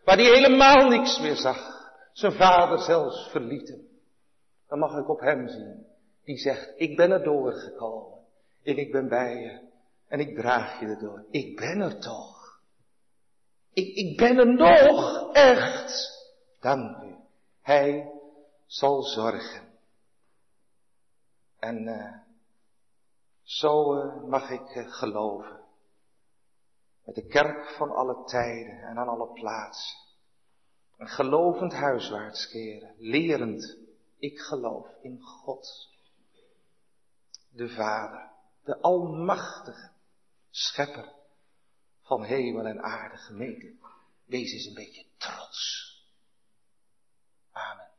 waar 0.05 0.17
die 0.17 0.31
helemaal 0.31 0.89
niks 0.89 1.21
meer 1.21 1.37
zag 1.37 1.83
zijn 2.13 2.33
vader 2.33 2.79
zelfs 2.79 3.29
verlieten. 3.31 3.89
Dan 4.69 4.79
mag 4.79 4.99
ik 4.99 5.09
op 5.09 5.21
hem 5.21 5.49
zien. 5.49 5.87
Die 6.25 6.39
zegt, 6.39 6.73
ik 6.77 6.97
ben 6.97 7.11
er 7.11 7.23
doorgekomen. 7.23 8.19
En 8.63 8.77
ik 8.77 8.93
ben 8.93 9.09
bij 9.09 9.37
je. 9.37 9.61
En 10.09 10.21
ik 10.21 10.37
draag 10.37 10.81
je 10.81 10.87
erdoor. 10.87 11.25
Ik 11.31 11.57
ben 11.57 11.81
er 11.81 12.01
toch. 12.01 12.32
Ik, 13.73 13.95
ik 13.95 14.16
ben 14.16 14.39
er 14.39 14.55
nog, 14.55 15.33
echt. 15.33 16.11
Dank 16.61 17.03
u. 17.03 17.16
Hij 17.62 18.12
zal 18.66 19.03
zorgen. 19.03 19.68
En 21.59 21.83
uh, 21.83 22.16
zo 23.43 23.97
uh, 23.97 24.23
mag 24.25 24.51
ik 24.51 24.75
uh, 24.75 24.93
geloven. 24.93 25.61
Met 27.05 27.14
de 27.14 27.27
kerk 27.27 27.70
van 27.70 27.91
alle 27.91 28.25
tijden 28.25 28.81
en 28.81 28.99
aan 28.99 29.09
alle 29.09 29.33
plaatsen 29.33 29.99
En 30.97 31.09
gelovend 31.09 31.73
huiswaarts 31.73 32.49
keren, 32.49 32.95
lerend, 32.99 33.77
ik 34.18 34.39
geloof 34.39 34.87
in 35.01 35.20
God, 35.20 35.89
de 37.51 37.68
Vader, 37.68 38.31
de 38.64 38.81
Almachtige, 38.81 39.91
Schepper 40.51 41.12
van 42.03 42.25
hemel 42.25 42.67
en 42.67 42.83
aarde 42.83 43.17
gemeten. 43.17 43.81
Wees 44.25 44.53
eens 44.53 44.67
een 44.67 44.75
beetje 44.75 45.05
trots. 45.17 45.91
Amen. 47.53 47.91